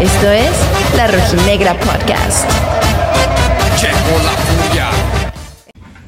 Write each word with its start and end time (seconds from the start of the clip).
Esto 0.00 0.30
es 0.30 0.50
La 0.96 1.06
Rojinegra 1.06 1.74
Podcast. 1.74 2.50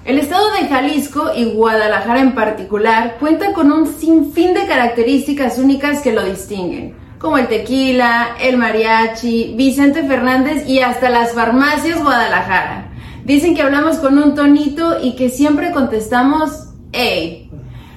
El 0.05 0.19
estado 0.19 0.51
de 0.53 0.69
Jalisco 0.69 1.31
y 1.35 1.47
Guadalajara 1.47 2.21
en 2.21 2.35
particular 2.35 3.17
cuenta 3.19 3.55
con 3.55 3.73
un 3.73 3.87
sinfín 3.87 4.53
de 4.53 4.67
características 4.67 5.59
únicas 5.59 6.03
que 6.03 6.13
lo 6.13 6.25
distinguen, 6.25 6.95
como 7.19 7.39
el 7.39 7.49
tequila, 7.49 8.37
el 8.41 8.59
mariachi, 8.59 9.55
Vicente 9.57 10.05
Fernández 10.05 10.69
y 10.69 10.81
hasta 10.81 11.09
las 11.09 11.33
farmacias 11.33 12.03
Guadalajara. 12.03 12.93
Dicen 13.25 13.55
que 13.55 13.63
hablamos 13.63 13.97
con 13.97 14.19
un 14.19 14.35
tonito 14.35 15.03
y 15.03 15.17
que 15.17 15.31
siempre 15.31 15.73
contestamos, 15.73 16.69
¡Ey! 16.93 17.46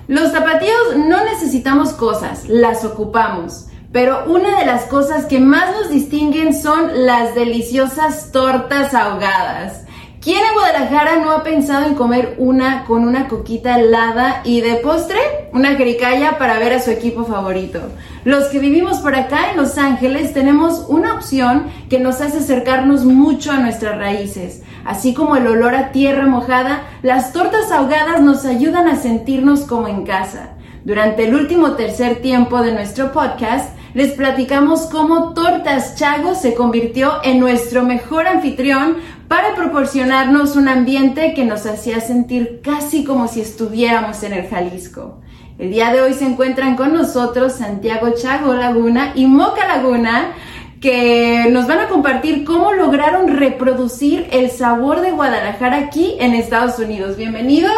Los 0.09 0.31
zapatillos 0.31 0.97
no 0.97 1.23
necesitamos 1.23 1.93
cosas, 1.93 2.49
las 2.49 2.83
ocupamos. 2.83 3.67
Pero 3.91 4.23
una 4.25 4.57
de 4.57 4.65
las 4.65 4.85
cosas 4.85 5.25
que 5.25 5.39
más 5.39 5.71
nos 5.71 5.91
distinguen 5.91 6.59
son 6.59 7.05
las 7.05 7.35
deliciosas 7.35 8.31
tortas 8.31 8.95
ahogadas. 8.95 9.83
¿Quién 10.19 10.39
en 10.39 10.53
Guadalajara 10.53 11.17
no 11.17 11.31
ha 11.31 11.43
pensado 11.43 11.85
en 11.85 11.93
comer 11.93 12.37
una 12.39 12.85
con 12.85 13.07
una 13.07 13.27
coquita 13.27 13.79
helada 13.79 14.41
y 14.43 14.61
de 14.61 14.77
postre 14.77 15.19
una 15.53 15.75
jericaya 15.75 16.39
para 16.39 16.57
ver 16.57 16.73
a 16.73 16.81
su 16.81 16.89
equipo 16.89 17.25
favorito? 17.25 17.79
Los 18.25 18.45
que 18.45 18.57
vivimos 18.57 18.97
por 18.97 19.13
acá 19.13 19.51
en 19.51 19.57
Los 19.57 19.77
Ángeles 19.77 20.33
tenemos 20.33 20.85
una 20.87 21.13
opción 21.13 21.67
que 21.87 21.99
nos 21.99 22.19
hace 22.19 22.39
acercarnos 22.39 23.05
mucho 23.05 23.51
a 23.51 23.59
nuestras 23.59 23.99
raíces. 23.99 24.63
Así 24.85 25.13
como 25.13 25.35
el 25.35 25.47
olor 25.47 25.75
a 25.75 25.91
tierra 25.91 26.25
mojada, 26.25 26.83
las 27.01 27.33
tortas 27.33 27.71
ahogadas 27.71 28.21
nos 28.21 28.45
ayudan 28.45 28.87
a 28.87 28.95
sentirnos 28.95 29.61
como 29.61 29.87
en 29.87 30.05
casa. 30.05 30.51
Durante 30.83 31.25
el 31.27 31.35
último 31.35 31.73
tercer 31.73 32.21
tiempo 32.21 32.61
de 32.61 32.73
nuestro 32.73 33.11
podcast, 33.11 33.77
les 33.93 34.13
platicamos 34.13 34.81
cómo 34.85 35.33
Tortas 35.33 35.95
Chago 35.95 36.35
se 36.35 36.53
convirtió 36.53 37.13
en 37.23 37.39
nuestro 37.39 37.83
mejor 37.83 38.27
anfitrión 38.27 38.97
para 39.27 39.55
proporcionarnos 39.55 40.55
un 40.55 40.67
ambiente 40.67 41.33
que 41.33 41.43
nos 41.43 41.65
hacía 41.65 41.99
sentir 41.99 42.61
casi 42.63 43.03
como 43.03 43.27
si 43.27 43.41
estuviéramos 43.41 44.23
en 44.23 44.33
el 44.33 44.47
Jalisco. 44.47 45.19
El 45.57 45.71
día 45.71 45.91
de 45.91 46.01
hoy 46.01 46.13
se 46.13 46.25
encuentran 46.25 46.75
con 46.75 46.93
nosotros 46.93 47.53
Santiago 47.53 48.11
Chago 48.11 48.53
Laguna 48.53 49.11
y 49.15 49.25
Moca 49.25 49.67
Laguna, 49.67 50.33
que 50.81 51.49
nos 51.51 51.67
van 51.67 51.79
a 51.79 51.87
compartir 51.89 52.45
cómo 52.45 52.73
lograron 52.73 53.27
reproducir 53.27 54.27
el 54.31 54.49
sabor 54.49 55.01
de 55.01 55.11
Guadalajara 55.11 55.77
aquí 55.77 56.15
en 56.19 56.33
Estados 56.33 56.79
Unidos. 56.79 57.17
Bienvenido. 57.17 57.69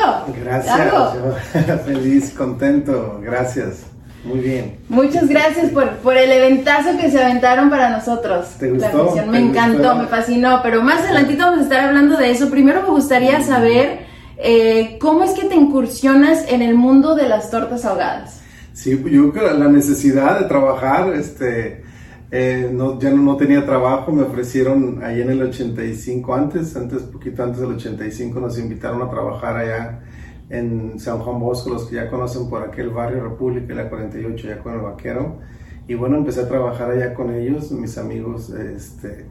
Gracias. 0.43 1.15
feliz, 1.85 2.31
contento. 2.31 3.19
Gracias. 3.23 3.85
Muy 4.23 4.39
bien. 4.39 4.77
Muchas 4.87 5.27
gracias 5.27 5.71
por, 5.71 5.89
por 5.97 6.15
el 6.15 6.31
eventazo 6.31 6.95
que 6.95 7.09
se 7.09 7.23
aventaron 7.23 7.71
para 7.71 7.89
nosotros. 7.89 8.49
¿Te 8.59 8.69
gustó? 8.69 9.15
Me 9.27 9.39
encantó, 9.39 9.95
me 9.95 10.05
fascinó, 10.05 10.59
pero 10.61 10.83
más 10.83 11.01
adelantito 11.01 11.43
vamos 11.45 11.61
a 11.61 11.63
estar 11.63 11.87
hablando 11.87 12.17
de 12.17 12.29
eso. 12.29 12.51
Primero 12.51 12.83
me 12.83 12.89
gustaría 12.89 13.41
saber 13.41 14.01
eh, 14.37 14.97
cómo 14.99 15.23
es 15.23 15.31
que 15.31 15.47
te 15.47 15.55
incursionas 15.55 16.45
en 16.47 16.61
el 16.61 16.75
mundo 16.75 17.15
de 17.15 17.27
las 17.27 17.49
tortas 17.49 17.83
ahogadas. 17.83 18.41
Sí, 18.73 18.91
yo 18.91 19.31
creo 19.31 19.33
que 19.33 19.57
la 19.57 19.67
necesidad 19.67 20.39
de 20.39 20.45
trabajar, 20.45 21.13
este, 21.13 21.83
eh, 22.31 22.69
no, 22.71 22.97
ya 22.97 23.09
no, 23.09 23.21
no, 23.21 23.35
tenía 23.35 23.65
trabajo, 23.65 24.11
me 24.13 24.23
ofrecieron 24.23 25.03
ahí 25.03 25.21
en 25.21 25.29
el 25.31 25.41
85, 25.41 26.33
antes, 26.33 26.75
antes, 26.77 27.03
poquito 27.03 27.43
antes 27.43 27.59
del 27.59 27.71
85, 27.71 28.39
nos 28.39 28.57
invitaron 28.57 29.01
a 29.01 29.09
trabajar 29.09 29.57
allá 29.57 30.01
en 30.49 30.97
San 30.97 31.19
Juan 31.19 31.39
Bosco, 31.39 31.71
los 31.71 31.85
que 31.87 31.95
ya 31.95 32.09
conocen 32.09 32.49
por 32.49 32.63
aquel 32.63 32.89
barrio 32.89 33.23
República 33.23 33.73
la 33.73 33.89
48, 33.89 34.47
ya 34.47 34.59
con 34.59 34.73
el 34.73 34.81
vaquero. 34.81 35.39
Y 35.87 35.95
bueno, 35.95 36.17
empecé 36.17 36.41
a 36.41 36.47
trabajar 36.47 36.91
allá 36.91 37.13
con 37.13 37.33
ellos, 37.33 37.71
mis 37.71 37.97
amigos 37.97 38.49
este, 38.49 39.25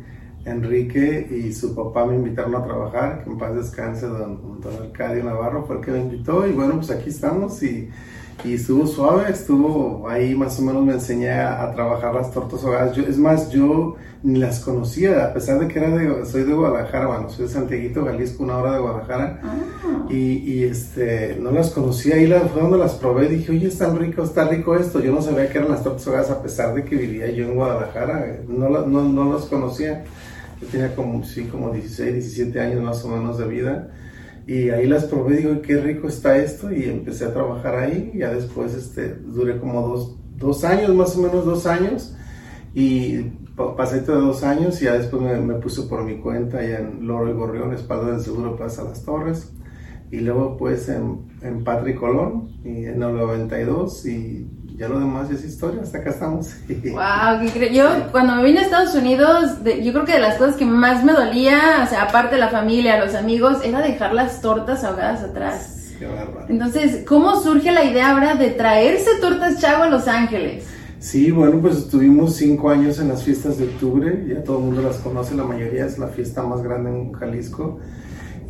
Enrique 0.45 1.27
y 1.31 1.53
su 1.53 1.75
papá 1.75 2.07
me 2.07 2.17
invitaron 2.17 2.55
a 2.55 2.65
trabajar, 2.65 3.25
que 3.25 3.31
en 3.31 3.39
paz 3.39 3.55
descanse 3.55 4.07
don, 4.07 4.61
don 4.61 4.75
Arcadio 4.83 5.25
Navarro, 5.25 5.65
fue 5.65 5.77
el 5.77 5.83
que 5.83 5.91
me 5.91 6.01
invitó 6.01 6.47
y 6.47 6.53
bueno, 6.53 6.77
pues 6.77 6.91
aquí 6.91 7.11
estamos 7.11 7.63
y 7.63 7.89
y 8.45 8.55
estuvo 8.55 8.87
suave, 8.87 9.31
estuvo 9.31 10.09
ahí 10.09 10.35
más 10.35 10.59
o 10.59 10.63
menos 10.63 10.85
me 10.85 10.93
enseñé 10.95 11.31
a, 11.31 11.71
trabajar 11.73 12.15
las 12.15 12.33
tortas 12.33 12.65
ahogadas. 12.65 12.97
Yo, 12.97 13.03
es 13.05 13.19
más, 13.19 13.51
yo 13.51 13.97
ni 14.23 14.39
las 14.39 14.61
conocía, 14.61 15.25
a 15.25 15.33
pesar 15.33 15.59
de 15.61 15.69
que 15.69 15.79
era 15.79 15.91
de, 15.91 16.27
soy 16.27 16.45
de 16.45 16.53
Guadalajara, 16.53 17.07
bueno, 17.07 17.31
soy 17.31 17.47
de 17.47 17.53
Santiaguito, 17.53 18.05
Jalisco, 18.05 18.45
una 18.45 18.59
hora 18.59 18.73
de 18.73 18.81
Guadalajara, 18.81 19.41
ah. 19.43 20.07
y, 20.11 20.17
y, 20.17 20.65
este, 20.65 21.39
no 21.41 21.51
las 21.51 21.71
conocía, 21.71 22.17
ahí 22.17 22.27
la, 22.27 22.41
fue 22.41 22.61
donde 22.61 22.79
las 22.79 22.95
probé, 22.95 23.29
dije, 23.29 23.53
oye, 23.53 23.69
está 23.69 23.91
rico, 23.95 24.23
está 24.23 24.47
rico 24.49 24.77
esto, 24.77 25.01
yo 25.01 25.13
no 25.13 25.23
sabía 25.23 25.49
que 25.51 25.59
eran 25.59 25.71
las 25.71 25.83
tortas 25.83 26.07
ahogadas 26.07 26.31
a 26.31 26.43
pesar 26.43 26.75
de 26.75 26.85
que 26.85 26.97
vivía 26.97 27.31
yo 27.31 27.47
en 27.47 27.55
Guadalajara, 27.55 28.41
no, 28.47 28.69
no, 28.69 29.03
no 29.03 29.33
las 29.33 29.47
conocía, 29.47 30.05
yo 30.61 30.67
tenía 30.67 30.95
como, 30.95 31.25
sí, 31.25 31.45
como 31.45 31.73
16, 31.73 32.13
17 32.13 32.61
años 32.61 32.83
más 32.83 33.03
o 33.05 33.09
menos 33.09 33.39
de 33.39 33.47
vida, 33.47 33.89
y 34.51 34.69
ahí 34.71 34.89
las 34.89 35.05
probé, 35.05 35.37
digo, 35.37 35.63
qué 35.63 35.81
rico 35.81 36.09
está 36.09 36.37
esto, 36.37 36.73
y 36.73 36.83
empecé 36.83 37.25
a 37.25 37.33
trabajar 37.33 37.77
ahí. 37.77 38.11
Ya 38.17 38.35
después 38.35 38.75
este, 38.75 39.15
duré 39.15 39.61
como 39.61 39.81
dos, 39.81 40.17
dos 40.39 40.65
años, 40.65 40.93
más 40.93 41.17
o 41.17 41.23
menos 41.23 41.45
dos 41.45 41.67
años, 41.69 42.17
y 42.75 43.21
pasé 43.77 44.01
de 44.01 44.13
dos 44.13 44.43
años 44.43 44.83
y 44.83 44.87
ya 44.87 44.95
después 44.95 45.23
me, 45.23 45.55
puse 45.55 45.83
por 45.83 46.03
mi 46.03 46.19
cuenta 46.19 46.59
allá 46.59 46.81
en 46.81 47.07
Loro 47.07 47.31
y 47.31 47.35
Gorrión, 47.35 47.73
Espalda 47.73 48.11
del 48.11 48.23
Seguro 48.23 48.57
Plaza 48.57 48.83
Las 48.83 49.05
Torres. 49.05 49.53
Y 50.11 50.19
luego 50.19 50.57
pues 50.57 50.89
en, 50.89 51.29
en 51.43 51.63
Patri 51.63 51.95
Colón, 51.95 52.49
y 52.65 52.87
en 52.87 53.01
el 53.05 53.17
92, 53.17 54.05
y 54.07 54.49
ya 54.81 54.89
lo 54.89 54.99
demás 54.99 55.31
es 55.31 55.45
historia, 55.45 55.83
hasta 55.83 55.99
acá 55.99 56.09
estamos. 56.09 56.55
Wow, 56.69 57.47
Yo 57.71 58.11
cuando 58.11 58.37
me 58.37 58.45
vine 58.45 58.61
a 58.61 58.63
Estados 58.63 58.95
Unidos, 58.95 59.59
yo 59.63 59.93
creo 59.93 60.05
que 60.07 60.15
de 60.15 60.21
las 60.21 60.39
cosas 60.39 60.57
que 60.57 60.65
más 60.65 61.05
me 61.05 61.13
dolía, 61.13 61.83
o 61.85 61.87
sea, 61.87 62.05
aparte 62.05 62.37
de 62.37 62.41
la 62.41 62.49
familia, 62.49 63.05
los 63.05 63.15
amigos, 63.15 63.59
era 63.63 63.83
dejar 63.83 64.15
las 64.15 64.41
tortas 64.41 64.83
ahogadas 64.83 65.23
atrás. 65.23 65.93
Qué 65.99 66.07
bárbaro. 66.07 66.47
Entonces, 66.49 67.05
¿cómo 67.07 67.43
surge 67.43 67.71
la 67.73 67.85
idea 67.85 68.13
ahora 68.13 68.37
de 68.37 68.53
traerse 68.53 69.11
tortas 69.21 69.61
chavo 69.61 69.83
a 69.83 69.91
Los 69.91 70.09
Ángeles? 70.09 70.65
Sí, 70.99 71.31
bueno, 71.31 71.61
pues 71.61 71.77
estuvimos 71.77 72.37
cinco 72.37 72.71
años 72.71 72.99
en 73.01 73.09
las 73.09 73.23
fiestas 73.23 73.59
de 73.59 73.65
octubre, 73.65 74.25
ya 74.27 74.43
todo 74.43 74.61
el 74.61 74.65
mundo 74.65 74.81
las 74.81 74.97
conoce, 74.97 75.35
la 75.35 75.45
mayoría 75.45 75.85
es 75.85 75.99
la 75.99 76.09
fiesta 76.09 76.43
más 76.43 76.63
grande 76.63 76.89
en 76.89 77.13
Jalisco. 77.13 77.81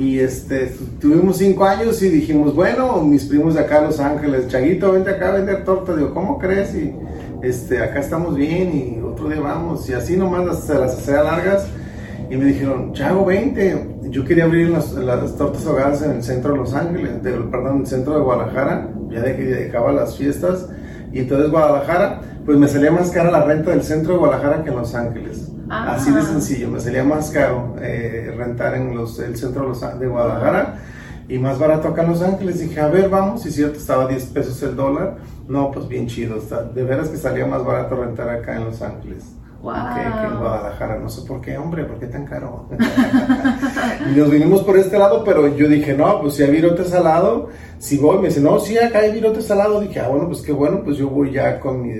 Y 0.00 0.18
este, 0.18 0.72
tuvimos 0.98 1.36
cinco 1.36 1.66
años 1.66 2.00
y 2.02 2.08
dijimos, 2.08 2.54
bueno, 2.54 3.02
mis 3.02 3.26
primos 3.26 3.52
de 3.52 3.60
acá, 3.60 3.82
Los 3.82 4.00
Ángeles, 4.00 4.48
Chaguito, 4.48 4.92
vente 4.92 5.10
acá 5.10 5.28
a 5.28 5.32
vender 5.32 5.62
tortas. 5.62 5.94
Digo, 5.94 6.14
¿cómo 6.14 6.38
crees? 6.38 6.74
Y 6.74 6.94
este, 7.42 7.82
acá 7.82 8.00
estamos 8.00 8.34
bien 8.34 8.74
y 8.74 9.02
otro 9.02 9.28
día 9.28 9.42
vamos. 9.42 9.86
Y 9.90 9.92
así 9.92 10.16
nomás 10.16 10.46
las, 10.46 10.66
las 10.70 10.98
hacía 10.98 11.22
largas. 11.22 11.66
Y 12.30 12.36
me 12.38 12.46
dijeron, 12.46 12.94
Chago, 12.94 13.26
20. 13.26 13.98
Yo 14.04 14.24
quería 14.24 14.44
abrir 14.44 14.70
las, 14.70 14.94
tortas 15.36 15.66
ahogadas 15.66 16.00
en 16.00 16.12
el 16.12 16.22
centro 16.22 16.52
de 16.52 16.60
Los 16.60 16.72
Ángeles, 16.72 17.10
perdón, 17.22 17.74
en 17.74 17.80
el 17.82 17.86
centro 17.86 18.14
de 18.14 18.20
Guadalajara. 18.22 18.88
Ya 19.10 19.20
de 19.20 19.36
que 19.36 19.44
dejaba 19.44 19.92
las 19.92 20.16
fiestas. 20.16 20.70
Y 21.12 21.18
entonces 21.18 21.50
Guadalajara, 21.50 22.22
pues 22.46 22.56
me 22.56 22.68
salía 22.68 22.90
más 22.90 23.10
cara 23.10 23.30
la 23.30 23.44
renta 23.44 23.72
del 23.72 23.82
centro 23.82 24.14
de 24.14 24.18
Guadalajara 24.20 24.64
que 24.64 24.70
en 24.70 24.76
Los 24.76 24.94
Ángeles. 24.94 25.49
Así 25.70 26.10
de 26.10 26.22
sencillo, 26.22 26.68
me 26.68 26.80
salía 26.80 27.04
más 27.04 27.30
caro 27.30 27.76
eh, 27.80 28.34
rentar 28.36 28.74
en 28.74 28.94
los, 28.94 29.18
el 29.20 29.36
centro 29.36 29.72
de 29.72 30.06
Guadalajara 30.08 30.80
y 31.28 31.38
más 31.38 31.60
barato 31.60 31.88
acá 31.88 32.02
en 32.02 32.10
Los 32.10 32.22
Ángeles. 32.22 32.58
Dije, 32.58 32.80
a 32.80 32.88
ver, 32.88 33.08
vamos, 33.08 33.46
y 33.46 33.52
cierto, 33.52 33.78
estaba 33.78 34.08
10 34.08 34.24
pesos 34.26 34.60
el 34.64 34.74
dólar. 34.74 35.18
No, 35.46 35.70
pues 35.70 35.86
bien 35.86 36.08
chido, 36.08 36.38
está, 36.38 36.64
de 36.64 36.82
veras 36.82 37.08
que 37.08 37.16
salía 37.16 37.46
más 37.46 37.64
barato 37.64 37.94
rentar 37.94 38.28
acá 38.28 38.56
en 38.56 38.64
Los 38.64 38.82
Ángeles. 38.82 39.24
Que, 39.62 40.26
en 40.26 40.38
Guadalajara, 40.38 40.98
no 40.98 41.08
sé 41.10 41.20
por 41.28 41.40
qué, 41.42 41.56
hombre, 41.58 41.84
¿por 41.84 41.98
qué 41.98 42.06
tan 42.06 42.24
caro? 42.24 42.66
y 44.10 44.18
nos 44.18 44.30
vinimos 44.30 44.62
por 44.62 44.78
este 44.78 44.98
lado, 44.98 45.22
pero 45.22 45.54
yo 45.54 45.68
dije, 45.68 45.92
no, 45.92 46.22
pues 46.22 46.34
si 46.34 46.42
hay 46.42 46.50
virote 46.50 46.82
salado, 46.84 47.50
si 47.78 47.98
voy, 47.98 48.18
me 48.18 48.28
dice, 48.28 48.40
no, 48.40 48.58
sí, 48.58 48.78
acá 48.78 49.00
hay 49.00 49.12
virote 49.12 49.42
salado, 49.42 49.80
dije, 49.80 50.00
ah, 50.00 50.08
bueno, 50.08 50.28
pues 50.28 50.40
qué 50.40 50.52
bueno, 50.52 50.80
pues 50.82 50.96
yo 50.96 51.10
voy 51.10 51.32
ya 51.32 51.60
con 51.60 51.82
mis 51.82 51.94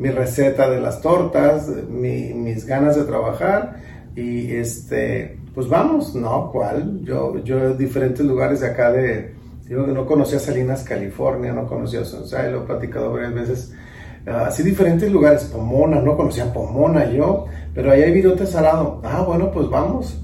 mi 0.00 0.08
receta 0.10 0.70
de 0.70 0.80
las 0.80 1.02
tortas, 1.02 1.68
mis 1.90 2.64
ganas 2.64 2.96
de 2.96 3.04
trabajar 3.04 3.76
y 4.16 4.50
este, 4.56 5.38
pues 5.54 5.68
vamos, 5.68 6.14
¿no? 6.14 6.50
¿Cuál? 6.50 7.02
Yo, 7.04 7.44
yo 7.44 7.74
diferentes 7.74 8.24
lugares 8.24 8.60
de 8.60 8.68
acá 8.68 8.90
de, 8.90 9.34
yo 9.68 9.86
no 9.86 10.06
conocía 10.06 10.38
Salinas, 10.38 10.84
California, 10.84 11.52
no 11.52 11.66
conocía 11.66 12.02
Sunshine, 12.02 12.50
lo 12.50 12.62
he 12.62 12.66
platicado 12.66 13.12
varias 13.12 13.34
veces, 13.34 13.74
ah, 14.26 14.46
así 14.46 14.62
diferentes 14.62 15.12
lugares, 15.12 15.44
Pomona, 15.44 16.00
no 16.00 16.16
conocía 16.16 16.50
Pomona 16.50 17.04
yo, 17.12 17.44
pero 17.74 17.92
ahí 17.92 18.02
hay 18.02 18.12
virote 18.12 18.46
salado, 18.46 19.02
ah, 19.04 19.22
bueno, 19.26 19.50
pues 19.52 19.68
vamos. 19.68 20.18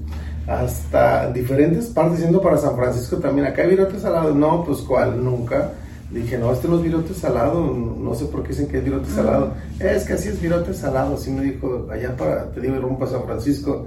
Hasta 0.47 1.29
diferentes 1.31 1.87
partes, 1.87 2.21
yendo 2.21 2.41
para 2.41 2.57
San 2.57 2.75
Francisco 2.75 3.17
también, 3.17 3.45
acá 3.45 3.61
hay 3.61 3.69
virote 3.69 3.99
salado, 3.99 4.33
no, 4.33 4.63
pues 4.63 4.79
cuál, 4.79 5.23
nunca, 5.23 5.71
Dije, 6.11 6.37
no, 6.37 6.53
este 6.53 6.69
no 6.69 6.77
es 6.77 6.83
virote 6.83 7.13
salado, 7.13 7.73
no 7.73 8.15
sé 8.15 8.25
por 8.25 8.41
qué 8.41 8.49
dicen 8.49 8.67
que 8.67 8.77
es 8.77 8.83
virote 8.83 9.09
salado. 9.09 9.53
Es 9.79 10.05
que 10.05 10.13
así 10.13 10.29
es 10.29 10.41
virote 10.41 10.73
salado, 10.73 11.15
así 11.15 11.31
me 11.31 11.43
dijo, 11.43 11.87
allá 11.91 12.15
para, 12.15 12.49
te 12.51 12.61
digo, 12.61 12.77
rumbo 12.77 13.03
a 13.03 13.09
San 13.09 13.23
Francisco. 13.23 13.85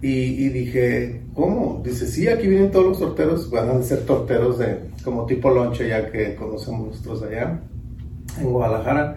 Y, 0.00 0.48
dije, 0.50 1.22
¿cómo? 1.34 1.82
Dice, 1.84 2.06
sí, 2.06 2.28
aquí 2.28 2.46
vienen 2.46 2.70
todos 2.70 2.86
los 2.86 2.98
torteros, 3.00 3.50
van 3.50 3.70
a 3.70 3.82
ser 3.82 4.06
torteros 4.06 4.58
de, 4.58 4.78
como 5.02 5.26
tipo 5.26 5.50
lonche 5.50 5.88
ya 5.88 6.08
que 6.12 6.36
conocemos 6.36 6.86
nosotros 6.88 7.24
allá. 7.24 7.60
en 8.38 8.52
Guadalajara. 8.52 9.16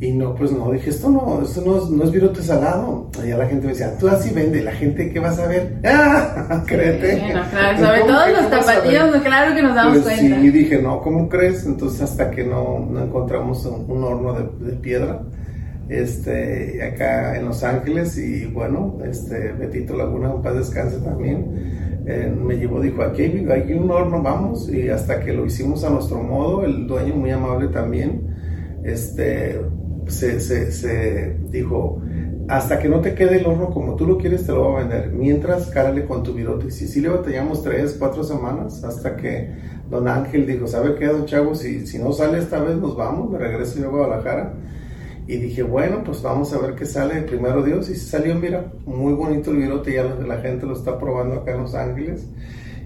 Y 0.00 0.12
no, 0.12 0.32
pues 0.34 0.52
no, 0.52 0.70
dije, 0.70 0.90
esto 0.90 1.10
no, 1.10 1.42
esto 1.42 1.60
no, 1.66 1.76
es, 1.76 1.90
no 1.90 2.04
es 2.04 2.12
virote 2.12 2.40
salado. 2.40 3.10
Y 3.24 3.30
la 3.30 3.46
gente 3.46 3.66
me 3.66 3.72
decía, 3.72 3.98
tú 3.98 4.06
así 4.06 4.32
vende, 4.32 4.62
la 4.62 4.70
gente, 4.70 5.10
¿qué 5.10 5.18
vas 5.18 5.40
a 5.40 5.48
ver? 5.48 5.80
¡Ah! 5.84 6.62
Créete. 6.66 7.20
claro, 7.50 7.78
sobre 7.78 8.00
todo 8.02 8.28
los 8.28 8.50
tapatíos, 8.50 9.22
claro 9.22 9.56
que 9.56 9.62
nos 9.62 9.74
damos 9.74 9.98
pues, 9.98 10.16
cuenta. 10.16 10.40
Sí, 10.40 10.50
dije, 10.50 10.80
no, 10.80 11.00
¿cómo 11.00 11.28
crees? 11.28 11.66
Entonces, 11.66 12.02
hasta 12.02 12.30
que 12.30 12.44
no, 12.44 12.78
no 12.88 13.02
encontramos 13.02 13.66
un, 13.66 14.04
horno 14.04 14.34
de, 14.34 14.70
de, 14.70 14.76
piedra, 14.76 15.20
este, 15.88 16.80
acá 16.80 17.36
en 17.36 17.46
Los 17.46 17.64
Ángeles, 17.64 18.16
y 18.18 18.46
bueno, 18.46 18.98
este, 19.04 19.52
Betito 19.52 19.96
Laguna, 19.96 20.32
un 20.32 20.42
paz 20.42 20.54
descanse 20.54 20.98
también, 20.98 22.04
eh, 22.06 22.32
me 22.32 22.56
llevó, 22.56 22.80
dijo, 22.80 23.02
aquí 23.02 23.22
hay, 23.22 23.46
hay 23.50 23.72
un 23.72 23.90
horno, 23.90 24.22
vamos, 24.22 24.70
y 24.72 24.88
hasta 24.90 25.18
que 25.20 25.32
lo 25.32 25.44
hicimos 25.44 25.82
a 25.82 25.90
nuestro 25.90 26.22
modo, 26.22 26.64
el 26.64 26.86
dueño 26.86 27.16
muy 27.16 27.30
amable 27.32 27.66
también, 27.68 28.22
este, 28.84 29.60
se, 30.08 30.40
se, 30.40 30.72
se, 30.72 31.36
dijo, 31.50 32.00
hasta 32.48 32.78
que 32.78 32.88
no 32.88 33.00
te 33.00 33.14
quede 33.14 33.38
el 33.38 33.46
horno 33.46 33.70
como 33.70 33.94
tú 33.96 34.06
lo 34.06 34.18
quieres, 34.18 34.46
te 34.46 34.52
lo 34.52 34.64
voy 34.64 34.76
a 34.76 34.78
vender. 34.86 35.12
Mientras, 35.12 35.66
cárale 35.68 36.04
con 36.04 36.22
tu 36.22 36.32
virote. 36.34 36.66
Y 36.68 36.70
si 36.70 37.00
le 37.00 37.08
batallamos 37.08 37.62
tres, 37.62 37.96
cuatro 37.98 38.24
semanas, 38.24 38.82
hasta 38.84 39.16
que 39.16 39.50
don 39.90 40.08
Ángel 40.08 40.46
dijo, 40.46 40.66
¿sabe 40.66 40.94
qué, 40.94 41.06
don 41.06 41.26
Chavo? 41.26 41.54
Si, 41.54 41.86
si 41.86 41.98
no 41.98 42.12
sale 42.12 42.38
esta 42.38 42.60
vez, 42.60 42.76
nos 42.76 42.96
vamos, 42.96 43.30
me 43.30 43.38
regreso 43.38 43.78
yo 43.78 43.86
a 43.86 43.90
Guadalajara. 43.90 44.54
Y 45.26 45.36
dije, 45.36 45.62
bueno, 45.62 46.02
pues 46.04 46.22
vamos 46.22 46.52
a 46.54 46.58
ver 46.58 46.74
qué 46.74 46.86
sale, 46.86 47.20
primero 47.22 47.62
Dios. 47.62 47.90
Y 47.90 47.96
salió, 47.96 48.34
mira, 48.34 48.72
muy 48.86 49.12
bonito 49.12 49.50
el 49.50 49.58
virote, 49.58 49.92
ya 49.92 50.04
la 50.04 50.38
gente 50.38 50.64
lo 50.64 50.72
está 50.72 50.98
probando 50.98 51.36
acá 51.36 51.52
en 51.52 51.62
Los 51.62 51.74
Ángeles 51.74 52.26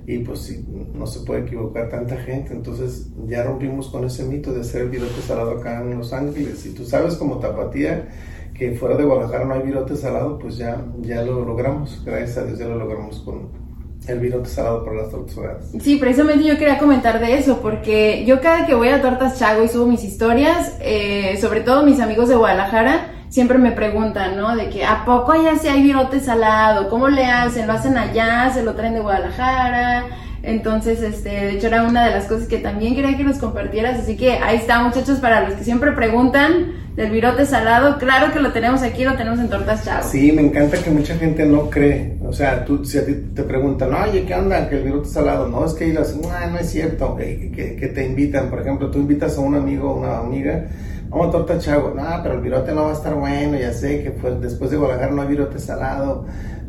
y 0.06 0.18
pues 0.18 0.52
no 0.94 1.06
se 1.06 1.20
puede 1.20 1.42
equivocar 1.42 1.88
tanta 1.88 2.16
gente, 2.16 2.52
entonces 2.52 3.08
ya 3.26 3.44
rompimos 3.44 3.88
con 3.88 4.04
ese 4.04 4.24
mito 4.24 4.52
de 4.52 4.62
hacer 4.62 4.82
el 4.82 4.90
virote 4.90 5.20
salado 5.22 5.52
acá 5.52 5.80
en 5.80 5.98
Los 5.98 6.12
Ángeles, 6.12 6.66
y 6.66 6.70
tú 6.70 6.84
sabes 6.84 7.14
como 7.14 7.38
tapatía 7.38 8.08
que 8.54 8.72
fuera 8.72 8.96
de 8.96 9.04
Guadalajara 9.04 9.44
no 9.44 9.54
hay 9.54 9.62
virote 9.62 9.96
salado, 9.96 10.38
pues 10.38 10.56
ya, 10.56 10.84
ya 11.00 11.22
lo 11.22 11.44
logramos, 11.44 12.02
gracias 12.04 12.38
a 12.38 12.44
Dios 12.44 12.58
ya 12.58 12.66
lo 12.66 12.76
logramos 12.76 13.20
con 13.20 13.62
el 14.08 14.18
virote 14.18 14.48
salado 14.48 14.84
por 14.84 14.96
las 14.96 15.10
tortas 15.10 15.70
Sí, 15.80 15.96
precisamente 15.96 16.44
yo 16.44 16.58
quería 16.58 16.78
comentar 16.78 17.20
de 17.20 17.38
eso, 17.38 17.60
porque 17.60 18.24
yo 18.26 18.40
cada 18.40 18.66
que 18.66 18.74
voy 18.74 18.88
a 18.88 19.00
Tortas 19.00 19.38
Chago 19.38 19.62
y 19.62 19.68
subo 19.68 19.86
mis 19.86 20.02
historias, 20.02 20.76
eh, 20.80 21.38
sobre 21.40 21.60
todo 21.60 21.84
mis 21.84 22.00
amigos 22.00 22.28
de 22.28 22.34
Guadalajara, 22.34 23.11
siempre 23.32 23.56
me 23.56 23.72
preguntan, 23.72 24.36
¿no? 24.36 24.54
De 24.54 24.68
que, 24.68 24.84
¿a 24.84 25.06
poco 25.06 25.32
allá 25.32 25.56
sí 25.56 25.66
hay 25.66 25.82
virote 25.82 26.20
salado? 26.20 26.90
¿Cómo 26.90 27.08
le 27.08 27.24
hacen? 27.24 27.66
¿Lo 27.66 27.72
hacen 27.72 27.96
allá? 27.96 28.50
¿Se 28.52 28.62
lo 28.62 28.74
traen 28.74 28.92
de 28.92 29.00
Guadalajara? 29.00 30.04
Entonces, 30.42 31.00
este, 31.00 31.30
de 31.30 31.50
hecho 31.52 31.68
era 31.68 31.84
una 31.84 32.04
de 32.04 32.10
las 32.10 32.26
cosas 32.26 32.46
que 32.46 32.58
también 32.58 32.94
quería 32.94 33.16
que 33.16 33.24
nos 33.24 33.38
compartieras, 33.38 34.00
así 34.00 34.16
que 34.16 34.32
ahí 34.32 34.56
está 34.56 34.82
muchachos, 34.82 35.18
para 35.20 35.48
los 35.48 35.54
que 35.54 35.64
siempre 35.64 35.92
preguntan 35.92 36.72
del 36.96 37.10
virote 37.10 37.46
salado, 37.46 37.96
claro 37.98 38.32
que 38.32 38.40
lo 38.40 38.52
tenemos 38.52 38.82
aquí, 38.82 39.04
lo 39.04 39.14
tenemos 39.14 39.38
en 39.38 39.48
Tortas 39.48 39.84
Chavo. 39.84 40.06
Sí, 40.06 40.32
me 40.32 40.42
encanta 40.42 40.76
que 40.78 40.90
mucha 40.90 41.14
gente 41.14 41.46
no 41.46 41.70
cree, 41.70 42.16
o 42.26 42.32
sea, 42.32 42.64
tú, 42.64 42.84
si 42.84 42.98
a 42.98 43.06
ti 43.06 43.14
te 43.34 43.44
preguntan, 43.44 43.94
oye, 43.94 44.24
¿qué 44.24 44.34
onda? 44.34 44.68
Que 44.68 44.78
el 44.78 44.82
virote 44.82 45.08
salado, 45.08 45.46
no, 45.46 45.64
es 45.64 45.74
que 45.74 45.88
ellos, 45.88 46.16
no, 46.16 46.28
no 46.50 46.58
es 46.58 46.68
cierto, 46.68 47.14
que, 47.14 47.52
que, 47.54 47.76
que 47.76 47.86
te 47.86 48.04
invitan, 48.04 48.50
por 48.50 48.60
ejemplo, 48.60 48.90
tú 48.90 48.98
invitas 48.98 49.38
a 49.38 49.40
un 49.40 49.54
amigo 49.54 49.92
o 49.92 50.00
una 50.00 50.18
amiga, 50.18 50.64
vamos 51.12 51.28
a 51.28 51.30
torta 51.30 51.58
chavo, 51.58 51.92
no, 51.94 52.02
pero 52.22 52.34
el 52.34 52.40
virote 52.40 52.72
no 52.72 52.84
va 52.84 52.90
a 52.90 52.94
estar 52.94 53.14
bueno, 53.14 53.58
ya 53.58 53.72
sé 53.72 54.02
que 54.02 54.10
pues, 54.10 54.40
después 54.40 54.70
de 54.70 54.78
Guadalajara 54.78 55.12
no 55.12 55.22
hay 55.22 55.28
virote 55.28 55.58
salado, 55.58 56.24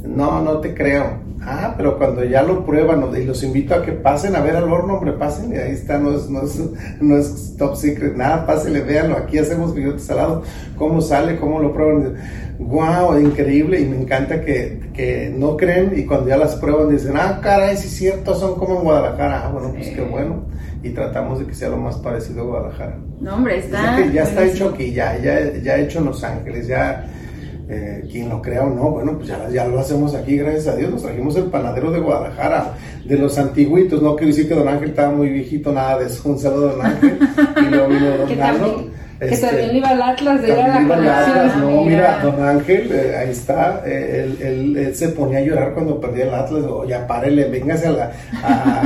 no, 0.06 0.42
no 0.42 0.60
te 0.60 0.74
creo. 0.74 1.34
Ah, 1.46 1.74
pero 1.76 1.98
cuando 1.98 2.24
ya 2.24 2.42
lo 2.42 2.66
prueban 2.66 3.04
y 3.18 3.26
los 3.26 3.44
invito 3.44 3.76
a 3.76 3.82
que 3.82 3.92
pasen 3.92 4.34
a 4.36 4.40
ver 4.40 4.56
al 4.56 4.72
horno, 4.72 4.94
hombre, 4.94 5.12
pasen, 5.12 5.52
y 5.52 5.58
ahí 5.58 5.72
está, 5.74 5.98
no 5.98 6.16
es, 6.16 6.30
no 6.30 6.44
es, 6.44 6.62
no 7.02 7.18
es 7.18 7.56
top 7.58 7.76
secret, 7.76 8.16
nada, 8.16 8.46
pásenle, 8.46 8.82
véanlo, 8.82 9.18
aquí 9.18 9.38
hacemos 9.38 9.74
virote 9.74 10.00
salado, 10.00 10.44
cómo 10.78 11.02
sale, 11.02 11.38
cómo 11.38 11.60
lo 11.60 11.74
prueban, 11.74 12.16
wow, 12.60 13.20
increíble, 13.20 13.82
y 13.82 13.86
me 13.86 13.98
encanta 13.98 14.40
que, 14.40 14.90
que 14.94 15.34
no 15.38 15.58
creen, 15.58 15.92
y 15.98 16.06
cuando 16.06 16.30
ya 16.30 16.38
las 16.38 16.56
prueban 16.56 16.90
dicen, 16.90 17.18
ah, 17.18 17.42
caray, 17.44 17.76
sí 17.76 17.88
es 17.88 17.94
cierto, 17.94 18.36
son 18.36 18.56
como 18.56 18.78
en 18.78 18.84
Guadalajara, 18.84 19.46
ah, 19.46 19.50
bueno, 19.52 19.74
pues 19.76 19.90
qué 19.90 20.02
bueno 20.02 20.46
y 20.84 20.90
tratamos 20.90 21.40
de 21.40 21.46
que 21.46 21.54
sea 21.54 21.70
lo 21.70 21.78
más 21.78 21.96
parecido 21.98 22.42
a 22.42 22.46
Guadalajara. 22.46 22.98
No, 23.22 23.36
hombre, 23.36 23.60
está. 23.60 24.06
ya 24.12 24.24
está 24.24 24.46
hecho 24.46 24.70
aquí, 24.70 24.92
ya, 24.92 25.18
ya, 25.18 25.54
ya 25.62 25.78
hecho 25.78 26.00
en 26.00 26.06
Los 26.06 26.24
Ángeles, 26.24 26.68
ya. 26.68 27.10
Eh, 27.70 28.06
quien 28.12 28.28
lo 28.28 28.42
crea 28.42 28.64
o 28.64 28.70
no, 28.70 28.92
bueno, 28.92 29.14
pues 29.16 29.30
ya, 29.30 29.50
ya, 29.50 29.66
lo 29.66 29.80
hacemos 29.80 30.14
aquí, 30.14 30.36
gracias 30.36 30.68
a 30.68 30.76
Dios. 30.76 30.92
Nos 30.92 31.02
trajimos 31.02 31.36
el 31.38 31.46
panadero 31.46 31.92
de 31.92 32.02
Guadalajara, 32.02 32.74
de 33.06 33.18
los 33.18 33.38
antiguitos. 33.38 34.02
No 34.02 34.18
quiero 34.18 34.28
decir 34.28 34.50
que 34.50 34.54
Don 34.54 34.68
Ángel 34.68 34.90
estaba 34.90 35.16
muy 35.16 35.30
viejito, 35.30 35.72
nada 35.72 35.98
de 36.00 36.08
eso. 36.08 36.28
Un 36.28 36.38
saludo 36.38 36.70
a 36.70 36.74
Don 36.74 36.86
Ángel. 36.86 37.20
Y 37.66 37.70
luego 37.70 37.88
vino 37.88 38.18
Don 38.18 38.36
Carlos 38.36 38.84
que 39.28 39.36
este, 39.36 39.48
también 39.48 39.76
iba 39.76 39.90
al 39.90 40.02
Atlas 40.02 40.42
de 40.42 40.48
ir 40.48 40.60
a 40.60 40.68
la 40.68 40.88
conexión. 40.88 41.62
No, 41.62 41.84
mira, 41.84 42.20
don 42.22 42.44
Ángel, 42.44 42.92
eh, 42.92 43.18
ahí 43.18 43.30
está, 43.30 43.82
eh, 43.86 44.36
él, 44.40 44.78
él, 44.78 44.96
se 44.96 45.10
ponía 45.10 45.40
a 45.40 45.42
llorar 45.42 45.74
cuando 45.74 46.00
perdía 46.00 46.26
el 46.26 46.34
Atlas, 46.34 46.64
o 46.64 46.86
ya 46.86 47.08
párele, 47.08 47.46
véngase 47.46 47.88
a 47.88 47.92
la, 47.92 48.12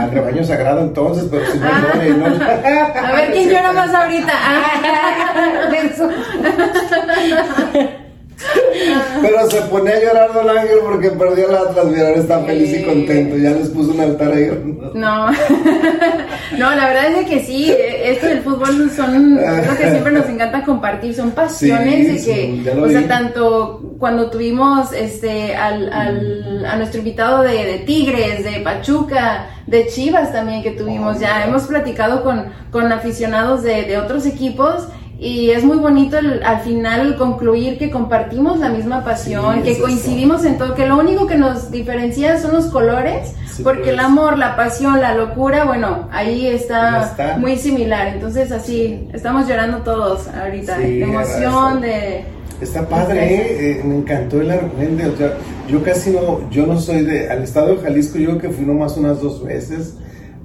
al 0.04 0.12
rebaño 0.12 0.44
sagrado 0.44 0.81
entonces, 0.81 1.25
pero 1.30 1.45
si 1.51 1.57
no 1.57 1.66
ah. 1.66 1.92
llore, 1.94 2.10
no. 2.12 2.25
A 2.25 3.12
ver 3.13 3.31
quién 3.31 3.50
llora 3.50 3.74
más 3.74 3.94
ahorita. 3.94 4.34
Pero 9.22 9.50
se 9.50 9.62
pone 9.62 9.92
a 9.92 10.00
llorar 10.00 10.34
Don 10.34 10.50
Ángel 10.50 10.80
porque 10.84 11.10
perdió 11.10 11.50
el 11.50 11.56
Atlas 11.56 11.86
ahora 11.86 12.16
está 12.16 12.39
feliz 12.42 12.80
y 12.80 12.84
contento. 12.84 13.38
Ya 13.38 13.51
les 13.51 13.69
puso 13.69 13.92
un 13.92 14.00
altar 14.00 14.31
ahí. 14.31 14.50
No, 14.94 15.31
no, 16.57 16.75
la 16.75 16.88
verdad 16.88 17.12
es 17.19 17.28
que 17.28 17.44
sí, 17.44 17.74
esto 17.75 18.28
del 18.28 18.42
fútbol 18.42 18.92
son 18.92 19.36
lo 19.36 19.78
que 19.78 19.89
siempre 19.89 20.12
nos 20.12 20.30
encanta 20.30 20.63
compartir, 20.63 21.16
son 21.16 21.31
pasiones 21.31 22.25
de 22.25 22.31
que, 22.31 22.72
o 22.80 22.89
sea, 22.89 23.07
tanto 23.07 23.95
cuando 24.00 24.30
tuvimos 24.30 24.94
este 24.94 25.56
al, 25.56 25.92
al, 25.92 26.66
a 26.66 26.75
nuestro 26.78 27.00
invitado 27.00 27.42
de, 27.44 27.66
de, 27.66 27.80
Tigres, 27.80 28.44
de 28.44 28.60
Pachuca, 28.62 29.48
de 29.66 29.88
Chivas 29.88 30.31
también 30.31 30.62
que 30.62 30.72
tuvimos, 30.72 31.19
ya 31.19 31.45
hemos 31.45 31.63
platicado 31.63 32.24
con, 32.24 32.45
con 32.72 32.92
aficionados 32.92 33.63
de, 33.63 33.83
de 33.83 33.98
otros 33.98 34.25
equipos 34.25 34.88
y 35.19 35.50
es 35.50 35.64
muy 35.64 35.78
bonito 35.78 36.18
al 36.18 36.60
final 36.60 37.18
concluir 37.18 37.80
que 37.80 37.90
compartimos 37.90 38.60
la 38.60 38.69
misma 38.69 39.04
pasión, 39.04 39.64
que 39.64 39.80
coincidimos 39.80 40.46
en 40.46 40.60
todo, 40.60 40.75
que 40.75 40.86
lo 40.86 40.98
único 41.00 41.25
que 41.25 41.38
nos 41.38 41.72
diferencia 41.72 42.40
son 42.40 42.54
los 42.54 42.66
colores, 42.68 43.34
porque 43.64 43.90
el 43.90 43.96
pues. 43.96 44.06
amor, 44.06 44.38
la 44.38 44.56
pasión, 44.56 45.02
la 45.02 45.16
locura, 45.16 45.66
bueno, 45.66 46.08
ahí 46.12 46.46
está, 46.46 47.36
muy 47.40 47.58
similar. 47.58 48.10
Entonces 48.10 48.52
así, 48.52 49.08
estamos 49.12 49.48
llorando 49.48 49.80
todos 49.80 50.28
ahorita, 50.28 50.78
de 50.78 51.02
emoción, 51.02 51.81
de... 51.81 52.24
Está 52.62 52.88
padre, 52.88 53.78
¿eh? 53.78 53.81
me 53.83 53.97
encantó 53.97 54.42
el 54.42 54.52
argumento. 54.52 55.12
O 55.14 55.18
sea, 55.18 55.33
yo 55.68 55.83
casi 55.83 56.12
no, 56.12 56.47
yo 56.52 56.68
no 56.68 56.80
soy 56.80 57.04
de, 57.04 57.30
al 57.30 57.44
estado 57.44 57.76
de 57.76 57.81
Jalisco, 57.81 58.19
yo 58.19 58.38
que 58.38 58.50
fui 58.50 58.66
nomás 58.66 58.97
unas 58.97 59.21
dos 59.21 59.44
veces 59.44 59.95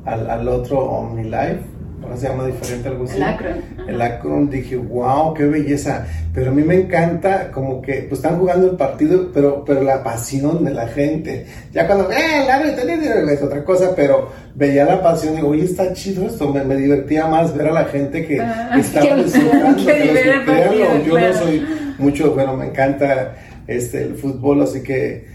al, 0.04 0.28
al 0.30 0.48
otro 0.48 0.78
OmniLife 0.78 1.72
ahora 2.02 2.16
se 2.16 2.28
llama 2.28 2.46
diferente 2.46 2.88
algo 2.88 3.04
así. 3.04 3.16
El 3.16 3.22
Akron. 3.22 3.64
El 3.88 4.02
Akron, 4.02 4.50
dije, 4.50 4.76
wow, 4.76 5.34
qué 5.34 5.44
belleza. 5.44 6.06
Pero 6.34 6.50
a 6.50 6.54
mí 6.54 6.62
me 6.62 6.74
encanta 6.74 7.50
como 7.50 7.80
que, 7.82 8.06
pues 8.08 8.20
están 8.20 8.38
jugando 8.38 8.70
el 8.70 8.76
partido, 8.76 9.30
pero, 9.32 9.64
pero 9.64 9.82
la 9.82 10.02
pasión 10.02 10.64
de 10.64 10.70
la 10.72 10.88
gente. 10.88 11.46
Ya 11.72 11.86
cuando, 11.86 12.10
eh, 12.10 12.44
el 12.44 12.50
árbitro, 12.50 12.88
es 13.30 13.42
otra 13.42 13.64
cosa, 13.64 13.92
pero 13.94 14.30
veía 14.54 14.84
la 14.84 15.02
pasión 15.02 15.34
y 15.34 15.36
digo, 15.36 15.48
oye, 15.48 15.64
está 15.64 15.92
chido 15.92 16.26
esto, 16.26 16.52
me, 16.52 16.76
divertía 16.76 17.26
más 17.26 17.56
ver 17.56 17.68
a 17.68 17.72
la 17.72 17.84
gente 17.84 18.26
que, 18.26 18.40
ah, 18.40 18.72
estaba 18.78 19.16
disfrutando. 19.16 19.84
Que, 19.84 21.02
yo 21.06 21.18
no 21.18 21.34
soy 21.34 21.66
mucho, 21.98 22.32
bueno, 22.32 22.56
me 22.56 22.66
encanta 22.66 23.34
este, 23.66 24.04
el 24.04 24.14
fútbol, 24.14 24.62
así 24.62 24.82
que 24.82 25.31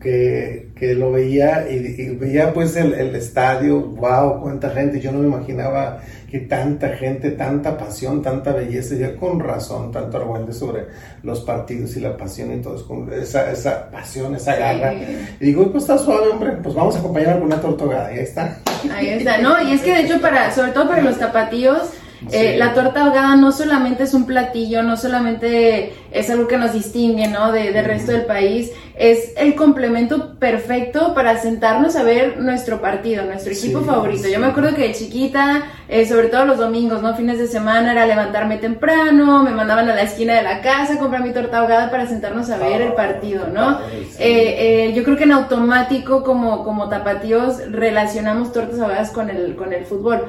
que, 0.00 0.70
que 0.74 0.94
lo 0.94 1.12
veía 1.12 1.68
y, 1.70 2.10
veía 2.16 2.52
pues 2.52 2.76
el, 2.76 2.94
el, 2.94 3.14
estadio, 3.14 3.80
wow, 3.80 4.40
cuánta 4.40 4.70
gente, 4.70 5.00
yo 5.00 5.12
no 5.12 5.20
me 5.20 5.28
imaginaba 5.28 6.00
que 6.30 6.40
tanta 6.40 6.88
gente, 6.88 7.32
tanta 7.32 7.76
pasión, 7.76 8.22
tanta 8.22 8.52
belleza, 8.52 8.94
ya 8.94 9.14
con 9.16 9.38
razón, 9.38 9.92
tanto 9.92 10.16
argüente 10.16 10.52
sobre 10.52 10.86
los 11.22 11.40
partidos 11.40 11.96
y 11.96 12.00
la 12.00 12.16
pasión 12.16 12.52
y 12.52 12.60
todo, 12.60 12.86
con 12.86 13.12
esa, 13.12 13.50
esa 13.52 13.90
pasión, 13.90 14.34
esa 14.34 14.56
garra. 14.56 14.94
Y 14.94 15.44
digo, 15.44 15.70
pues 15.70 15.84
está 15.84 15.98
suave, 15.98 16.28
hombre, 16.30 16.52
pues 16.62 16.74
vamos 16.74 16.96
a 16.96 16.98
acompañar 16.98 17.34
con 17.34 17.48
una 17.48 17.60
tortogada, 17.60 18.06
ahí 18.08 18.18
está. 18.18 18.58
Ahí 18.92 19.08
está, 19.10 19.38
¿no? 19.38 19.60
Y 19.62 19.72
es 19.72 19.82
que 19.82 19.92
de 19.92 20.00
hecho, 20.02 20.20
para, 20.20 20.50
sobre 20.50 20.72
todo 20.72 20.88
para 20.88 21.02
los 21.02 21.18
tapatíos, 21.18 21.90
eh, 22.30 22.56
la 22.56 22.74
torta 22.74 23.04
ahogada 23.04 23.36
no 23.36 23.52
solamente 23.52 24.04
es 24.04 24.14
un 24.14 24.26
platillo, 24.26 24.82
no 24.82 24.96
solamente 24.96 25.92
es 26.10 26.30
algo 26.30 26.46
que 26.46 26.58
nos 26.58 26.72
distingue, 26.72 27.28
¿no? 27.28 27.52
De, 27.52 27.72
del 27.72 27.84
resto 27.84 28.12
del 28.12 28.26
país, 28.26 28.70
es 28.94 29.32
el 29.36 29.54
complemento 29.54 30.34
perfecto 30.38 31.14
para 31.14 31.38
sentarnos 31.38 31.96
a 31.96 32.02
ver 32.02 32.38
nuestro 32.38 32.80
partido, 32.80 33.24
nuestro 33.24 33.52
equipo 33.52 33.80
favorito. 33.80 34.28
Yo 34.28 34.38
me 34.38 34.46
acuerdo 34.46 34.74
que 34.74 34.88
de 34.88 34.94
chiquita, 34.94 35.64
eh, 35.88 36.06
sobre 36.06 36.28
todo 36.28 36.44
los 36.44 36.58
domingos, 36.58 37.02
¿no? 37.02 37.14
Fines 37.16 37.38
de 37.38 37.46
semana 37.46 37.92
era 37.92 38.06
levantarme 38.06 38.58
temprano, 38.58 39.42
me 39.42 39.50
mandaban 39.50 39.88
a 39.88 39.94
la 39.94 40.02
esquina 40.02 40.34
de 40.34 40.42
la 40.42 40.60
casa 40.60 40.94
a 40.94 40.98
comprar 40.98 41.22
mi 41.22 41.32
torta 41.32 41.58
ahogada 41.58 41.90
para 41.90 42.06
sentarnos 42.06 42.50
a 42.50 42.58
ver 42.58 42.82
el 42.82 42.92
partido, 42.92 43.48
¿no? 43.48 43.78
Eh, 44.18 44.92
yo 44.94 45.02
creo 45.04 45.16
que 45.16 45.24
en 45.24 45.32
automático 45.32 46.22
como, 46.22 46.62
como 46.64 46.88
tapatíos 46.88 47.58
relacionamos 47.70 48.52
tortas 48.52 48.78
ahogadas 48.78 49.10
con 49.10 49.30
el, 49.30 49.56
con 49.56 49.72
el 49.72 49.84
fútbol 49.84 50.26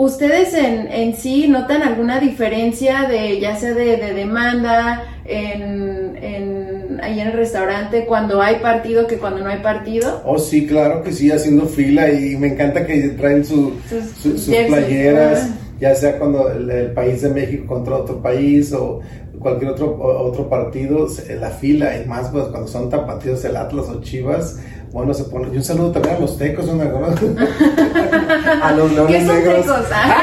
¿Ustedes 0.00 0.54
en, 0.54 0.90
en 0.90 1.14
sí 1.14 1.46
notan 1.46 1.82
alguna 1.82 2.20
diferencia 2.20 3.02
de 3.06 3.38
ya 3.38 3.54
sea 3.56 3.74
de, 3.74 3.98
de 3.98 4.14
demanda 4.14 5.02
en, 5.26 6.16
en, 6.22 6.98
ahí 7.02 7.20
en 7.20 7.26
el 7.26 7.32
restaurante 7.34 8.06
cuando 8.06 8.40
hay 8.40 8.56
partido 8.60 9.06
que 9.06 9.18
cuando 9.18 9.40
no 9.44 9.50
hay 9.50 9.58
partido? 9.58 10.22
Oh, 10.24 10.38
sí, 10.38 10.66
claro 10.66 11.02
que 11.02 11.12
sí, 11.12 11.30
haciendo 11.30 11.66
fila 11.66 12.10
y 12.10 12.34
me 12.38 12.46
encanta 12.46 12.86
que 12.86 13.10
traen 13.10 13.44
su, 13.44 13.74
Sus 13.90 14.04
su- 14.22 14.38
sus 14.38 14.56
playeras, 14.68 15.50
ya 15.78 15.94
sea 15.94 16.18
cuando 16.18 16.50
el, 16.50 16.70
el 16.70 16.92
país 16.92 17.20
de 17.20 17.28
México 17.28 17.66
contra 17.66 17.96
otro 17.96 18.22
país 18.22 18.72
o 18.72 19.00
cualquier 19.38 19.72
otro, 19.72 19.98
otro 20.00 20.48
partido, 20.48 21.08
la 21.38 21.50
fila 21.50 21.98
y 21.98 22.06
más 22.08 22.30
pues, 22.30 22.44
cuando 22.44 22.68
son 22.68 22.88
tapatíos 22.88 23.44
el 23.44 23.54
Atlas 23.54 23.86
o 23.90 24.00
Chivas. 24.00 24.58
Bueno, 24.92 25.14
se 25.14 25.22
pone. 25.24 25.48
Y 25.54 25.56
un 25.56 25.62
saludo 25.64 25.92
también 25.92 26.16
a 26.16 26.18
los 26.18 26.36
tecos, 26.36 26.66
¿no? 26.66 26.82
a 28.62 28.72
los 28.72 28.88
¿Qué 28.90 28.94
leones 28.96 29.24
negros. 29.24 29.64
tecos? 29.66 29.80
Ah. 29.92 30.16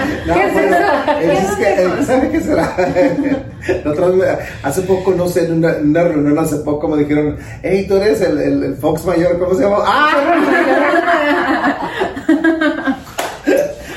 No, 0.26 0.34
¿Qué 0.34 0.46
es 0.46 0.52
bueno, 0.52 0.76
es 1.20 1.50
que, 1.56 1.64
tecos? 1.64 2.06
¿Sabe 2.06 2.30
qué 2.30 2.40
será? 2.40 2.76
Me- 4.14 4.38
hace 4.62 4.82
poco, 4.82 5.12
no 5.12 5.26
sé, 5.26 5.44
en 5.46 5.52
una, 5.54 5.76
en 5.76 5.88
una 5.90 6.04
reunión 6.04 6.38
hace 6.38 6.56
poco 6.56 6.86
me 6.88 6.98
dijeron, 6.98 7.38
hey, 7.62 7.86
tú 7.88 7.96
eres 7.96 8.20
el, 8.20 8.38
el, 8.38 8.62
el 8.62 8.74
Fox 8.76 9.06
Mayor, 9.06 9.38
¿cómo 9.38 9.54
se 9.54 9.62
llama? 9.62 9.78
¡Ah! 9.86 10.14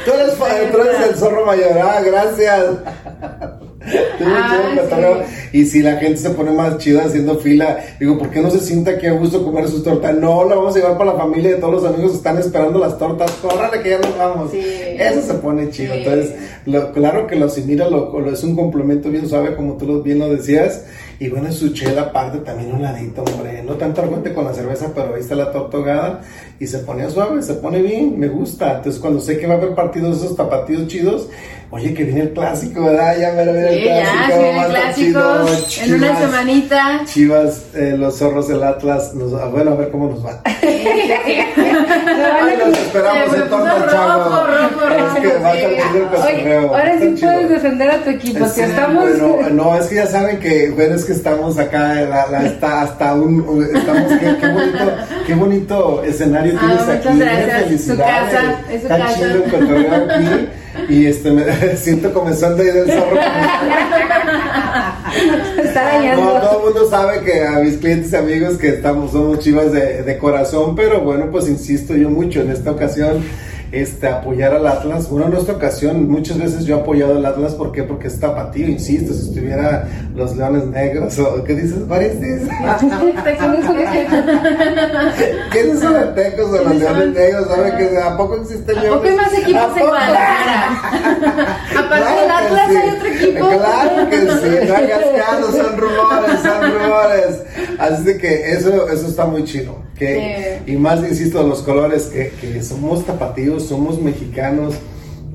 tú, 0.06 0.12
eres, 0.14 0.34
fa- 0.36 0.72
tú 0.72 0.78
eres 0.82 1.08
el 1.10 1.16
zorro 1.16 1.46
mayor, 1.46 1.72
ah, 1.84 2.00
gracias. 2.02 2.66
Ah, 4.24 4.58
sí. 5.22 5.60
Y 5.60 5.66
si 5.66 5.82
la 5.82 5.98
gente 5.98 6.18
se 6.18 6.30
pone 6.32 6.52
más 6.52 6.78
chida 6.78 7.06
haciendo 7.06 7.38
fila, 7.38 7.78
digo, 8.00 8.18
¿por 8.18 8.30
qué 8.30 8.40
no 8.42 8.50
se 8.50 8.60
sienta 8.60 8.98
que 8.98 9.08
a 9.08 9.14
gusto 9.14 9.44
comer 9.44 9.68
sus 9.68 9.84
tortas? 9.84 10.16
No, 10.16 10.48
la 10.48 10.56
vamos 10.56 10.76
a 10.76 10.80
llevar 10.80 10.98
para 10.98 11.14
la 11.14 11.20
familia 11.20 11.52
de 11.52 11.58
todos 11.58 11.74
los 11.82 11.86
amigos 11.86 12.12
que 12.12 12.18
están 12.18 12.38
esperando 12.38 12.80
las 12.80 12.98
tortas. 12.98 13.32
Córrale 13.42 13.82
que 13.82 13.90
ya 13.90 14.00
nos 14.00 14.18
vamos. 14.18 14.52
Sí. 14.52 14.60
Eso 14.98 15.22
se 15.22 15.34
pone 15.36 15.70
chido. 15.70 15.94
Sí. 15.94 16.00
Entonces, 16.06 16.34
lo- 16.66 16.92
claro 16.94 17.28
que 17.28 17.36
lo 17.36 17.46
asimila, 17.48 17.90
lo, 17.90 18.20
lo- 18.20 18.32
es 18.32 18.44
un 18.44 18.56
complemento 18.56 19.10
bien 19.10 19.28
suave, 19.28 19.56
como 19.56 19.76
tú 19.78 20.02
bien 20.02 20.20
lo 20.20 20.30
decías. 20.30 20.84
Y 21.22 21.30
bueno, 21.30 21.52
su 21.52 21.70
chela 21.72 22.02
aparte 22.02 22.40
también 22.40 22.72
un 22.74 22.82
ladito, 22.82 23.22
hombre. 23.24 23.62
No 23.62 23.76
tanto 23.76 24.02
argüente 24.02 24.34
con 24.34 24.44
la 24.44 24.56
cerveza, 24.56 24.88
pero 24.96 25.14
ahí 25.14 25.22
está 25.22 25.36
la 25.36 25.52
torta 25.52 25.78
ahogada. 25.78 26.22
Y 26.60 26.66
se 26.66 26.80
pone 26.80 27.08
suave, 27.12 27.44
se 27.44 27.54
pone 27.54 27.80
bien, 27.84 28.18
me 28.20 28.28
gusta. 28.28 28.78
Entonces, 28.78 29.00
cuando 29.00 29.20
sé 29.22 29.38
que 29.38 29.46
va 29.46 29.54
a 29.54 29.58
haber 29.58 29.76
partidos, 29.76 30.18
esos 30.18 30.36
tapatíos 30.36 30.88
chidos, 30.88 31.28
oye, 31.70 31.94
que 31.94 32.06
viene 32.06 32.22
el 32.22 32.34
clásico, 32.34 32.86
¿verdad? 32.86 33.20
Ya 33.20 33.34
me 33.34 33.46
lo 33.46 33.54
viene 33.54 33.70
Sí, 33.70 33.78
el 33.78 33.86
ya, 33.86 34.02
clásico. 34.02 34.32
sí, 34.34 34.42
viene 34.42 34.58
va 34.58 34.66
el 34.66 34.72
clásico. 34.72 35.20
chido, 35.68 35.86
En 35.86 35.94
una 36.04 36.20
semanita. 36.20 37.02
Chivas, 37.06 37.66
eh, 37.76 37.96
los 38.00 38.18
zorros 38.18 38.48
del 38.48 38.64
Atlas. 38.64 39.14
Nos, 39.14 39.32
ah, 39.40 39.46
bueno, 39.46 39.74
a 39.74 39.76
ver 39.76 39.92
cómo 39.92 40.10
nos 40.10 40.26
va. 40.26 40.42
A 45.44 45.54
ahora 46.60 47.00
sí 47.00 47.16
puedes 47.20 47.50
defender 47.50 47.92
a 47.92 47.98
tu 48.04 48.10
equipo. 48.10 48.46
Si 48.48 48.62
estamos. 48.62 49.10
no, 49.52 49.76
es 49.76 49.86
que 49.88 49.96
ya 49.96 50.08
saben 50.08 50.40
que, 50.40 50.74
es 50.78 51.06
que 51.06 51.14
estamos 51.14 51.58
acá, 51.58 51.94
hasta 52.62 53.14
un, 53.16 53.68
estamos, 53.76 54.12
qué, 55.28 55.34
bonito, 55.36 56.04
escenario 56.04 56.54
Ah, 56.58 56.60
tienes 56.60 56.86
muchas 56.86 57.06
aquí. 57.06 57.22
eh, 57.22 57.64
felicidades. 57.64 57.86
Su 57.86 57.98
casa, 57.98 58.42
es 58.72 58.82
chido. 59.16 59.44
Y 60.90 61.06
este, 61.06 61.32
me 61.32 61.44
siento 61.78 62.14
comenzando 62.14 62.64
ahí 62.64 62.70
del 62.70 62.88
zorro. 62.92 63.18
Está 65.72 66.16
No, 66.16 66.42
todo 66.42 66.58
el 66.60 66.66
mundo 66.66 66.90
sabe 66.90 67.22
que 67.22 67.46
a 67.46 67.60
mis 67.60 67.78
clientes 67.78 68.12
y 68.12 68.16
amigos 68.18 68.58
que 68.58 68.68
estamos, 68.68 69.12
somos 69.12 69.40
chivas 69.40 69.72
de, 69.72 70.04
de 70.04 70.18
corazón, 70.18 70.76
pero 70.76 71.00
bueno, 71.00 71.30
pues 71.32 71.48
insisto 71.48 71.96
yo 71.96 72.10
mucho 72.10 72.42
en 72.42 72.52
esta 72.52 72.72
ocasión, 72.72 73.24
este, 73.72 74.08
apoyar 74.08 74.54
al 74.54 74.68
Atlas. 74.68 75.10
Bueno, 75.10 75.28
en 75.28 75.34
esta 75.38 75.54
ocasión, 75.54 76.10
muchas 76.10 76.38
veces 76.38 76.66
yo 76.66 76.78
he 76.78 76.80
apoyado 76.82 77.16
al 77.16 77.26
Atlas, 77.26 77.56
¿por 77.56 77.72
qué? 77.72 77.84
Porque 77.84 78.08
es 78.08 78.20
tapatío, 78.20 78.68
insisto, 78.68 79.14
si 79.14 79.30
estuviera 79.30 79.88
los 80.16 80.36
Leones 80.36 80.66
Negros, 80.68 81.18
o 81.20 81.44
¿qué 81.44 81.56
dices? 81.56 81.80
Pareces. 81.88 82.44
¿Quiénes 85.52 85.80
son 85.80 85.94
los 85.94 86.16
tecos 86.16 86.50
o 86.50 86.52
los 86.52 86.64
¿Quiénes 86.64 86.82
Leones? 86.82 87.16
Negros? 87.16 87.48
¿Sabe 87.48 87.78
que 87.78 87.98
a 87.98 88.18
poco 88.18 88.36
existen 88.38 88.78
¿A 88.78 88.82
poco 88.84 89.04
hay 89.04 89.16
más 89.16 89.34
equipos 89.34 89.78
en 89.78 89.88
Guadalajara? 89.88 91.58
Aparte 91.80 92.22
del 92.22 92.32
Atlas 92.32 92.70
hay 92.70 92.90
otro 92.90 93.08
equipo. 93.08 93.50
Claro 93.50 94.10
que 94.10 94.18
sí, 94.18 94.28
no 94.68 94.76
hagas 94.76 95.06
caso, 95.26 95.52
son 95.52 95.78
rumores, 95.78 96.40
son 96.42 96.74
rumores. 96.74 97.40
Así 97.80 98.18
que 98.18 98.52
eso, 98.52 98.90
eso 98.90 99.08
está 99.08 99.26
muy 99.26 99.44
chido. 99.44 99.80
Que, 99.98 100.62
Y 100.66 100.78
más, 100.78 101.00
insisto, 101.02 101.44
los 101.44 101.62
colores, 101.62 102.06
que, 102.06 102.32
que 102.42 102.64
somos 102.64 103.06
tapatíos, 103.06 103.61
somos 103.68 104.02
mexicanos. 104.02 104.76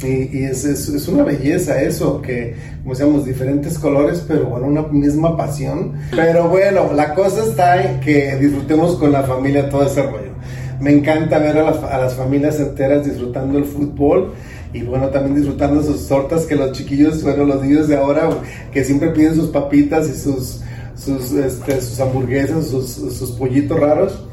Y, 0.04 0.44
es, 0.44 0.62
es 0.66 1.08
una 1.08 1.22
belleza 1.24 1.80
eso, 1.80 2.20
que 2.20 2.54
como 2.82 2.90
decíamos, 2.94 3.24
diferentes 3.24 3.78
colores, 3.78 4.22
pero 4.28 4.44
bueno, 4.44 4.66
una 4.66 4.82
misma 4.82 5.38
pasión. 5.38 5.92
Pero 6.14 6.50
bueno, 6.50 6.92
la 6.94 7.14
cosa 7.14 7.42
está 7.42 7.82
en 7.82 8.00
que 8.00 8.36
disfrutemos 8.36 8.96
con 8.96 9.10
la 9.10 9.22
familia 9.22 9.70
todo 9.70 9.86
ese 9.86 10.02
rollo. 10.02 10.32
Me 10.80 10.92
encanta 10.92 11.38
ver 11.38 11.56
a, 11.56 11.62
la- 11.70 11.86
a 11.88 11.98
las 11.98 12.12
familias 12.14 12.60
enteras 12.60 13.06
disfrutando 13.06 13.56
el 13.56 13.64
fútbol 13.64 14.34
y 14.74 14.82
bueno, 14.82 15.08
también 15.08 15.36
disfrutando 15.36 15.82
sus 15.82 16.06
tortas 16.06 16.44
que 16.44 16.56
los 16.56 16.72
chiquillos, 16.72 17.22
bueno, 17.22 17.44
los 17.44 17.62
niños 17.62 17.88
de 17.88 17.96
ahora 17.96 18.28
que 18.70 18.84
siempre 18.84 19.08
piden 19.12 19.34
sus 19.34 19.48
papitas 19.48 20.10
y 20.10 20.12
sus, 20.14 20.60
sus, 20.94 21.32
este, 21.32 21.80
sus 21.80 21.98
hamburguesas, 22.00 22.66
sus, 22.66 22.86
sus 22.90 23.30
pollitos 23.32 23.80
raros. 23.80 24.25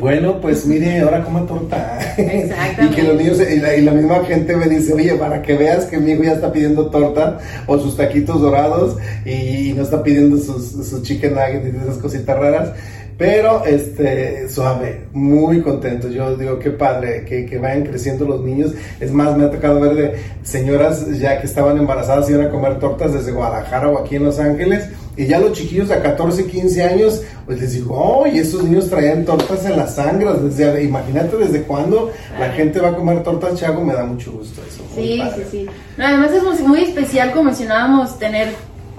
Bueno, 0.00 0.40
pues 0.40 0.66
mire, 0.66 1.00
ahora 1.00 1.24
coman 1.24 1.46
torta. 1.46 1.98
y 2.18 2.20
Exactamente. 2.20 2.96
que 2.96 3.02
los 3.02 3.16
niños, 3.16 3.40
y 3.40 3.58
la, 3.58 3.76
y 3.76 3.82
la 3.82 3.92
misma 3.92 4.24
gente 4.24 4.56
me 4.56 4.66
dice, 4.66 4.92
oye, 4.92 5.14
para 5.14 5.42
que 5.42 5.54
veas 5.54 5.84
que 5.86 5.98
mi 5.98 6.12
hijo 6.12 6.24
ya 6.24 6.32
está 6.32 6.52
pidiendo 6.52 6.86
torta 6.86 7.38
o 7.66 7.78
sus 7.78 7.96
taquitos 7.96 8.40
dorados 8.40 8.96
y, 9.24 9.72
no 9.76 9.82
está 9.82 10.02
pidiendo 10.02 10.38
sus, 10.38 10.70
sus 10.88 11.02
chicken 11.02 11.34
nuggets 11.34 11.66
y 11.66 11.76
esas 11.76 11.98
cositas 11.98 12.38
raras. 12.38 12.72
Pero, 13.18 13.64
este, 13.64 14.48
suave, 14.48 15.06
muy 15.12 15.62
contento. 15.62 16.08
Yo 16.08 16.36
digo, 16.36 16.58
qué 16.58 16.70
padre 16.70 17.24
que, 17.24 17.46
que 17.46 17.58
vayan 17.58 17.84
creciendo 17.84 18.26
los 18.26 18.42
niños. 18.42 18.72
Es 19.00 19.10
más, 19.10 19.36
me 19.36 19.44
ha 19.44 19.50
tocado 19.50 19.80
ver 19.80 19.94
de 19.94 20.14
señoras 20.42 21.06
ya 21.18 21.40
que 21.40 21.46
estaban 21.46 21.78
embarazadas 21.78 22.28
y 22.28 22.34
iban 22.34 22.48
a 22.48 22.50
comer 22.50 22.78
tortas 22.78 23.14
desde 23.14 23.32
Guadalajara 23.32 23.88
o 23.88 23.98
aquí 23.98 24.16
en 24.16 24.24
Los 24.24 24.38
Ángeles. 24.38 24.90
Y 25.16 25.26
ya 25.26 25.38
los 25.38 25.52
chiquillos 25.52 25.90
a 25.90 26.02
14, 26.02 26.46
15 26.46 26.82
años, 26.84 27.22
pues 27.46 27.60
les 27.60 27.72
digo, 27.72 27.94
oh, 27.94 28.26
y 28.26 28.38
estos 28.38 28.62
niños 28.64 28.90
traían 28.90 29.24
tortas 29.24 29.64
en 29.64 29.76
la 29.76 29.86
sangre. 29.86 30.30
Desde, 30.42 30.84
imagínate 30.84 31.36
desde 31.36 31.62
cuándo 31.62 32.10
la 32.38 32.50
gente 32.50 32.80
va 32.80 32.90
a 32.90 32.96
comer 32.96 33.22
tortas, 33.22 33.58
Chago, 33.58 33.82
me 33.82 33.94
da 33.94 34.04
mucho 34.04 34.32
gusto 34.32 34.60
eso. 34.68 34.82
Sí, 34.94 35.22
sí, 35.34 35.42
sí. 35.50 35.66
No, 35.96 36.06
además 36.06 36.32
es 36.32 36.42
muy, 36.42 36.68
muy 36.68 36.80
especial, 36.82 37.30
como 37.30 37.44
mencionábamos, 37.44 38.18
tener 38.18 38.48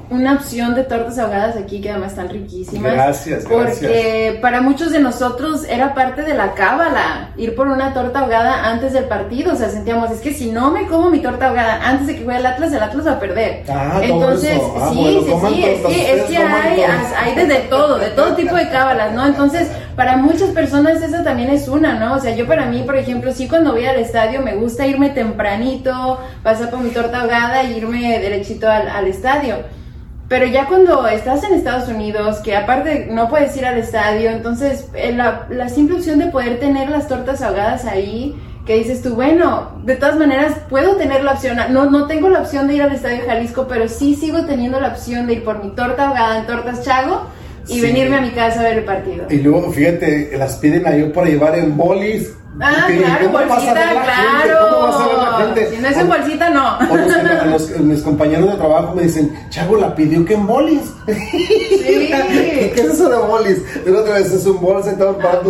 una 0.09 0.33
opción 0.33 0.73
de 0.75 0.83
tortas 0.83 1.19
ahogadas 1.19 1.57
aquí 1.57 1.81
que 1.81 1.89
además 1.89 2.11
están 2.11 2.29
riquísimas. 2.29 2.93
Gracias, 2.93 3.45
Porque 3.45 4.39
para 4.41 4.61
muchos 4.61 4.91
de 4.91 4.99
nosotros 4.99 5.65
era 5.69 5.93
parte 5.93 6.23
de 6.23 6.33
la 6.33 6.53
cábala 6.53 7.31
ir 7.37 7.55
por 7.55 7.67
una 7.67 7.93
torta 7.93 8.19
ahogada 8.19 8.69
antes 8.69 8.93
del 8.93 9.05
partido. 9.05 9.53
O 9.53 9.55
sea, 9.55 9.69
sentíamos, 9.69 10.11
es 10.11 10.21
que 10.21 10.33
si 10.33 10.51
no 10.51 10.71
me 10.71 10.87
como 10.87 11.09
mi 11.09 11.19
torta 11.19 11.47
ahogada 11.47 11.87
antes 11.87 12.07
de 12.07 12.15
que 12.17 12.23
juegue 12.23 12.39
el 12.39 12.45
Atlas, 12.45 12.73
el 12.73 12.83
Atlas 12.83 13.07
va 13.07 13.11
a 13.13 13.19
perder. 13.19 13.63
Ah, 13.69 13.99
Entonces. 14.01 14.59
Ah, 14.77 14.89
sí, 14.91 14.99
bueno, 15.01 15.21
sí, 15.21 15.31
coman 15.31 15.53
sí, 15.53 15.63
es 15.63 15.85
que, 15.85 16.13
es 16.13 16.23
que 16.23 16.37
hay, 16.37 16.81
hay 16.81 17.35
desde 17.35 17.59
todo, 17.69 17.97
de 17.97 18.09
todo 18.11 18.35
tipo 18.35 18.55
de 18.55 18.69
cábalas, 18.69 19.13
¿no? 19.13 19.25
Entonces, 19.25 19.69
para 19.95 20.15
muchas 20.17 20.49
personas 20.51 21.01
esa 21.01 21.23
también 21.23 21.49
es 21.49 21.67
una, 21.67 21.95
¿no? 21.95 22.15
O 22.15 22.19
sea, 22.19 22.35
yo 22.35 22.47
para 22.47 22.65
mí, 22.65 22.83
por 22.83 22.95
ejemplo, 22.95 23.33
sí 23.33 23.47
cuando 23.47 23.73
voy 23.73 23.85
al 23.85 23.97
estadio 23.97 24.41
me 24.41 24.55
gusta 24.55 24.85
irme 24.87 25.09
tempranito, 25.09 26.19
pasar 26.43 26.69
por 26.69 26.79
mi 26.79 26.91
torta 26.91 27.21
ahogada 27.21 27.63
y 27.63 27.77
irme 27.77 28.19
derechito 28.19 28.69
al, 28.69 28.87
al 28.87 29.07
estadio. 29.07 29.55
Pero 30.29 30.45
ya 30.45 30.67
cuando 30.67 31.07
estás 31.07 31.43
en 31.45 31.53
Estados 31.53 31.87
Unidos, 31.87 32.39
que 32.39 32.55
aparte 32.55 33.07
no 33.09 33.29
puedes 33.29 33.55
ir 33.55 33.65
al 33.65 33.77
estadio, 33.77 34.29
entonces 34.29 34.87
eh, 34.93 35.13
la, 35.13 35.45
la 35.49 35.69
simple 35.69 35.95
opción 35.97 36.19
de 36.19 36.25
poder 36.27 36.59
tener 36.59 36.89
las 36.89 37.07
tortas 37.07 37.41
ahogadas 37.41 37.85
ahí, 37.85 38.35
que 38.65 38.75
dices 38.75 39.01
tú, 39.01 39.15
bueno, 39.15 39.71
de 39.85 39.95
todas 39.95 40.17
maneras 40.17 40.53
puedo 40.69 40.97
tener 40.97 41.23
la 41.23 41.31
opción, 41.33 41.57
no, 41.69 41.89
no 41.89 42.07
tengo 42.07 42.27
la 42.27 42.41
opción 42.41 42.67
de 42.67 42.75
ir 42.75 42.81
al 42.81 42.91
Estadio 42.91 43.21
Jalisco, 43.25 43.67
pero 43.69 43.87
sí 43.87 44.15
sigo 44.15 44.45
teniendo 44.45 44.81
la 44.81 44.89
opción 44.89 45.27
de 45.27 45.33
ir 45.33 45.45
por 45.45 45.63
mi 45.63 45.71
torta 45.71 46.07
ahogada 46.09 46.39
en 46.39 46.45
Tortas 46.45 46.83
Chago 46.83 47.27
y 47.69 47.75
Sí. 47.75 47.81
venirme 47.81 48.17
a 48.17 48.21
mi 48.21 48.31
casa 48.31 48.59
a 48.59 48.63
ver 48.63 48.79
el 48.79 48.83
partido. 48.83 49.25
Y 49.29 49.37
luego, 49.37 49.71
fíjate, 49.71 50.37
las 50.37 50.57
piden 50.57 50.85
ahí 50.85 51.03
para 51.13 51.27
llevar 51.27 51.57
en 51.57 51.77
bolis. 51.77 52.33
Ah, 52.59 52.85
Pero, 52.87 53.03
claro, 53.03 53.25
en 53.25 53.31
¿cómo 53.31 53.37
vas 53.37 53.51
a 53.51 53.55
bolsita, 53.55 53.89
a 53.89 54.03
claro. 54.03 55.37
gente? 55.45 55.69
Si 55.75 55.77
no 55.81 55.87
es 55.87 55.97
en 55.97 56.07
bolsita, 56.09 56.49
no. 56.49 56.77
O 56.77 56.95
los, 56.97 57.15
que- 57.15 57.45
los- 57.73 57.79
mis 57.81 58.01
compañeros 58.01 58.49
de 58.51 58.55
trabajo 58.57 58.95
me 58.95 59.03
dicen, 59.03 59.37
Chavo, 59.49 59.77
la 59.77 59.93
pidió 59.95 60.25
que 60.25 60.33
en 60.33 60.47
bolis. 60.47 60.81
Sí. 61.07 62.09
¿Qué 62.11 62.73
es 62.75 62.93
eso 62.93 63.09
de 63.09 63.17
bolis? 63.17 63.61
Luego 63.85 64.01
otra 64.01 64.15
vez 64.15 64.31
es 64.31 64.45
un 64.45 64.59
bolsa 64.61 64.91
y 64.93 64.95
todo 64.97 65.17
para 65.17 65.41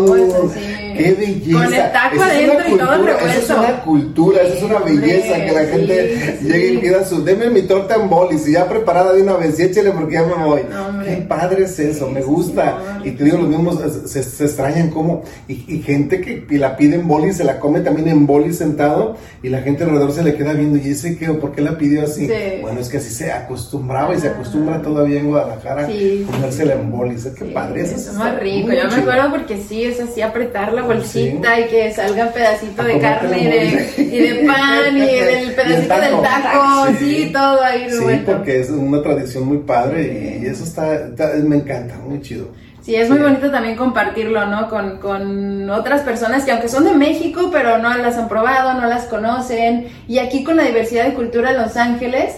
sí. 0.54 0.87
Qué 0.98 1.14
belleza. 1.14 1.64
Con 1.64 1.74
el 1.74 1.92
taco 1.92 2.16
Esa 2.16 2.26
es 2.42 2.50
adentro 2.50 2.58
una 2.58 2.68
y 2.68 2.78
todo 2.78 2.88
cultura, 2.98 3.14
Esa 3.14 3.38
es 3.38 3.48
revuelto. 3.48 3.60
una 3.74 3.82
cultura, 3.84 4.42
esa 4.42 4.56
es 4.56 4.64
una 4.64 4.80
belleza 4.80 5.46
que 5.46 5.52
la 5.52 5.64
gente 5.66 6.38
sí. 6.40 6.46
llegue 6.48 6.74
y 6.74 6.78
pida 6.78 7.06
su. 7.06 7.24
Deme 7.24 7.50
mi 7.50 7.62
torta 7.64 7.96
en 7.96 8.10
bolis 8.10 8.48
y 8.48 8.54
ya 8.54 8.68
preparada 8.68 9.14
de 9.14 9.22
una 9.22 9.34
vez 9.38 9.60
y 9.60 9.64
échele 9.64 9.92
porque 9.92 10.14
ya 10.16 10.24
me 10.24 10.34
voy. 10.44 10.62
No. 10.70 11.04
Qué 11.04 11.18
padre 11.28 11.64
es 11.66 11.80
eso, 11.80 12.10
me 12.10 12.22
gusta. 12.22 13.00
Y 13.04 13.12
te 13.12 13.24
digo, 13.24 13.38
los 13.38 13.50
mismos 13.50 13.80
se, 14.06 14.24
se 14.24 14.44
extrañan 14.46 14.90
como. 14.90 15.24
Y, 15.48 15.64
y 15.68 15.82
gente 15.82 16.22
que 16.22 16.46
y 16.50 16.58
la 16.58 16.76
pide 16.76 16.96
en 16.96 17.08
bolis, 17.08 17.38
se 17.38 17.44
la 17.44 17.60
come 17.60 17.80
también 17.82 18.08
en 18.08 18.26
bolis 18.26 18.58
sentado 18.58 19.16
y 19.44 19.50
la 19.50 19.62
gente 19.62 19.84
alrededor 19.84 20.12
se 20.12 20.24
le 20.24 20.36
queda 20.36 20.54
viendo. 20.54 20.78
¿Y 20.78 20.92
ese 20.92 21.18
qué? 21.18 21.30
¿O 21.30 21.40
¿Por 21.40 21.52
qué 21.54 21.62
la 21.62 21.78
pidió 21.78 22.04
así? 22.04 22.28
Sí. 22.28 22.34
Bueno, 22.62 22.80
es 22.80 22.90
que 22.90 22.98
así 22.98 23.10
se 23.14 23.32
acostumbraba 23.32 24.16
y 24.16 24.20
se 24.20 24.28
acostumbra 24.30 24.82
todavía 24.82 25.20
en 25.20 25.28
Guadalajara 25.28 25.88
comérsela 26.32 26.74
en 26.74 26.92
bolis. 26.92 27.26
Qué 27.38 27.46
padre 27.46 27.82
eso. 27.82 27.96
es 27.96 28.14
más 28.14 28.40
rico. 28.40 28.70
Yo 28.70 28.88
me 28.90 28.96
acuerdo 28.96 29.30
porque 29.32 29.62
sí, 29.68 29.84
es 29.84 30.00
así 30.00 30.22
apretar 30.22 30.74
bolsita 30.88 31.60
y 31.60 31.68
que 31.68 31.92
salga 31.92 32.28
pedacito 32.32 32.82
A 32.82 32.86
de 32.86 33.00
carne 33.00 33.40
y 33.40 33.46
de, 33.46 33.94
y 34.04 34.20
de 34.20 34.48
pan 34.48 34.98
y 34.98 35.00
del 35.06 35.52
pedacito 35.54 35.88
taco. 35.88 36.02
del 36.02 36.22
taco, 36.22 36.86
Sí. 36.88 36.96
sí, 37.26 37.30
todo 37.34 37.64
ahí 37.64 37.88
Sí, 37.90 38.22
porque 38.26 38.60
es 38.62 38.70
una 38.70 39.02
tradición 39.02 39.46
muy 39.48 39.60
padre 39.60 40.40
y 40.42 40.46
eso 40.46 40.64
está, 40.64 40.96
está- 40.96 41.34
me 41.44 41.58
encanta, 41.58 41.96
muy 42.08 42.22
chido. 42.22 42.48
Sí, 42.82 42.96
es 42.96 43.10
muy 43.10 43.18
Sí. 43.18 43.24
bonito 43.26 43.52
también 43.52 43.76
compartirlo, 43.76 44.46
¿no? 44.46 44.70
Con, 44.70 45.00
con 45.00 45.70
otras 45.70 46.02
personas 46.02 46.46
que 46.46 46.52
aunque 46.52 46.70
son 46.70 46.86
de 46.86 46.94
México, 46.94 47.50
pero 47.52 47.78
no 47.80 47.94
las 47.98 48.16
han 48.18 48.30
probado, 48.30 48.80
no 48.80 48.88
las 48.88 49.04
conocen. 49.06 49.88
Y 50.08 50.20
aquí 50.20 50.44
con 50.46 50.56
la 50.56 50.64
diversidad 50.64 51.04
de 51.04 51.14
cultura 51.14 51.52
en 51.52 51.58
Los 51.58 51.76
Ángeles, 51.76 52.36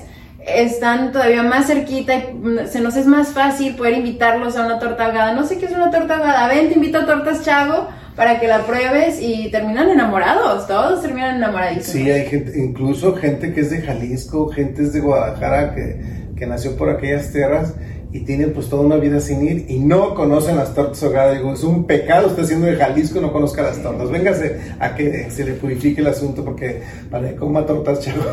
están 0.48 1.12
todavía 1.12 1.44
más 1.44 1.68
cerquita 1.68 2.16
y 2.16 2.34
mm, 2.34 2.68
se 2.68 2.80
nos 2.80 2.96
es 2.96 3.06
más 3.06 3.28
fácil 3.30 3.76
poder 3.76 3.94
invitarlos 3.96 4.56
a 4.58 4.66
una 4.66 4.80
torta 4.80 5.06
ahogada. 5.06 5.34
No 5.34 5.46
sé 5.46 5.60
qué 5.60 5.66
es 5.68 5.72
una 5.72 5.92
torta 5.92 6.16
ahogada. 6.16 6.48
Ven, 6.48 6.70
te 6.70 6.76
invito 6.76 6.98
a 6.98 7.06
Tortas 7.06 7.44
Chago 7.44 7.88
para 8.20 8.38
que 8.38 8.50
la 8.50 8.66
pruebes 8.66 9.22
y 9.22 9.50
terminan 9.50 9.90
enamorados. 9.90 10.68
Todos 10.68 11.02
terminan 11.02 11.38
enamoradísimos. 11.38 11.86
Sí, 11.86 12.12
hay 12.12 12.26
gente, 12.26 12.60
incluso 12.60 13.16
gente 13.16 13.54
que 13.54 13.62
es 13.62 13.70
de 13.70 13.82
Jalisco, 13.82 14.50
gente 14.50 14.82
es 14.82 14.92
de 14.92 15.00
Guadalajara 15.00 15.74
que, 15.74 16.02
que 16.36 16.46
nació 16.46 16.76
por 16.76 16.90
aquellas 16.90 17.32
tierras 17.32 17.76
y 18.12 18.22
tienen 18.22 18.54
pues 18.54 18.70
toda 18.70 18.84
una 18.84 18.96
vida 18.96 19.20
sin 19.20 19.46
ir 19.46 19.66
y 19.70 19.78
no 19.80 20.16
conocen 20.16 20.58
las 20.58 20.74
tortas 20.74 21.04
ahogadas. 21.04 21.38
Digo, 21.38 21.54
es 21.54 21.64
un 21.64 21.86
pecado 21.86 22.28
usted 22.28 22.46
siendo 22.46 22.66
de 22.66 22.76
Jalisco 22.76 23.22
no 23.22 23.32
conozca 23.32 23.62
las 23.62 23.82
tortas. 23.82 24.10
Véngase 24.10 24.60
a 24.80 24.96
que 24.96 25.30
se 25.30 25.46
le 25.46 25.54
purifique 25.54 26.02
el 26.02 26.08
asunto 26.08 26.44
porque 26.44 26.82
para 27.12 27.30
que 27.30 27.36
coma 27.36 27.66
tortas 27.66 28.00
chavo. 28.00 28.24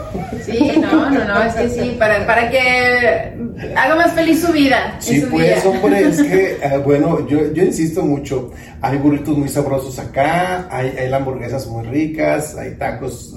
Sí, 0.44 0.72
no, 0.80 1.10
no, 1.10 1.24
no, 1.24 1.42
es 1.42 1.54
que 1.54 1.68
sí, 1.68 1.96
para, 1.98 2.26
para 2.26 2.50
que 2.50 3.34
haga 3.76 3.96
más 3.96 4.12
feliz 4.12 4.40
su 4.40 4.52
vida. 4.52 4.96
Sí, 4.98 5.20
su 5.20 5.28
pues, 5.28 5.64
hombre, 5.66 6.08
es 6.08 6.22
que, 6.22 6.52
eh, 6.62 6.78
bueno, 6.82 7.26
yo, 7.28 7.52
yo 7.52 7.62
insisto 7.62 8.02
mucho. 8.02 8.52
Hay 8.80 8.96
burritos 8.98 9.36
muy 9.36 9.48
sabrosos 9.48 9.98
acá, 9.98 10.68
hay, 10.70 10.94
hay 10.98 11.12
hamburguesas 11.12 11.66
muy 11.66 11.84
ricas, 11.86 12.56
hay 12.56 12.72
tacos 12.72 13.34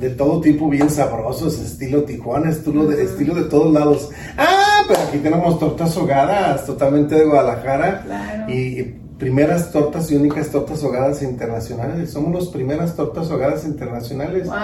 de 0.00 0.10
todo 0.10 0.40
tipo 0.40 0.68
bien 0.68 0.88
sabrosos, 0.88 1.58
estilo 1.60 2.04
Tijuana, 2.04 2.50
estilo 2.50 2.86
de, 2.86 3.04
estilo 3.04 3.34
de 3.34 3.42
todos 3.44 3.72
lados. 3.72 4.08
Ah, 4.38 4.82
pero 4.88 5.00
aquí 5.00 5.18
tenemos 5.18 5.58
tortas 5.58 5.96
ahogadas, 5.96 6.64
totalmente 6.64 7.14
de 7.14 7.24
Guadalajara. 7.26 8.02
Claro. 8.04 8.50
Y, 8.52 8.80
y 8.80 8.96
primeras 9.18 9.70
tortas 9.70 10.10
y 10.10 10.16
únicas 10.16 10.48
tortas 10.48 10.82
ahogadas 10.82 11.20
internacionales. 11.22 12.10
Somos 12.10 12.32
las 12.34 12.48
primeras 12.48 12.96
tortas 12.96 13.30
ahogadas 13.30 13.64
internacionales. 13.66 14.46
Wow. 14.46 14.54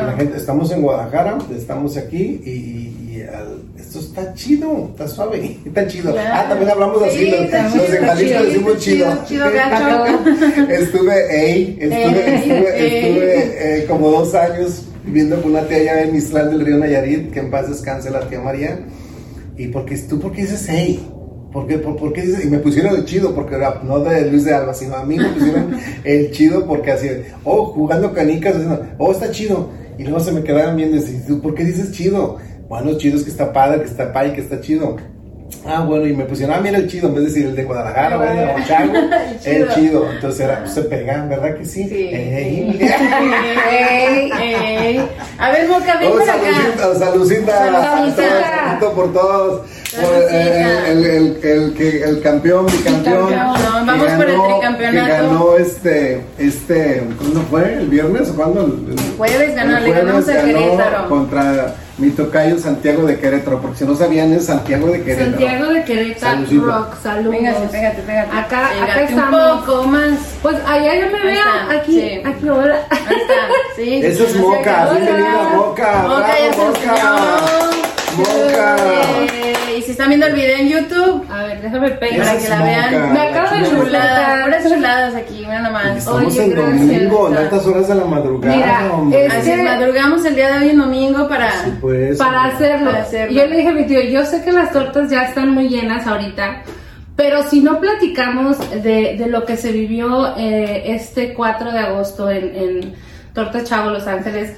Y 0.00 0.02
la 0.06 0.14
gente, 0.16 0.38
estamos 0.38 0.70
en 0.72 0.80
Guadalajara, 0.80 1.36
estamos 1.54 1.96
aquí 1.98 2.40
y, 2.44 2.50
y- 2.50 2.97
y 3.18 3.22
al- 3.22 3.62
esto 3.78 3.98
está 4.00 4.32
chido, 4.34 4.88
está 4.90 5.08
suave, 5.08 5.58
está 5.66 5.86
chido. 5.86 6.12
Claro. 6.12 6.30
Ah, 6.32 6.46
también 6.48 6.70
hablamos 6.70 7.02
así, 7.02 7.18
Sí, 7.18 7.30
los, 7.30 7.40
está 7.42 7.62
los 7.64 7.90
de 7.90 7.98
Jalisco 7.98 8.30
chido, 8.30 8.44
decimos 8.44 9.24
chido. 9.26 9.46
estuve, 10.68 11.50
ey, 11.52 11.78
estuve, 11.80 12.28
Ey, 12.28 12.34
estuve, 12.40 12.78
ey. 12.80 13.06
estuve, 13.06 13.78
eh, 13.82 13.86
como 13.86 14.10
dos 14.10 14.34
años 14.34 14.82
viviendo 15.04 15.40
con 15.40 15.52
una 15.52 15.62
tía 15.66 15.78
allá 15.78 16.02
en 16.02 16.16
Islán 16.16 16.50
del 16.50 16.64
Río 16.64 16.78
Nayarit, 16.78 17.30
que 17.30 17.40
en 17.40 17.50
paz 17.50 17.68
descanse 17.68 18.10
la 18.10 18.20
tía 18.28 18.40
María. 18.40 18.80
¿Y 19.56 19.68
por 19.68 19.84
qué, 19.84 19.96
tú 19.98 20.20
por 20.20 20.32
qué 20.32 20.42
dices 20.42 20.68
ey? 20.68 21.00
¿Por 21.52 21.66
qué, 21.66 21.78
por, 21.78 21.96
por 21.96 22.12
qué 22.12 22.22
dices? 22.22 22.44
Y 22.44 22.48
me 22.50 22.58
pusieron 22.58 22.94
el 22.94 23.04
chido, 23.06 23.34
porque 23.34 23.54
era 23.54 23.80
no 23.82 24.00
de 24.00 24.30
Luis 24.30 24.44
de 24.44 24.52
Alba, 24.54 24.74
sino 24.74 24.96
a 24.96 25.04
mí 25.04 25.16
me 25.16 25.28
pusieron 25.30 25.74
el 26.04 26.30
chido 26.30 26.66
porque 26.66 26.92
así, 26.92 27.08
oh, 27.44 27.66
jugando 27.66 28.12
canicas, 28.12 28.54
oh, 28.98 29.12
está 29.12 29.30
chido. 29.30 29.70
Y 29.98 30.04
luego 30.04 30.20
se 30.20 30.30
me 30.30 30.44
quedaban 30.44 30.76
viendo 30.76 30.96
y 30.96 31.00
decían, 31.00 31.24
¿tú 31.26 31.40
por 31.40 31.54
qué 31.54 31.64
dices 31.64 31.90
chido? 31.90 32.36
Bueno, 32.68 32.96
chido 32.98 33.16
es 33.16 33.24
que 33.24 33.30
está 33.30 33.52
padre, 33.52 33.80
que 33.80 33.86
está 33.88 34.12
padre, 34.12 34.32
que 34.34 34.40
está 34.42 34.60
chido. 34.60 34.96
Ah, 35.66 35.80
bueno, 35.80 36.06
y 36.06 36.14
me 36.14 36.24
pusieron, 36.24 36.54
ah, 36.54 36.60
mira 36.60 36.76
el 36.78 36.88
chido, 36.88 37.08
en 37.08 37.14
vez 37.14 37.24
de 37.24 37.30
decir 37.30 37.46
el 37.46 37.56
de 37.56 37.64
Guadalajara, 37.64 38.14
Ah, 38.14 38.18
¿verdad? 38.18 38.52
bueno. 38.52 38.64
o 38.64 38.68
Chago, 38.68 38.92
El 39.44 39.56
el 39.62 39.68
chido. 39.70 40.10
Entonces 40.12 40.40
era, 40.40 40.58
pues 40.60 40.72
se 40.74 40.82
pegan, 40.82 41.28
¿verdad 41.28 41.56
que 41.56 41.64
sí? 41.64 41.88
Sí. 41.88 41.94
Ey. 41.94 42.78
Ey, 43.70 44.32
ey. 44.40 45.08
A 45.38 45.50
ver, 45.50 45.68
Boca, 45.68 45.96
ven 45.98 46.10
Oh, 46.12 46.18
para 46.18 46.34
acá. 46.34 46.94
saludcita, 46.98 47.70
saludcita, 47.82 48.80
por 48.94 49.12
todos. 49.12 49.62
Saludcita. 49.90 50.30
eh, 50.32 50.92
el, 50.92 51.04
el, 51.06 51.38
el, 51.42 51.74
que- 51.74 52.02
el 52.04 52.20
campeón, 52.20 52.66
bicampeón. 52.66 53.30
No, 53.34 53.52
vamos 53.86 54.06
que 54.06 54.12
por 54.16 54.28
el 54.28 54.40
tricampeonato. 54.42 55.06
Que 55.06 55.12
ganó 55.12 55.56
este, 55.56 56.24
este, 56.38 57.02
¿cuándo 57.16 57.40
fue? 57.50 57.72
¿El 57.74 57.88
viernes 57.88 58.28
o 58.30 58.34
cuándo? 58.34 58.60
El, 58.62 58.92
el- 58.92 59.16
jueves 59.16 59.54
ganó, 59.54 59.78
el 59.78 59.84
le 59.84 59.90
ganamos 59.92 60.24
jueves 60.24 60.42
a 60.42 60.46
ganó 60.46 60.58
Querétaro. 60.58 61.08
Contra 61.08 61.74
mi 61.96 62.10
tocayo 62.10 62.58
Santiago 62.58 63.02
de 63.06 63.18
Querétaro, 63.18 63.60
porque 63.60 63.78
si 63.78 63.84
no 63.84 63.96
sabían 63.96 64.32
es 64.34 64.44
Santiago 64.46 64.86
de 64.88 65.02
Querétaro. 65.02 65.30
Santiago 65.30 65.72
de 65.72 65.84
Querétaro. 65.84 66.40
Rock, 66.60 66.94
saludos. 67.02 67.32
Véngase, 67.32 67.66
pégate, 67.72 68.02
pégate. 68.02 68.30
Acá, 68.36 68.66
acá 68.66 68.84
Pégate 68.84 69.04
estamos. 69.04 69.52
un 69.52 69.60
poco 69.64 69.82
más. 69.84 70.10
Pues 70.42 70.56
allá 70.66 70.94
yo 70.96 71.06
me 71.10 71.22
veo, 71.26 71.80
aquí, 71.80 71.92
sí. 72.00 72.22
aquí, 72.24 72.48
hola. 72.48 72.76
Ahí 72.90 72.98
está, 73.16 73.34
sí. 73.74 74.00
Eso 74.04 74.24
es 74.24 74.36
Moca, 74.36 74.90
bienvenida 74.92 75.48
Moca. 75.56 76.02
Moca, 76.02 76.26
bravo, 76.52 76.66
Moca. 76.66 77.16
Moca. 78.16 78.76
Y 79.78 79.82
si 79.82 79.92
están 79.92 80.08
viendo 80.08 80.26
el 80.26 80.34
video 80.34 80.56
en 80.58 80.68
YouTube, 80.68 81.24
A 81.30 81.44
ver, 81.44 81.60
déjame 81.62 81.90
pegar. 81.92 82.26
para 82.26 82.38
que 82.38 82.48
la 82.48 82.62
vean. 82.62 83.12
Me 83.12 83.20
acabo 83.20 83.54
de 83.54 83.60
la 83.60 83.68
chulada. 83.68 83.84
Chuladas, 83.84 84.44
puras 84.44 84.72
chuladas. 84.72 85.14
aquí, 85.14 85.34
mira 85.46 85.60
nomás. 85.60 85.96
Estamos 85.98 86.24
Oye, 86.24 86.44
en 86.44 86.50
gracias. 86.50 86.78
domingo, 86.80 87.28
en 87.28 87.36
altas 87.36 87.66
horas 87.66 87.88
de 87.88 87.94
la 87.94 88.04
madrugada, 88.04 88.56
Mira, 88.56 88.90
hombre. 88.92 89.26
es- 89.26 89.62
madrugamos 89.64 90.24
el 90.24 90.34
día 90.34 90.52
de 90.52 90.58
hoy 90.64 90.70
en 90.70 90.78
domingo 90.78 91.28
para... 91.28 91.50
Sí, 91.62 91.72
pues. 91.80 92.18
Para 92.18 92.44
hacerlo. 92.44 92.90
Para 92.90 93.02
hacerlo. 93.02 93.36
Yo 93.36 93.46
le 93.46 93.56
dije 93.56 93.68
a 93.68 93.72
mi 93.72 93.84
tío, 93.86 94.00
yo 94.02 94.24
sé 94.24 94.42
que 94.42 94.50
las 94.52 94.72
tortas 94.72 95.10
ya 95.10 95.22
están 95.22 95.50
muy 95.50 95.68
llenas 95.68 96.06
ahorita, 96.06 96.62
pero 97.14 97.42
si 97.44 97.60
no 97.60 97.78
platicamos 97.80 98.58
de, 98.70 99.16
de 99.16 99.26
lo 99.28 99.44
que 99.44 99.56
se 99.56 99.70
vivió 99.72 100.34
eh, 100.36 100.82
este 100.94 101.34
4 101.34 101.72
de 101.72 101.78
agosto 101.78 102.30
en, 102.30 102.54
en 102.56 102.94
Torta 103.32 103.62
Chavo 103.62 103.90
Los 103.90 104.06
Ángeles, 104.06 104.54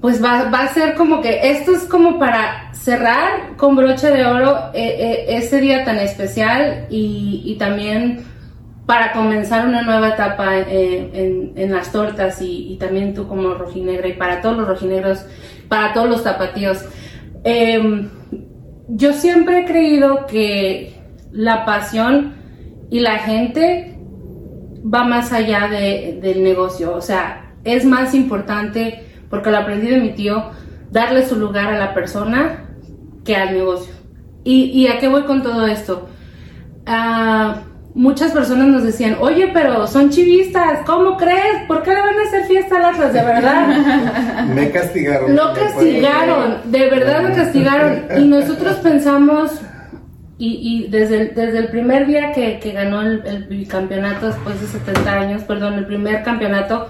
pues 0.00 0.22
va, 0.22 0.48
va 0.50 0.62
a 0.62 0.74
ser 0.74 0.94
como 0.94 1.20
que 1.20 1.50
esto 1.50 1.72
es 1.72 1.84
como 1.84 2.18
para 2.18 2.72
cerrar 2.72 3.56
con 3.56 3.74
broche 3.74 4.10
de 4.10 4.24
oro 4.24 4.70
eh, 4.72 4.96
eh, 4.98 5.24
este 5.28 5.60
día 5.60 5.84
tan 5.84 5.98
especial 5.98 6.86
y, 6.88 7.56
también 7.58 8.24
para 8.86 9.12
comenzar 9.12 9.66
una 9.66 9.82
nueva 9.82 10.10
etapa 10.10 10.56
eh, 10.58 11.52
en, 11.54 11.72
las 11.72 11.90
tortas 11.90 12.40
y, 12.40 12.76
también 12.78 13.12
tú 13.12 13.26
como 13.26 13.54
rojinegra 13.54 14.08
y 14.08 14.12
para 14.14 14.40
todos 14.40 14.56
los 14.56 14.68
rojinegros, 14.68 15.26
para 15.68 15.92
todos 15.92 16.08
los 16.08 16.22
tapatíos. 16.22 16.84
Em, 17.44 18.08
yo 18.88 19.12
siempre 19.12 19.60
he 19.60 19.64
creído 19.64 20.26
que 20.26 20.94
la 21.32 21.64
pasión 21.64 22.34
y 22.90 23.00
la 23.00 23.18
gente 23.18 23.98
va 24.82 25.04
más 25.04 25.32
allá 25.32 25.68
de- 25.68 26.20
del 26.22 26.42
negocio, 26.42 26.94
o 26.94 27.00
sea, 27.00 27.54
es 27.64 27.84
más 27.84 28.14
importante, 28.14 29.07
porque 29.30 29.50
lo 29.50 29.58
aprendí 29.58 29.88
de 29.88 29.98
mi 29.98 30.10
tío, 30.10 30.50
darle 30.90 31.26
su 31.26 31.36
lugar 31.36 31.72
a 31.72 31.78
la 31.78 31.94
persona 31.94 32.64
que 33.24 33.36
al 33.36 33.54
negocio. 33.54 33.92
¿Y, 34.44 34.64
y 34.64 34.86
a 34.88 34.98
qué 34.98 35.08
voy 35.08 35.24
con 35.24 35.42
todo 35.42 35.66
esto? 35.66 36.08
Ah, 36.86 37.62
muchas 37.94 38.32
personas 38.32 38.68
nos 38.68 38.84
decían, 38.84 39.16
oye, 39.20 39.50
pero 39.52 39.86
son 39.86 40.10
chivistas, 40.10 40.80
¿cómo 40.86 41.16
crees? 41.16 41.66
¿Por 41.66 41.82
qué 41.82 41.92
le 41.92 42.00
van 42.00 42.18
a 42.18 42.22
hacer 42.22 42.44
fiesta 42.44 42.76
al 42.76 42.84
Atlas? 42.86 43.12
De 43.12 43.22
verdad. 43.22 44.46
Me 44.54 44.70
castigaron. 44.70 45.34
Lo 45.36 45.52
castigaron, 45.52 46.58
de 46.64 46.90
verdad 46.90 47.28
lo 47.28 47.34
castigaron. 47.34 48.04
Y 48.18 48.24
nosotros 48.28 48.76
pensamos, 48.76 49.60
y, 50.38 50.84
y 50.86 50.88
desde, 50.88 51.20
el, 51.22 51.34
desde 51.34 51.58
el 51.58 51.68
primer 51.68 52.06
día 52.06 52.32
que, 52.32 52.60
que 52.60 52.72
ganó 52.72 53.02
el, 53.02 53.26
el 53.26 53.44
bicampeonato, 53.44 54.28
después 54.28 54.60
de 54.60 54.68
70 54.68 55.12
años, 55.12 55.42
perdón, 55.42 55.74
el 55.74 55.86
primer 55.86 56.22
campeonato, 56.22 56.88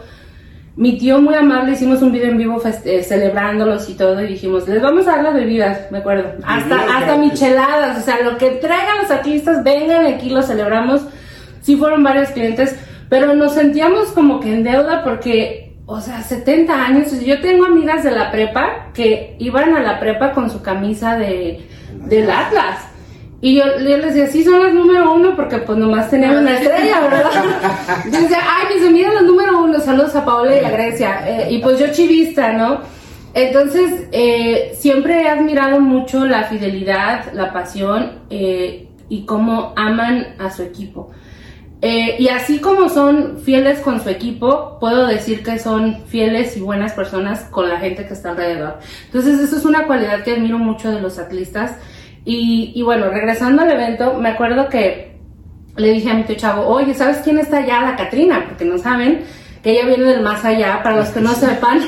mi 0.79 0.97
tío 0.97 1.21
muy 1.21 1.35
amable, 1.35 1.73
hicimos 1.73 2.03
un 2.03 2.13
video 2.13 2.31
en 2.31 2.39
vivo 2.39 2.63
eh, 2.65 3.03
celebrándolos 3.03 3.91
y 3.91 3.95
todo, 3.95 4.23
y 4.23 4.29
dijimos, 4.29 4.69
les 4.69 4.81
vamos 4.81 5.09
a 5.09 5.17
dar 5.17 5.25
las 5.25 5.35
bebidas, 5.35 5.91
me 5.91 5.99
acuerdo, 5.99 6.35
hasta, 6.45 6.97
hasta 6.97 7.17
micheladas, 7.17 7.99
o 7.99 8.05
sea, 8.05 8.23
lo 8.23 8.39
que 8.39 8.51
traigan 8.51 8.99
los 9.03 9.11
atletas, 9.11 9.65
vengan 9.65 10.07
aquí, 10.07 10.31
lo 10.31 10.41
celebramos. 10.41 11.03
Sí 11.63 11.77
fueron 11.77 12.05
varios 12.05 12.29
clientes, 12.29 12.77
pero 13.09 13.35
nos 13.35 13.55
sentíamos 13.55 14.11
como 14.13 14.39
que 14.39 14.55
en 14.55 14.63
deuda 14.63 15.03
porque, 15.03 15.75
o 15.85 16.01
sea, 16.01 16.23
70 16.23 16.73
años, 16.73 17.21
yo 17.25 17.41
tengo 17.41 17.67
amigas 17.67 18.05
de 18.05 18.13
la 18.13 18.31
prepa 18.31 18.93
que 18.95 19.35
iban 19.41 19.75
a 19.75 19.81
la 19.81 19.99
prepa 19.99 20.31
con 20.31 20.49
su 20.49 20.63
camisa 20.63 21.19
de, 21.19 21.67
del 22.07 22.31
Atlas. 22.31 22.87
Y 23.41 23.55
yo, 23.55 23.65
yo 23.79 23.97
les 23.99 24.15
decía, 24.15 24.27
sí, 24.27 24.43
son 24.43 24.63
las 24.63 24.75
número 24.75 25.13
uno 25.13 25.37
porque 25.37 25.59
pues 25.59 25.79
nomás 25.79 26.11
tenían 26.11 26.39
una 26.39 26.59
estrella, 26.59 27.01
¿verdad? 27.03 27.31
Yo 28.07 28.21
decía, 28.21 28.41
ay, 28.43 28.75
mis 28.75 28.89
amigas 28.89 29.15
las 29.15 29.23
número 29.23 29.63
uno, 29.63 29.79
saludos 29.79 30.17
a 30.17 30.25
Paola 30.25 30.61
y 30.61 30.65
a 30.65 30.71
Grecia. 30.71 31.23
Eh, 31.25 31.53
y 31.53 31.59
pues 31.59 31.79
yo 31.79 31.87
chivista, 31.93 32.53
¿no? 32.53 32.81
Entonces, 33.35 34.09
eh, 34.11 34.73
siempre 34.77 35.23
he 35.23 35.29
admirado 35.29 35.81
mucho 35.81 36.27
la 36.27 36.45
fidelidad, 36.45 37.33
la 37.33 37.53
pasión 37.53 38.23
eh, 38.31 38.89
y 39.09 39.25
cómo 39.25 39.73
aman 39.77 40.35
a 40.41 40.51
su 40.51 40.63
equipo. 40.63 41.13
Eh, 41.81 42.17
y 42.19 42.29
así 42.29 42.59
como 42.59 42.89
son 42.89 43.39
fieles 43.39 43.79
con 43.81 44.03
su 44.03 44.09
equipo, 44.09 44.79
puedo 44.81 45.07
decir 45.07 45.45
que 45.45 45.61
son 45.61 46.03
fieles 46.07 46.57
y 46.57 46.61
buenas 46.61 46.93
personas 46.93 47.45
con 47.45 47.69
la 47.69 47.79
gente 47.79 48.07
que 48.07 48.15
está 48.15 48.31
alrededor. 48.31 48.79
Entonces, 49.05 49.39
eso 49.39 49.57
es 49.57 49.65
una 49.65 49.87
cualidad 49.87 50.25
que 50.25 50.33
admiro 50.33 50.59
mucho 50.59 50.91
de 50.91 51.01
los 51.01 51.21
atlistas. 51.21 51.77
Y, 52.31 52.73
y 52.75 52.83
bueno, 52.83 53.09
regresando 53.09 53.63
al 53.63 53.71
evento, 53.71 54.13
me 54.21 54.29
acuerdo 54.29 54.69
que 54.69 55.17
le 55.79 55.93
dije 55.93 56.11
a 56.11 56.15
mi 56.15 56.25
tío 56.25 56.37
chavo, 56.37 56.67
oye, 56.67 56.93
¿sabes 56.93 57.23
quién 57.25 57.39
está 57.39 57.57
allá? 57.57 57.81
La 57.81 57.97
Catrina, 57.97 58.45
porque 58.47 58.67
no 58.67 58.77
saben 58.77 59.25
que 59.63 59.71
ella 59.71 59.87
viene 59.87 60.05
del 60.05 60.21
más 60.21 60.45
allá, 60.45 60.83
para 60.83 60.97
los 60.97 61.09
que 61.09 61.23
no 61.23 61.33
sepan. 61.33 61.81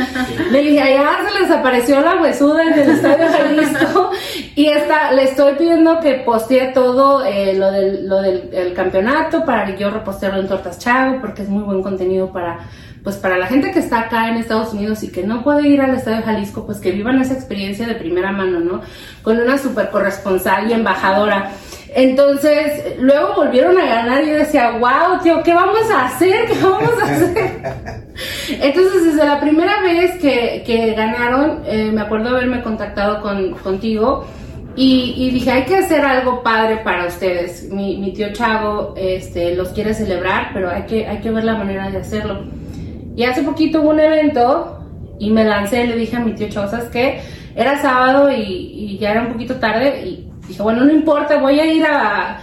le 0.52 0.62
dije, 0.62 0.80
allá 0.80 1.16
se 1.28 1.40
les 1.40 1.50
apareció 1.50 2.00
la 2.00 2.14
huesuda 2.22 2.62
en 2.62 2.74
el 2.74 2.90
Estadio 2.90 3.26
Jalisco 3.26 4.10
y 4.54 4.66
está, 4.66 5.10
le 5.10 5.24
estoy 5.24 5.54
pidiendo 5.54 5.98
que 5.98 6.22
postee 6.24 6.68
todo 6.68 7.24
eh, 7.24 7.54
lo 7.54 7.72
del, 7.72 8.08
lo 8.08 8.22
del 8.22 8.50
el 8.52 8.74
campeonato 8.74 9.44
para 9.44 9.74
yo 9.74 9.90
repostearlo 9.90 10.38
en 10.38 10.46
Tortas 10.46 10.78
Chavo, 10.78 11.20
porque 11.20 11.42
es 11.42 11.48
muy 11.48 11.64
buen 11.64 11.82
contenido 11.82 12.30
para 12.30 12.60
pues 13.02 13.16
para 13.16 13.38
la 13.38 13.46
gente 13.46 13.70
que 13.70 13.78
está 13.78 14.00
acá 14.00 14.28
en 14.28 14.36
Estados 14.36 14.72
Unidos 14.72 15.02
y 15.02 15.10
que 15.10 15.22
no 15.22 15.42
puede 15.42 15.68
ir 15.68 15.80
al 15.80 15.94
Estadio 15.94 16.22
Jalisco, 16.24 16.66
pues 16.66 16.78
que 16.78 16.90
vivan 16.90 17.20
esa 17.20 17.34
experiencia 17.34 17.86
de 17.86 17.94
primera 17.94 18.32
mano, 18.32 18.60
¿no? 18.60 18.80
Con 19.22 19.38
una 19.38 19.58
super 19.58 19.90
corresponsal 19.90 20.68
y 20.70 20.72
embajadora. 20.72 21.52
Entonces, 21.94 22.96
luego 22.98 23.34
volvieron 23.34 23.78
a 23.78 23.86
ganar 23.86 24.22
y 24.22 24.28
yo 24.28 24.34
decía, 24.34 24.72
wow, 24.72 25.20
tío, 25.22 25.42
¿qué 25.42 25.54
vamos 25.54 25.90
a 25.90 26.06
hacer? 26.06 26.46
¿Qué 26.46 26.62
vamos 26.62 26.92
a 27.00 27.04
hacer? 27.04 27.74
Entonces, 28.60 29.04
desde 29.04 29.26
la 29.26 29.40
primera 29.40 29.82
vez 29.82 30.18
que, 30.20 30.62
que 30.66 30.94
ganaron, 30.94 31.62
eh, 31.66 31.90
me 31.92 32.02
acuerdo 32.02 32.30
haberme 32.30 32.62
contactado 32.62 33.22
con, 33.22 33.52
contigo 33.54 34.26
y, 34.76 35.14
y, 35.16 35.30
dije, 35.30 35.50
hay 35.50 35.64
que 35.64 35.76
hacer 35.76 36.04
algo 36.04 36.40
padre 36.42 36.76
para 36.84 37.06
ustedes. 37.06 37.68
Mi, 37.68 37.96
mi, 37.96 38.12
tío 38.12 38.32
Chavo 38.32 38.94
este, 38.96 39.56
los 39.56 39.70
quiere 39.70 39.92
celebrar, 39.92 40.50
pero 40.52 40.70
hay 40.70 40.82
que, 40.82 41.04
hay 41.04 41.18
que 41.18 41.30
ver 41.30 41.42
la 41.42 41.56
manera 41.56 41.90
de 41.90 41.98
hacerlo. 41.98 42.44
Y 43.18 43.24
hace 43.24 43.42
poquito 43.42 43.80
hubo 43.80 43.90
un 43.90 44.00
evento 44.00 44.78
y 45.18 45.30
me 45.30 45.44
lancé, 45.44 45.84
le 45.86 45.96
dije 45.96 46.16
a 46.16 46.20
mi 46.20 46.32
tío 46.32 46.48
Chavo, 46.48 46.70
¿sabes 46.70 46.88
qué? 46.90 47.20
Era 47.56 47.82
sábado 47.82 48.30
y, 48.30 48.42
y 48.42 48.98
ya 48.98 49.10
era 49.10 49.22
un 49.22 49.32
poquito 49.32 49.56
tarde 49.56 50.06
y 50.06 50.28
Dije, 50.48 50.62
bueno, 50.62 50.82
no 50.84 50.90
importa, 50.90 51.36
voy 51.36 51.60
a 51.60 51.66
ir 51.66 51.84
a... 51.84 52.40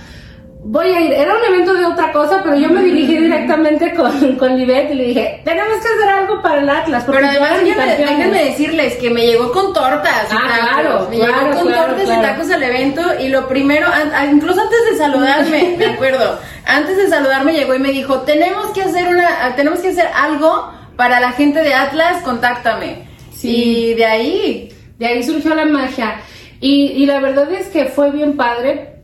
Voy 0.68 0.88
a 0.88 1.00
ir, 1.00 1.14
era 1.14 1.32
un 1.32 1.46
evento 1.46 1.76
de 1.76 1.86
otra 1.86 2.12
cosa, 2.12 2.42
pero 2.44 2.56
yo 2.56 2.70
me 2.70 2.82
dirigí 2.82 3.18
directamente 3.18 3.94
con, 3.94 4.36
con 4.36 4.58
Libet 4.58 4.90
y 4.90 4.96
le 4.96 5.04
dije, 5.04 5.42
tenemos 5.46 5.78
que 5.78 5.88
hacer 5.88 6.10
algo 6.10 6.42
para 6.42 6.62
el 6.62 6.68
Atlas. 6.68 7.04
Pero 7.06 7.20
además, 7.24 7.60
déjenme, 7.64 8.46
decirles 8.46 8.96
que 8.96 9.12
me 9.12 9.28
llegó 9.28 9.52
con 9.52 9.74
tortas. 9.74 10.26
Ah, 10.32 10.72
claro, 10.74 11.08
me 11.12 11.18
claro, 11.18 11.34
llegó 11.34 11.56
con 11.60 11.68
claro, 11.68 11.88
tortas 11.90 12.06
claro. 12.06 12.20
y 12.20 12.26
tacos 12.26 12.50
al 12.50 12.64
evento 12.64 13.02
y 13.20 13.30
lo 13.30 13.48
primero, 13.48 13.88
incluso 14.34 14.60
antes 14.60 14.80
de 14.90 14.98
saludarme, 14.98 15.76
me 15.78 15.86
acuerdo, 15.86 16.40
antes 16.66 16.98
de 16.98 17.10
saludarme 17.10 17.54
llegó 17.54 17.76
y 17.76 17.80
me 17.80 17.92
dijo, 17.92 18.22
tenemos 18.22 18.72
que 18.72 18.82
hacer 18.82 19.08
una, 19.08 19.56
tenemos 19.56 19.82
que 19.82 19.90
hacer 19.90 20.08
algo 20.16 20.74
para 20.96 21.20
la 21.20 21.34
gente 21.34 21.60
de 21.60 21.76
Atlas, 21.76 22.24
contáctame. 22.24 23.08
Sí. 23.32 23.92
Y 23.92 23.94
de 23.94 24.06
ahí, 24.06 24.70
De 24.98 25.06
ahí 25.06 25.22
surgió 25.22 25.54
la 25.54 25.66
magia. 25.66 26.22
Y, 26.60 26.88
y 26.94 27.06
la 27.06 27.20
verdad 27.20 27.52
es 27.52 27.68
que 27.68 27.86
fue 27.86 28.10
bien 28.10 28.36
padre. 28.36 28.95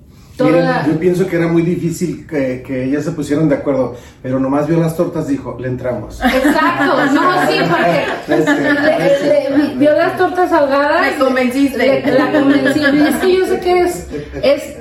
Miren, 0.43 0.65
yo 0.87 0.99
pienso 0.99 1.27
que 1.27 1.35
era 1.35 1.47
muy 1.47 1.61
difícil 1.63 2.25
que, 2.27 2.63
que 2.65 2.83
ellas 2.85 3.03
se 3.05 3.11
pusieran 3.11 3.47
de 3.49 3.55
acuerdo, 3.55 3.95
pero 4.21 4.39
nomás 4.39 4.67
vio 4.67 4.77
las 4.79 4.95
tortas 4.97 5.27
dijo, 5.27 5.57
le 5.59 5.67
entramos. 5.67 6.19
Exacto, 6.23 7.05
no, 7.13 7.47
sí, 7.47 7.57
porque 7.69 8.05
Este, 8.37 9.49
le- 9.49 9.57
le- 9.57 9.75
vio 9.75 9.93
las 9.93 10.17
tortas 10.17 10.51
ahogadas. 10.51 11.01
Me 11.01 11.23
convenciste. 11.23 11.77
le- 11.77 12.11
la 12.19 12.31
convencí. 12.31 12.79
Y 12.79 13.07
es 13.07 13.15
que 13.17 13.37
yo 13.37 13.45
sé 13.45 13.59
que 13.59 13.79
es, 13.81 14.07
es 14.43 14.77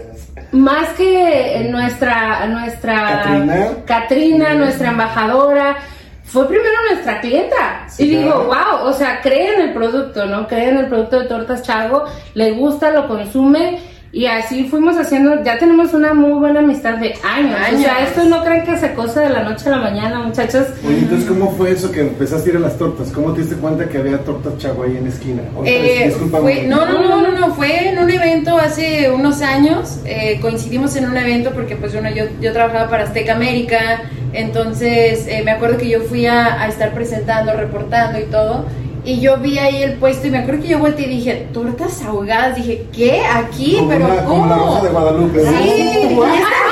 más 0.53 0.89
que 0.91 1.69
nuestra, 1.71 2.47
nuestra 2.47 3.23
Catrina. 3.23 3.69
Catrina, 3.87 4.55
nuestra 4.55 4.91
embajadora. 4.91 5.77
Fue 6.25 6.47
primero 6.47 6.75
nuestra 6.93 7.21
clienta. 7.21 7.87
Sí, 7.89 8.05
y 8.05 8.17
digo, 8.19 8.47
claro. 8.49 8.79
wow, 8.83 8.89
o 8.89 8.93
sea, 8.93 9.21
cree 9.21 9.55
en 9.55 9.61
el 9.63 9.73
producto, 9.73 10.27
¿no? 10.27 10.47
Cree 10.47 10.69
en 10.69 10.79
el 10.79 10.87
producto 10.87 11.19
de 11.19 11.27
Tortas 11.27 11.63
Chago, 11.63 12.05
le 12.35 12.53
gusta, 12.53 12.91
lo 12.93 13.09
consume. 13.09 13.81
Y 14.13 14.27
así 14.27 14.65
fuimos 14.65 14.97
haciendo, 14.97 15.45
ya 15.45 15.57
tenemos 15.57 15.95
una 15.95 16.13
muy 16.15 16.33
buena 16.33 16.59
amistad 16.59 16.95
de 16.95 17.15
años. 17.23 17.55
O 17.55 17.79
sea, 17.79 17.97
Años. 17.99 18.09
esto 18.09 18.25
no 18.25 18.43
creen 18.43 18.65
que 18.65 18.77
se 18.77 18.93
cosa 18.93 19.21
de 19.21 19.29
la 19.29 19.45
noche 19.45 19.69
a 19.69 19.71
la 19.71 19.79
mañana, 19.79 20.19
muchachos. 20.19 20.67
Oye, 20.85 20.99
entonces, 20.99 21.29
¿cómo 21.29 21.53
fue 21.53 21.71
eso 21.71 21.93
que 21.93 22.01
empezaste 22.01 22.51
a 22.51 22.53
ir 22.55 22.57
a 22.57 22.61
las 22.61 22.77
tortas? 22.77 23.13
¿Cómo 23.13 23.33
te 23.33 23.43
diste 23.43 23.55
cuenta 23.55 23.89
que 23.89 23.99
había 23.99 24.19
tortas 24.19 24.59
chagua 24.59 24.87
ahí 24.87 24.97
en 24.97 25.05
la 25.05 25.11
esquina? 25.11 25.43
Eh, 25.65 26.13
fue, 26.29 26.65
no, 26.67 26.87
no, 26.87 27.03
no, 27.09 27.23
no, 27.23 27.39
no, 27.39 27.55
fue 27.55 27.89
en 27.89 28.01
un 28.01 28.11
evento 28.11 28.59
hace 28.59 29.13
unos 29.13 29.43
años, 29.43 30.01
eh, 30.05 30.39
coincidimos 30.43 30.97
en 30.97 31.09
un 31.09 31.17
evento 31.17 31.53
porque 31.53 31.77
pues 31.77 31.93
bueno, 31.93 32.11
yo, 32.11 32.25
yo 32.41 32.53
trabajaba 32.53 32.91
para 32.91 33.05
Azteca 33.05 33.35
América, 33.35 34.03
entonces 34.33 35.29
eh, 35.29 35.43
me 35.45 35.53
acuerdo 35.53 35.79
que 35.79 35.89
yo 35.89 36.01
fui 36.01 36.27
a, 36.27 36.61
a 36.61 36.67
estar 36.67 36.93
presentando, 36.95 37.53
reportando 37.53 38.19
y 38.19 38.25
todo, 38.25 38.67
y 39.05 39.21
yo 39.21 39.37
vi 39.39 39.59
ahí 39.59 39.83
el 39.83 39.95
puesto 39.95 40.27
y 40.27 40.31
me 40.31 40.39
acuerdo 40.39 40.63
que 40.63 40.69
yo 40.69 40.79
volteé 40.79 41.07
y 41.07 41.11
dije, 41.17 41.47
tortas 41.53 42.03
ahogadas, 42.03 42.57
dije, 42.57 42.85
¿qué? 42.95 43.23
¿Aquí? 43.27 43.77
Como 43.77 43.89
¿Pero 43.91 44.05
una- 44.07 44.25
como 44.25 44.47
la 44.47 44.55
cómo? 44.57 44.67
Rosa 44.67 44.83
de 44.83 44.89
Guadalupe. 44.91 45.41
Sí, 45.41 45.49
y 45.51 46.13
esta 46.13 46.19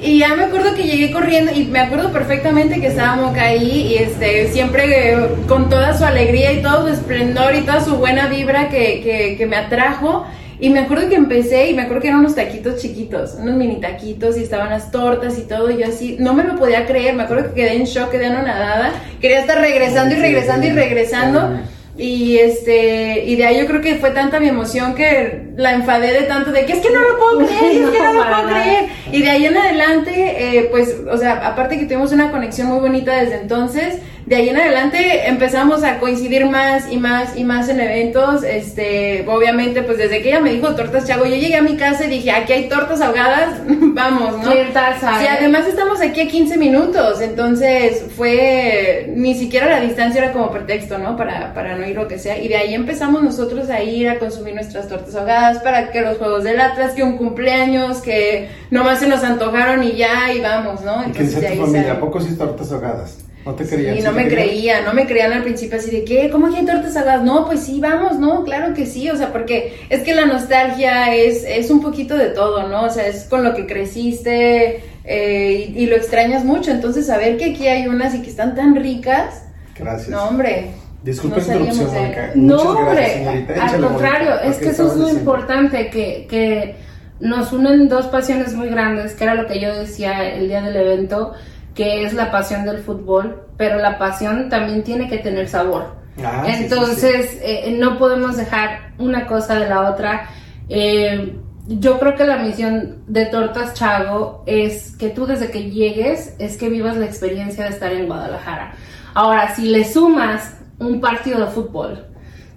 Y 0.03 0.19
ya 0.19 0.35
me 0.35 0.45
acuerdo 0.45 0.75
que 0.75 0.85
llegué 0.85 1.13
corriendo 1.13 1.53
y 1.53 1.65
me 1.67 1.79
acuerdo 1.81 2.11
perfectamente 2.11 2.81
que 2.81 2.87
estábamos 2.87 3.33
acá 3.33 3.43
ahí 3.49 3.89
y 3.93 3.97
este 3.97 4.49
siempre 4.51 5.13
eh, 5.13 5.29
con 5.47 5.69
toda 5.69 5.97
su 5.97 6.05
alegría 6.05 6.53
y 6.53 6.63
todo 6.63 6.87
su 6.89 6.95
esplendor 6.95 7.55
y 7.55 7.61
toda 7.63 7.85
su 7.85 7.97
buena 7.97 8.27
vibra 8.27 8.71
que, 8.71 9.03
que, 9.03 9.37
que 9.37 9.47
me 9.47 9.57
atrajo. 9.57 10.25
Y 10.61 10.69
me 10.69 10.81
acuerdo 10.81 11.09
que 11.09 11.15
empecé 11.15 11.71
y 11.71 11.75
me 11.75 11.83
acuerdo 11.83 12.03
que 12.03 12.09
eran 12.09 12.21
unos 12.21 12.35
taquitos 12.35 12.81
chiquitos, 12.81 13.35
unos 13.39 13.57
mini 13.57 13.81
taquitos 13.81 14.37
y 14.37 14.43
estaban 14.43 14.69
las 14.69 14.91
tortas 14.91 15.39
y 15.39 15.43
todo. 15.43 15.71
Y 15.71 15.79
yo 15.79 15.87
así, 15.87 16.17
no 16.21 16.35
me 16.35 16.45
lo 16.45 16.57
podía 16.57 16.87
creer. 16.87 17.15
Me 17.15 17.23
acuerdo 17.23 17.49
que 17.49 17.63
quedé 17.63 17.77
en 17.77 17.85
shock, 17.85 18.11
quedé 18.11 18.27
anonadada. 18.27 18.93
Quería 19.21 19.41
estar 19.41 19.59
regresando 19.59 20.15
y 20.15 20.19
regresando 20.19 20.67
y 20.67 20.71
regresando. 20.71 21.61
Y 21.97 22.39
este, 22.39 23.25
y 23.25 23.37
de 23.37 23.45
ahí 23.47 23.59
yo 23.59 23.67
creo 23.67 23.81
que 23.81 23.97
fue 23.97 24.11
tanta 24.11 24.41
mi 24.41 24.49
emoción 24.49 24.95
que 24.95 25.51
la 25.57 25.75
enfadé 25.75 26.13
de 26.13 26.23
tanto 26.23 26.51
de 26.51 26.65
que 26.65 26.75
es 26.75 26.79
que 26.81 26.91
no 26.91 27.01
lo 27.01 27.19
puedo 27.19 27.39
creer, 27.47 27.83
es 27.83 27.91
que 27.91 27.99
no 27.99 28.13
lo 28.15 28.25
puedo 28.25 28.49
creer. 28.49 28.87
Y 29.13 29.23
de 29.23 29.31
ahí 29.31 29.45
en 29.47 29.57
adelante, 29.57 30.13
eh, 30.59 30.69
pues, 30.71 30.97
o 31.11 31.17
sea, 31.19 31.47
aparte 31.47 31.79
que 31.79 31.85
tuvimos 31.85 32.13
una 32.13 32.31
conexión 32.31 32.69
muy 32.69 32.81
bonita 32.81 33.17
desde 33.17 33.41
entonces, 33.41 33.99
de 34.31 34.37
ahí 34.37 34.49
en 34.49 34.57
adelante 34.57 35.27
empezamos 35.29 35.83
a 35.83 35.99
coincidir 35.99 36.47
más 36.47 36.89
y 36.89 36.99
más 36.99 37.37
y 37.37 37.43
más 37.43 37.69
en 37.69 37.81
eventos. 37.81 38.45
Este, 38.45 39.27
obviamente, 39.27 39.83
pues 39.83 39.99
desde 39.99 40.23
que 40.23 40.29
ella 40.29 40.39
me 40.39 40.53
dijo 40.53 40.73
tortas 40.77 41.05
chago, 41.05 41.25
yo 41.25 41.35
llegué 41.35 41.57
a 41.57 41.63
mi 41.63 41.77
casa 41.77 42.05
y 42.05 42.11
dije, 42.11 42.31
aquí 42.31 42.53
hay 42.53 42.69
tortas 42.69 43.01
ahogadas, 43.01 43.61
vamos, 43.67 44.39
¿no? 44.39 44.49
Clientas, 44.53 45.01
¿sabes? 45.01 45.23
Sí, 45.23 45.27
además 45.27 45.67
estamos 45.67 46.01
aquí 46.01 46.21
a 46.21 46.29
15 46.29 46.59
minutos, 46.59 47.21
entonces 47.21 48.05
fue, 48.17 49.13
ni 49.17 49.35
siquiera 49.35 49.69
la 49.69 49.81
distancia 49.81 50.23
era 50.23 50.33
como 50.33 50.53
pretexto, 50.53 50.97
¿no? 50.99 51.17
Para, 51.17 51.53
para 51.53 51.75
no 51.77 51.85
ir 51.85 51.97
lo 51.97 52.07
que 52.07 52.21
sea. 52.21 52.39
Y 52.39 52.47
de 52.47 52.57
ahí 52.57 52.73
empezamos 52.73 53.25
nosotros 53.25 53.69
a 53.69 53.83
ir 53.83 54.09
a 54.09 54.21
consumir 54.21 54.55
nuestras 54.55 54.87
tortas 54.87 55.13
ahogadas 55.17 55.59
para 55.59 55.91
que 55.91 56.03
los 56.03 56.19
juegos 56.19 56.45
del 56.45 56.61
Atlas, 56.61 56.93
que 56.93 57.03
un 57.03 57.17
cumpleaños, 57.19 57.99
que 57.99 58.49
nomás 58.71 59.01
se 59.01 59.09
nos 59.09 59.25
antojaron 59.25 59.83
y 59.83 59.97
ya, 59.97 60.33
y 60.33 60.41
vamos, 60.41 60.83
¿no? 60.83 61.01
¿Y 61.01 61.11
qué 61.11 61.23
Entonces 61.23 61.35
de 61.35 61.41
decía 61.41 61.49
tu 61.49 61.53
ahí 61.55 61.59
familia? 61.59 61.83
sale. 61.89 61.99
¿A 61.99 62.01
poco 62.01 62.21
sí 62.21 62.37
tortas 62.37 62.71
ahogadas? 62.71 63.30
¿No 63.45 63.55
te 63.55 63.67
creían? 63.67 63.97
Y 63.97 64.03
¿Sí 64.03 64.05
no 64.05 64.13
me 64.13 64.27
creían? 64.27 64.49
creía, 64.49 64.81
no 64.83 64.93
me 64.93 65.07
creían 65.07 65.33
al 65.33 65.43
principio 65.43 65.79
así 65.79 65.91
de 65.91 66.05
que, 66.05 66.29
¿cómo 66.31 66.51
que 66.51 66.59
hay 66.59 66.67
tortas 66.67 66.97
ahogadas? 66.97 67.23
No, 67.25 67.47
pues 67.47 67.61
sí, 67.61 67.81
vamos, 67.81 68.19
no, 68.19 68.45
claro 68.45 68.75
que 68.75 68.85
sí, 68.87 69.09
o 69.09 69.17
sea, 69.17 69.33
porque 69.33 69.75
es 69.89 70.03
que 70.03 70.15
la 70.15 70.27
nostalgia 70.27 71.15
es, 71.15 71.45
es 71.47 71.71
un 71.71 71.81
poquito 71.81 72.17
de 72.17 72.27
todo, 72.27 72.69
¿no? 72.69 72.83
O 72.85 72.91
sea, 72.91 73.07
es 73.07 73.25
con 73.25 73.43
lo 73.43 73.55
que 73.55 73.67
creciste 73.67 74.83
eh, 75.05 75.73
y, 75.75 75.83
y 75.83 75.87
lo 75.87 75.97
extrañas 75.97 76.45
mucho, 76.45 76.71
entonces 76.71 77.07
saber 77.07 77.39
que 77.39 77.47
aquí 77.53 77.67
hay 77.67 77.87
unas 77.89 78.15
y 78.15 78.23
que 78.23 78.31
están 78.31 78.55
tan 78.55 78.77
ricas, 78.77 79.45
Gracias. 79.79 80.09
no, 80.11 80.25
hombre. 80.29 80.73
Disculpe 81.03 81.41
no 81.41 81.47
interrupción, 81.47 81.95
Mónica. 81.95 82.33
No, 82.35 82.57
Muchas 82.57 82.67
hombre, 82.67 82.95
gracias, 82.95 83.17
señorita. 83.17 83.67
al 83.67 83.81
contrario, 83.81 84.41
es 84.45 84.57
¿qué 84.59 84.65
que 84.67 84.71
eso 84.73 84.83
es 84.83 84.97
lo 84.97 85.07
diciendo? 85.07 85.19
importante, 85.21 85.89
que, 85.89 86.27
que 86.29 86.77
nos 87.21 87.53
unen 87.55 87.89
dos 87.89 88.07
pasiones 88.09 88.53
muy 88.55 88.69
grandes, 88.69 89.15
que 89.15 89.25
era 89.25 89.35
lo 89.35 89.47
que 89.47 89.59
yo 89.61 89.75
decía 89.75 90.29
el 90.29 90.49
día 90.49 90.61
del 90.61 90.77
evento, 90.77 91.33
que 91.81 92.05
es 92.05 92.13
la 92.13 92.31
pasión 92.31 92.67
del 92.67 92.83
fútbol, 92.83 93.43
pero 93.57 93.79
la 93.79 93.97
pasión 93.97 94.51
también 94.51 94.85
tiene 94.85 95.09
que 95.09 95.17
tener 95.17 95.49
sabor. 95.49 95.97
Ah, 96.23 96.43
sí, 96.45 96.53
sí, 96.53 96.63
Entonces, 96.65 97.39
eh, 97.41 97.75
no 97.79 97.97
podemos 97.97 98.37
dejar 98.37 98.93
una 98.99 99.27
cosa 99.27 99.59
de 99.59 99.67
la 99.67 99.91
otra. 99.91 100.29
Eh, 100.69 101.39
yo 101.69 101.99
creo 101.99 102.17
que 102.17 102.27
la 102.27 102.37
misión 102.37 102.99
de 103.07 103.25
Tortas 103.25 103.73
Chago 103.73 104.45
es 104.45 104.95
que 104.99 105.09
tú 105.09 105.25
desde 105.25 105.51
que 105.51 105.71
llegues 105.71 106.35
es 106.39 106.59
que 106.59 106.69
vivas 106.69 106.99
la 106.99 107.07
experiencia 107.07 107.65
de 107.65 107.71
estar 107.71 107.91
en 107.91 108.09
Guadalajara. 108.09 108.75
Ahora, 109.15 109.55
si 109.55 109.71
le 109.71 109.91
sumas 109.91 110.59
un 110.81 111.01
partido 111.01 111.41
de 111.41 111.47
fútbol, 111.47 112.09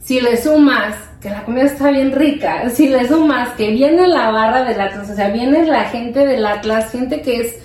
si 0.02 0.20
le 0.20 0.36
sumas 0.36 0.96
que 1.22 1.30
la 1.30 1.46
comida 1.46 1.64
está 1.64 1.92
bien 1.92 2.12
rica, 2.12 2.70
si 2.72 2.90
le 2.90 3.08
sumas 3.08 3.52
que 3.52 3.72
viene 3.72 4.06
la 4.06 4.32
barra 4.32 4.66
del 4.66 4.82
Atlas, 4.82 5.10
o 5.10 5.16
sea, 5.16 5.30
viene 5.30 5.66
la 5.66 5.86
gente 5.86 6.26
del 6.26 6.46
Atlas, 6.46 6.92
gente 6.92 7.22
que 7.22 7.40
es 7.40 7.63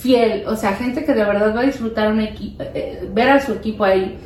fiel, 0.00 0.44
o 0.46 0.56
sea, 0.56 0.72
gente 0.74 1.04
que 1.04 1.12
de 1.12 1.24
verdad 1.24 1.54
va 1.54 1.60
a 1.60 1.66
disfrutar 1.66 2.12
un 2.12 2.20
eh, 2.20 3.08
ver 3.12 3.28
a 3.30 3.40
su 3.40 3.52
equipo 3.52 3.84
ahí. 3.84 4.16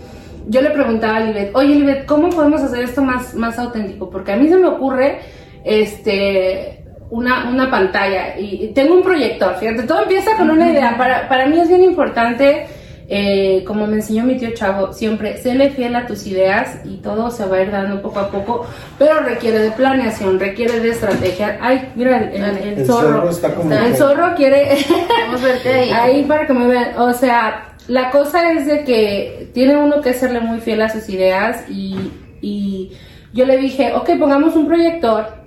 Yo 0.49 0.61
le 0.61 0.71
preguntaba 0.71 1.19
a 1.19 1.21
Libet, 1.21 1.51
oye 1.55 1.75
Libet, 1.75 2.05
¿cómo 2.05 2.31
podemos 2.31 2.61
hacer 2.63 2.85
esto 2.85 3.03
más, 3.03 3.35
más 3.35 3.59
auténtico? 3.59 4.11
Porque 4.11 4.33
a 4.33 4.37
mí 4.37 4.49
se 4.49 4.57
me 4.57 4.67
ocurre, 4.67 5.21
este, 5.65 6.85
una, 7.11 7.49
una 7.49 7.71
pantalla 7.71 8.39
y 8.39 8.69
tengo 8.75 8.95
un 8.95 9.03
proyector, 9.03 9.55
fíjate, 9.57 9.85
todo 9.85 10.03
empieza 10.03 10.37
con 10.37 10.51
una 10.51 10.71
idea. 10.71 10.97
Para, 10.97 11.29
para 11.29 11.47
mí 11.47 11.59
es 11.61 11.69
bien 11.69 11.83
importante 11.83 12.67
eh, 13.15 13.63
como 13.67 13.87
me 13.87 13.97
enseñó 13.97 14.25
mi 14.25 14.39
tío 14.39 14.55
Chavo, 14.55 14.95
siempre 14.95 15.37
séle 15.37 15.69
fiel 15.69 15.95
a 15.97 16.07
tus 16.07 16.27
ideas 16.27 16.79
y 16.83 16.97
todo 16.97 17.31
se 17.31 17.45
va 17.45 17.59
a 17.59 17.61
ir 17.61 17.71
dando 17.71 18.01
poco 18.01 18.21
a 18.21 18.31
poco, 18.31 18.67
pero 18.99 19.21
requiere 19.21 19.59
de 19.59 19.71
planeación, 19.73 20.41
requiere 20.41 20.81
de 20.81 20.89
estrategia. 20.89 21.59
Ay, 21.61 21.93
mira, 21.95 22.17
el, 22.19 22.87
zorro. 22.87 23.29
el 23.29 23.97
zorro 23.97 24.35
quiere. 24.35 24.79
Vamos 25.27 25.43
a 25.43 25.45
verte 25.45 25.69
ahí. 25.75 25.91
ahí 25.91 26.25
para 26.25 26.47
que 26.47 26.55
me 26.55 26.67
vean. 26.67 26.99
O 26.99 27.13
sea, 27.13 27.75
la 27.87 28.11
cosa 28.11 28.51
es 28.51 28.65
de 28.67 28.83
que 28.83 29.51
tiene 29.53 29.77
uno 29.77 30.01
que 30.01 30.15
serle 30.15 30.41
muy 30.41 30.61
fiel 30.61 30.81
a 30.81 30.89
sus 30.89 31.07
ideas 31.11 31.69
y, 31.69 31.99
y 32.41 32.93
yo 33.35 33.45
le 33.45 33.59
dije, 33.59 33.93
ok, 33.93 34.09
pongamos 34.19 34.57
un 34.57 34.67
proyector 34.67 35.43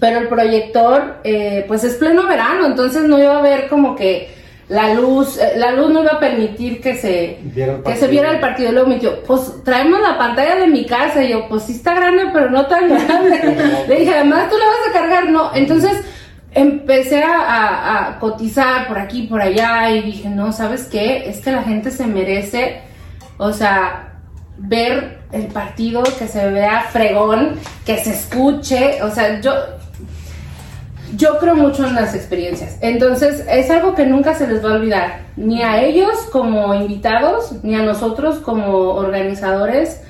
pero 0.00 0.18
el 0.18 0.28
proyector 0.28 1.18
eh, 1.22 1.64
pues 1.68 1.84
es 1.84 1.94
pleno 1.96 2.26
verano, 2.26 2.66
entonces 2.66 3.02
no 3.02 3.18
iba 3.18 3.38
a 3.38 3.42
ver 3.42 3.68
como 3.68 3.94
que 3.94 4.39
la 4.70 4.94
luz, 4.94 5.36
eh, 5.36 5.54
la 5.56 5.72
luz 5.72 5.90
no 5.90 6.02
iba 6.02 6.12
a 6.12 6.20
permitir 6.20 6.80
que 6.80 6.94
se, 6.94 7.40
que 7.84 7.96
se 7.96 8.06
viera 8.06 8.30
el 8.30 8.38
partido. 8.38 8.70
Luego 8.70 8.88
me 8.88 9.00
dijo, 9.00 9.14
pues 9.26 9.52
traemos 9.64 10.00
la 10.00 10.16
pantalla 10.16 10.54
de 10.54 10.68
mi 10.68 10.86
casa. 10.86 11.24
Y 11.24 11.30
yo, 11.30 11.48
pues 11.48 11.64
sí 11.64 11.72
está 11.72 11.94
grande, 11.94 12.26
pero 12.32 12.50
no 12.50 12.64
tan 12.66 12.88
grande. 12.88 13.84
Le 13.88 13.96
dije, 13.96 14.14
además 14.14 14.48
tú 14.48 14.56
la 14.56 14.66
vas 14.66 14.88
a 14.88 14.92
cargar. 14.92 15.28
No, 15.28 15.50
entonces 15.54 16.00
empecé 16.52 17.20
a, 17.20 18.10
a, 18.10 18.18
cotizar 18.20 18.86
por 18.86 18.96
aquí, 18.96 19.24
por 19.24 19.42
allá. 19.42 19.90
Y 19.90 20.02
dije, 20.02 20.28
no, 20.28 20.52
¿sabes 20.52 20.86
qué? 20.86 21.28
Es 21.28 21.40
que 21.40 21.50
la 21.50 21.64
gente 21.64 21.90
se 21.90 22.06
merece, 22.06 22.80
o 23.38 23.52
sea, 23.52 24.12
ver 24.56 25.18
el 25.32 25.46
partido, 25.48 26.04
que 26.16 26.28
se 26.28 26.48
vea 26.48 26.82
fregón, 26.92 27.56
que 27.84 27.96
se 27.98 28.10
escuche. 28.12 29.02
O 29.02 29.10
sea, 29.10 29.40
yo 29.40 29.52
yo 31.16 31.38
creo 31.38 31.54
mucho 31.54 31.86
en 31.86 31.94
las 31.94 32.14
experiencias. 32.14 32.76
Entonces, 32.80 33.44
es 33.48 33.70
algo 33.70 33.94
que 33.94 34.06
nunca 34.06 34.34
se 34.34 34.46
les 34.46 34.64
va 34.64 34.70
a 34.70 34.74
olvidar, 34.74 35.20
ni 35.36 35.62
a 35.62 35.82
ellos 35.82 36.14
como 36.30 36.74
invitados, 36.74 37.52
ni 37.62 37.74
a 37.74 37.82
nosotros 37.82 38.38
como 38.38 38.94
organizadores. 38.94 40.00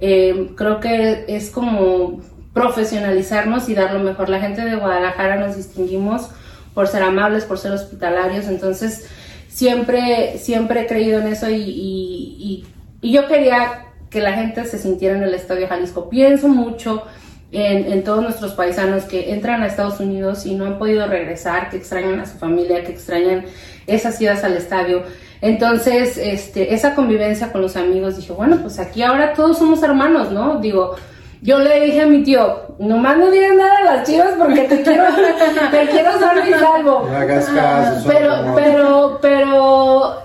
Eh, 0.00 0.52
creo 0.56 0.80
que 0.80 1.24
es 1.28 1.50
como 1.50 2.20
profesionalizarnos 2.52 3.68
y 3.68 3.74
dar 3.74 3.92
lo 3.92 4.00
mejor. 4.00 4.28
La 4.28 4.40
gente 4.40 4.62
de 4.64 4.76
Guadalajara 4.76 5.36
nos 5.36 5.56
distinguimos 5.56 6.28
por 6.74 6.88
ser 6.88 7.02
amables, 7.02 7.44
por 7.44 7.58
ser 7.58 7.72
hospitalarios, 7.72 8.46
entonces 8.46 9.08
siempre, 9.48 10.38
siempre 10.38 10.82
he 10.82 10.86
creído 10.86 11.20
en 11.20 11.26
eso 11.26 11.50
y, 11.50 11.56
y, 11.56 12.64
y 13.00 13.12
yo 13.12 13.26
quería 13.26 13.86
que 14.08 14.20
la 14.20 14.32
gente 14.32 14.64
se 14.64 14.78
sintiera 14.78 15.16
en 15.16 15.22
el 15.22 15.34
Estadio 15.34 15.68
Jalisco. 15.68 16.08
Pienso 16.08 16.48
mucho 16.48 17.04
en, 17.52 18.04
todos 18.04 18.22
nuestros 18.22 18.52
paisanos 18.52 19.04
que 19.04 19.32
entran 19.32 19.62
a 19.62 19.66
Estados 19.66 20.00
Unidos 20.00 20.46
y 20.46 20.54
no 20.54 20.66
han 20.66 20.78
podido 20.78 21.06
regresar, 21.06 21.70
que 21.70 21.76
extrañan 21.76 22.20
a 22.20 22.26
su 22.26 22.38
familia, 22.38 22.84
que 22.84 22.92
extrañan 22.92 23.44
esas 23.86 24.20
idas 24.20 24.44
al 24.44 24.56
estadio. 24.56 25.02
Entonces, 25.40 26.16
este, 26.16 26.74
esa 26.74 26.94
convivencia 26.94 27.50
con 27.50 27.62
los 27.62 27.76
amigos, 27.76 28.16
dije, 28.16 28.32
bueno, 28.32 28.58
pues 28.60 28.78
aquí 28.78 29.02
ahora 29.02 29.32
todos 29.32 29.58
somos 29.58 29.82
hermanos, 29.82 30.30
¿no? 30.30 30.60
Digo, 30.60 30.94
yo 31.42 31.58
le 31.58 31.80
dije 31.80 32.02
a 32.02 32.06
mi 32.06 32.22
tío, 32.22 32.76
nomás 32.78 33.16
no 33.16 33.30
digas 33.30 33.56
nada 33.56 33.78
a 33.78 33.96
las 33.96 34.08
chivas 34.08 34.34
porque 34.38 34.62
te 34.62 34.82
quiero, 34.82 35.04
te 35.70 35.88
quiero 35.88 36.10
mi 36.44 36.52
salvo. 36.52 37.08
No 37.10 37.16
hagas 37.16 37.48
caso. 37.48 38.08
Pero, 38.08 38.52
pero, 38.54 39.18
pero 39.22 40.22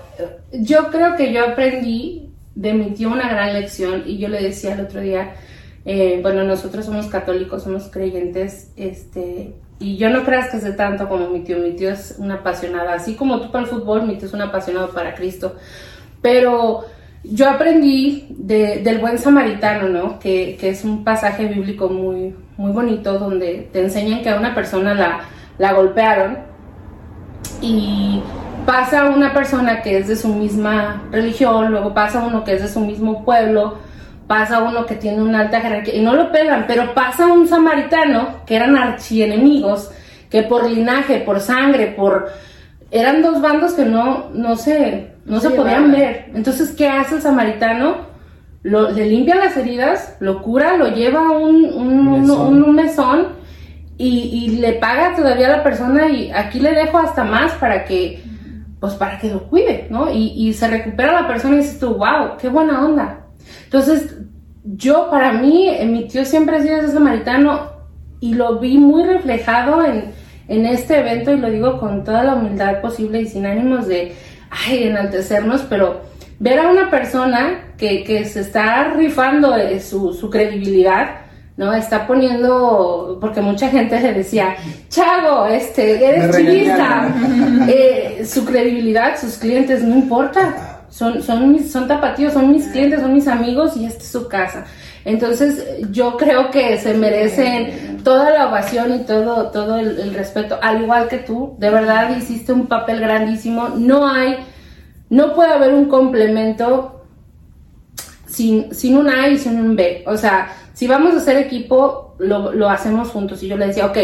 yo 0.52 0.90
creo 0.90 1.16
que 1.16 1.32
yo 1.32 1.44
aprendí 1.44 2.30
de 2.54 2.74
mi 2.74 2.90
tío 2.90 3.10
una 3.10 3.28
gran 3.28 3.54
lección 3.54 4.02
y 4.06 4.18
yo 4.18 4.28
le 4.28 4.42
decía 4.42 4.74
el 4.74 4.80
otro 4.80 5.00
día, 5.00 5.34
eh, 5.86 6.18
bueno, 6.20 6.44
nosotros 6.44 6.84
somos 6.84 7.06
católicos, 7.06 7.62
somos 7.62 7.84
creyentes, 7.84 8.72
este, 8.76 9.54
y 9.78 9.96
yo 9.96 10.10
no 10.10 10.24
creas 10.24 10.50
que 10.50 10.58
sé 10.58 10.72
tanto 10.72 11.08
como 11.08 11.30
mi 11.30 11.40
tío, 11.40 11.58
mi 11.58 11.72
tío 11.72 11.90
es 11.90 12.16
una 12.18 12.34
apasionada, 12.34 12.94
así 12.94 13.14
como 13.14 13.40
tú 13.40 13.52
para 13.52 13.64
el 13.64 13.70
fútbol, 13.70 14.02
mi 14.02 14.16
tío 14.16 14.26
es 14.26 14.34
un 14.34 14.42
apasionado 14.42 14.90
para 14.90 15.14
Cristo, 15.14 15.54
pero 16.20 16.84
yo 17.22 17.48
aprendí 17.48 18.26
del 18.30 18.98
buen 18.98 19.18
samaritano, 19.18 19.88
¿no? 19.88 20.18
Que, 20.18 20.56
que, 20.60 20.70
es 20.70 20.84
un 20.84 21.04
pasaje 21.04 21.46
bíblico 21.46 21.88
muy, 21.88 22.34
muy 22.56 22.72
bonito 22.72 23.18
donde 23.18 23.68
te 23.72 23.80
enseñan 23.82 24.22
que 24.22 24.30
a 24.30 24.38
una 24.38 24.54
persona 24.54 24.94
la, 24.94 25.20
la 25.58 25.72
golpearon 25.72 26.38
y 27.60 28.20
pasa 28.64 29.08
una 29.08 29.32
persona 29.32 29.82
que 29.82 29.98
es 29.98 30.08
de 30.08 30.16
su 30.16 30.28
misma 30.28 31.04
religión, 31.12 31.70
luego 31.70 31.94
pasa 31.94 32.24
uno 32.24 32.44
que 32.44 32.54
es 32.54 32.62
de 32.62 32.68
su 32.68 32.80
mismo 32.80 33.24
pueblo, 33.24 33.78
pasa 34.26 34.60
uno 34.60 34.86
que 34.86 34.96
tiene 34.96 35.22
una 35.22 35.40
alta 35.40 35.60
jerarquía 35.60 35.94
y 35.94 36.02
no 36.02 36.14
lo 36.14 36.32
pegan, 36.32 36.64
pero 36.66 36.94
pasa 36.94 37.26
un 37.26 37.46
samaritano 37.46 38.44
que 38.46 38.56
eran 38.56 38.76
archienemigos, 38.76 39.90
que 40.30 40.42
por 40.42 40.68
linaje, 40.68 41.20
por 41.20 41.40
sangre, 41.40 41.88
por 41.88 42.30
eran 42.90 43.22
dos 43.22 43.40
bandos 43.40 43.72
que 43.74 43.84
no 43.84 44.30
no 44.32 44.56
se 44.56 45.12
no 45.24 45.40
se 45.40 45.50
podían 45.50 45.90
ver. 45.90 46.30
Entonces, 46.34 46.70
¿qué 46.70 46.88
hace 46.88 47.16
el 47.16 47.22
samaritano? 47.22 48.06
Lo, 48.62 48.90
le 48.90 49.06
limpia 49.06 49.36
las 49.36 49.56
heridas, 49.56 50.16
lo 50.18 50.42
cura, 50.42 50.76
lo 50.76 50.88
lleva 50.88 51.20
a 51.20 51.30
un, 51.30 51.64
un, 51.66 52.74
mesón, 52.74 53.28
y, 53.96 54.08
y, 54.08 54.56
le 54.56 54.72
paga 54.72 55.14
todavía 55.14 55.46
a 55.46 55.58
la 55.58 55.62
persona 55.62 56.08
y 56.08 56.32
aquí 56.32 56.58
le 56.58 56.72
dejo 56.72 56.98
hasta 56.98 57.22
más 57.22 57.52
para 57.54 57.84
que 57.84 58.24
pues 58.80 58.94
para 58.94 59.18
que 59.18 59.30
lo 59.30 59.44
cuide, 59.44 59.86
¿no? 59.88 60.10
Y, 60.12 60.32
y 60.36 60.52
se 60.52 60.68
recupera 60.68 61.20
la 61.20 61.28
persona 61.28 61.54
y 61.54 61.58
dices 61.58 61.78
tú, 61.78 61.94
wow, 61.94 62.36
qué 62.40 62.48
buena 62.48 62.84
onda. 62.84 63.25
Entonces, 63.64 64.16
yo 64.64 65.08
para 65.10 65.32
mí, 65.32 65.68
eh, 65.68 65.86
mi 65.86 66.08
tío 66.08 66.24
siempre 66.24 66.56
ha 66.56 66.62
sido 66.62 66.78
ese 66.78 66.92
samaritano 66.92 67.70
y 68.20 68.34
lo 68.34 68.58
vi 68.58 68.78
muy 68.78 69.04
reflejado 69.04 69.84
en, 69.84 70.12
en 70.48 70.66
este 70.66 70.98
evento 70.98 71.32
y 71.32 71.38
lo 71.38 71.50
digo 71.50 71.78
con 71.78 72.04
toda 72.04 72.24
la 72.24 72.34
humildad 72.34 72.80
posible 72.80 73.20
y 73.20 73.26
sin 73.26 73.46
ánimos 73.46 73.86
de, 73.86 74.14
ay, 74.50 74.84
enaltecernos, 74.84 75.62
pero 75.62 76.00
ver 76.38 76.58
a 76.58 76.70
una 76.70 76.90
persona 76.90 77.74
que, 77.76 78.04
que 78.04 78.24
se 78.24 78.40
está 78.40 78.92
rifando 78.94 79.54
su, 79.80 80.12
su 80.12 80.30
credibilidad, 80.30 81.20
¿no? 81.56 81.72
Está 81.72 82.06
poniendo, 82.06 83.18
porque 83.20 83.40
mucha 83.40 83.68
gente 83.68 84.00
le 84.00 84.12
decía, 84.12 84.56
Chavo, 84.88 85.46
este, 85.46 86.04
eres 86.04 86.36
chivista, 86.36 87.14
eh, 87.68 88.26
su 88.26 88.44
credibilidad, 88.44 89.18
sus 89.18 89.36
clientes, 89.36 89.82
no 89.82 89.96
importa 89.96 90.75
son, 90.96 91.22
son, 91.22 91.52
mis, 91.52 91.70
son 91.70 91.86
tapatíos, 91.86 92.32
son 92.32 92.50
mis 92.50 92.66
clientes, 92.68 93.00
son 93.02 93.12
mis 93.12 93.28
amigos 93.28 93.76
y 93.76 93.84
esta 93.84 94.02
es 94.02 94.10
su 94.10 94.28
casa. 94.28 94.64
Entonces 95.04 95.62
yo 95.90 96.16
creo 96.16 96.50
que 96.50 96.78
se 96.78 96.94
merecen 96.94 98.02
toda 98.02 98.30
la 98.30 98.48
ovación 98.48 98.94
y 98.94 98.98
todo, 99.00 99.50
todo 99.50 99.76
el, 99.76 100.14
respeto, 100.14 100.58
al 100.62 100.80
igual 100.80 101.08
que 101.08 101.18
tú, 101.18 101.54
de 101.58 101.68
verdad 101.68 102.16
hiciste 102.16 102.54
un 102.54 102.66
papel 102.66 103.00
grandísimo, 103.00 103.68
no 103.76 104.08
hay, 104.08 104.38
no 105.10 105.34
puede 105.34 105.52
haber 105.52 105.74
un 105.74 105.84
complemento 105.84 107.04
sin, 108.26 108.74
sin 108.74 108.96
un 108.96 109.10
A 109.10 109.28
y 109.28 109.36
sin 109.36 109.60
un 109.60 109.76
B, 109.76 110.02
o 110.06 110.16
sea, 110.16 110.48
si 110.72 110.86
vamos 110.86 111.12
a 111.12 111.18
hacer 111.18 111.36
equipo, 111.36 112.14
lo, 112.18 112.52
lo 112.52 112.68
hacemos 112.70 113.08
juntos. 113.08 113.42
Y 113.42 113.48
yo 113.48 113.56
le 113.56 113.66
decía, 113.66 113.86
ok, 113.86 113.98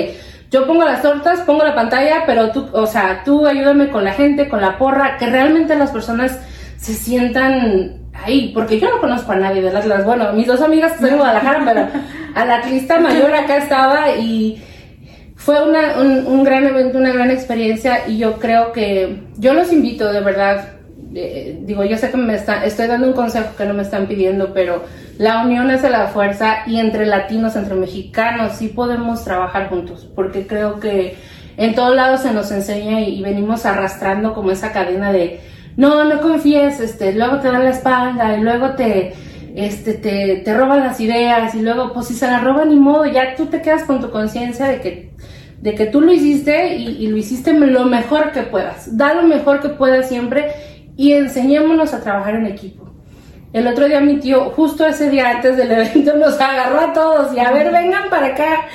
yo 0.51 0.67
pongo 0.67 0.85
las 0.85 1.03
tortas, 1.03 1.41
pongo 1.41 1.65
la 1.65 1.75
pantalla, 1.75 2.25
pero 2.27 2.51
tú, 2.51 2.67
o 2.73 2.87
sea, 2.87 3.23
tú 3.25 3.47
ayúdame 3.47 3.89
con 3.91 4.05
la 4.05 4.13
gente, 4.13 4.49
con 4.49 4.61
la 4.61 4.79
porra, 4.79 5.17
que 5.19 5.27
realmente 5.27 5.75
las 5.75 5.91
personas 5.91 6.39
se 6.83 6.95
sientan 6.95 7.93
ahí, 8.13 8.51
porque 8.53 8.81
yo 8.81 8.91
no 8.91 9.01
conozco 9.01 9.31
a 9.31 9.37
nadie 9.37 9.63
del 9.63 9.77
Atlas. 9.77 10.05
Bueno, 10.05 10.33
mis 10.33 10.49
dos 10.49 10.61
amigas 10.61 10.95
están 10.95 11.11
en 11.11 11.19
Guadalajara, 11.19 11.63
pero 11.65 11.89
al 12.35 12.51
atlista 12.51 12.99
mayor 12.99 13.33
acá 13.33 13.59
estaba 13.59 14.17
y 14.17 14.61
fue 15.37 15.63
una, 15.63 16.01
un, 16.01 16.43
gran 16.43 16.67
evento, 16.67 16.99
una 16.99 17.13
gran 17.13 17.31
experiencia 17.31 18.09
y 18.09 18.19
yo 18.19 18.41
creo 18.41 18.73
que 18.73 19.23
yo 19.39 19.55
los 19.55 19.73
invito 19.73 20.13
de 20.13 20.21
verdad. 20.21 20.71
Eh, 21.15 21.61
digo, 21.63 21.85
yo 21.85 21.97
sé 21.97 22.11
que 22.11 22.17
me 22.17 22.35
está, 22.35 22.65
estoy 22.65 22.89
dando 22.89 23.07
un 23.07 23.13
consejo 23.13 23.55
que 23.57 23.65
no 23.65 23.75
me 23.75 23.83
están 23.83 24.09
pidiendo, 24.09 24.53
pero 24.53 24.83
la 25.19 25.45
unión 25.45 25.71
es 25.71 25.83
de 25.83 25.91
la 25.91 26.09
fuerza 26.09 26.65
y 26.67 26.81
entre 26.81 27.07
latinos, 27.07 27.55
entre 27.55 27.77
mexicanos, 27.77 28.55
sí 28.57 28.69
podemos 28.69 29.23
trabajar 29.23 29.69
juntos, 29.69 30.09
porque 30.17 30.49
creo 30.49 30.81
que 30.81 31.17
en 31.59 31.77
todos 31.77 31.95
lados 31.95 32.23
se 32.23 32.33
nos 32.33 32.51
enseña 32.51 33.03
y 33.03 33.23
venimos 33.23 33.67
arrastrando 33.67 34.35
como 34.35 34.51
esa 34.51 34.73
cadena 34.73 35.13
de 35.13 35.52
no, 35.77 36.05
no 36.05 36.21
confíes, 36.21 36.81
este, 36.81 37.13
luego 37.13 37.41
te 37.41 37.49
dan 37.49 37.65
la 37.65 37.71
espalda 37.71 38.37
y 38.37 38.41
luego 38.41 38.71
te, 38.75 39.15
este, 39.55 39.95
te, 39.95 40.43
te 40.45 40.57
roban 40.57 40.81
las 40.81 41.01
ideas 41.01 41.55
y 41.55 41.61
luego, 41.61 41.93
pues 41.93 42.07
si 42.07 42.15
se 42.15 42.27
la 42.27 42.41
roban 42.41 42.69
ni 42.71 42.77
modo, 42.77 43.07
ya 43.07 43.35
tú 43.35 43.47
te 43.47 43.61
quedas 43.61 43.85
con 43.85 44.01
tu 44.01 44.11
conciencia 44.11 44.67
de 44.67 44.81
que, 44.81 45.11
de 45.61 45.75
que 45.75 45.87
tú 45.87 46.01
lo 46.01 46.13
hiciste 46.13 46.75
y, 46.77 47.07
lo 47.07 47.17
hiciste 47.17 47.53
lo 47.53 47.85
mejor 47.85 48.33
que 48.33 48.43
puedas. 48.43 48.97
Da 48.97 49.15
lo 49.15 49.23
mejor 49.23 49.61
que 49.61 49.69
puedas 49.69 50.09
siempre 50.09 50.53
y 50.97 51.13
enseñémonos 51.13 51.95
a 51.95 52.03
trabajar 52.03 52.35
en 52.35 52.47
equipo. 52.47 52.91
El 53.53 53.67
otro 53.67 53.87
día 53.87 54.01
mi 54.01 54.17
tío, 54.17 54.51
justo 54.51 54.87
ese 54.87 55.11
día 55.11 55.29
antes 55.31 55.57
del 55.57 55.71
evento, 55.71 56.17
nos 56.19 56.41
agarró 56.41 56.81
a 56.81 56.93
todos 56.93 57.37
y 57.37 57.41
a 57.41 57.53
ver, 57.53 57.71
vengan 57.71 58.09
para 58.09 58.29
acá. 58.29 58.67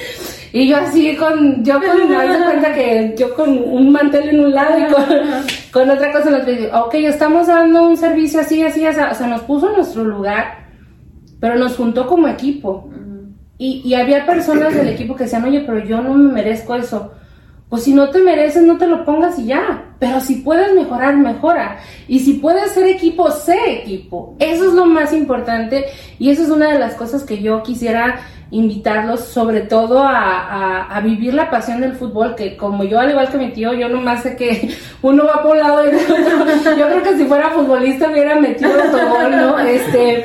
Y 0.53 0.67
yo 0.67 0.77
así 0.77 1.15
con, 1.15 1.63
yo 1.63 1.75
con, 1.75 2.09
me 2.09 2.27
doy 2.27 2.43
cuenta 2.43 2.73
que 2.73 3.15
yo 3.17 3.33
con 3.33 3.49
un 3.49 3.91
mantel 3.91 4.29
en 4.29 4.39
un 4.39 4.53
lado 4.53 4.79
y 4.79 4.91
con, 4.91 5.05
con 5.71 5.89
otra 5.89 6.11
cosa 6.11 6.29
en 6.29 6.35
otro. 6.35 6.51
Y 6.51 6.55
digo, 6.57 6.77
ok, 6.85 6.93
estamos 6.95 7.47
dando 7.47 7.87
un 7.87 7.97
servicio 7.97 8.39
así, 8.39 8.63
así, 8.63 8.85
así. 8.85 8.99
O 8.99 9.15
sea, 9.15 9.27
nos 9.27 9.41
puso 9.41 9.69
en 9.69 9.75
nuestro 9.75 10.03
lugar, 10.03 10.67
pero 11.39 11.55
nos 11.55 11.75
juntó 11.75 12.07
como 12.07 12.27
equipo. 12.27 12.89
Y, 13.57 13.81
y 13.83 13.95
había 13.95 14.25
personas 14.25 14.73
del 14.73 14.87
equipo 14.89 15.15
que 15.15 15.23
decían, 15.23 15.43
oye, 15.43 15.61
pero 15.61 15.79
yo 15.83 16.01
no 16.01 16.13
me 16.13 16.31
merezco 16.31 16.75
eso. 16.75 17.11
Pues 17.69 17.83
si 17.83 17.93
no 17.93 18.09
te 18.09 18.19
mereces, 18.19 18.63
no 18.63 18.77
te 18.77 18.87
lo 18.87 19.03
pongas 19.03 19.37
y 19.39 19.47
ya. 19.47 19.83
Pero 19.99 20.21
si 20.21 20.35
puedes 20.35 20.73
mejorar, 20.73 21.17
mejora. 21.17 21.79
Y 22.07 22.19
si 22.19 22.33
puedes 22.33 22.71
ser 22.71 22.87
equipo, 22.87 23.29
sé 23.31 23.81
equipo. 23.81 24.35
Eso 24.39 24.69
es 24.69 24.73
lo 24.73 24.85
más 24.85 25.11
importante 25.11 25.85
y 26.19 26.29
eso 26.29 26.43
es 26.43 26.49
una 26.49 26.71
de 26.71 26.79
las 26.79 26.95
cosas 26.95 27.23
que 27.23 27.41
yo 27.41 27.63
quisiera 27.63 28.19
invitarlos 28.49 29.25
sobre 29.25 29.61
todo 29.61 29.99
a, 29.99 30.39
a, 30.39 30.95
a 30.95 31.01
vivir 31.01 31.33
la 31.33 31.49
pasión 31.49 31.81
del 31.81 31.93
fútbol, 31.93 32.35
que 32.35 32.55
como 32.55 32.83
yo, 32.83 32.99
al 32.99 33.09
igual 33.09 33.29
que 33.29 33.37
mi 33.37 33.51
tío, 33.51 33.73
yo 33.73 33.89
nomás 33.89 34.23
sé 34.23 34.35
que 34.35 34.73
uno 35.01 35.25
va 35.25 35.41
por 35.43 35.51
un 35.51 35.59
lado 35.59 35.85
y 35.85 35.89
el 35.89 35.95
otro. 35.99 36.77
Yo 36.77 36.87
creo 36.87 37.03
que 37.03 37.17
si 37.17 37.25
fuera 37.25 37.49
futbolista 37.51 38.09
hubiera 38.09 38.39
metido 38.39 38.71
autogol, 38.71 39.31
¿no? 39.31 39.59
Este, 39.67 40.23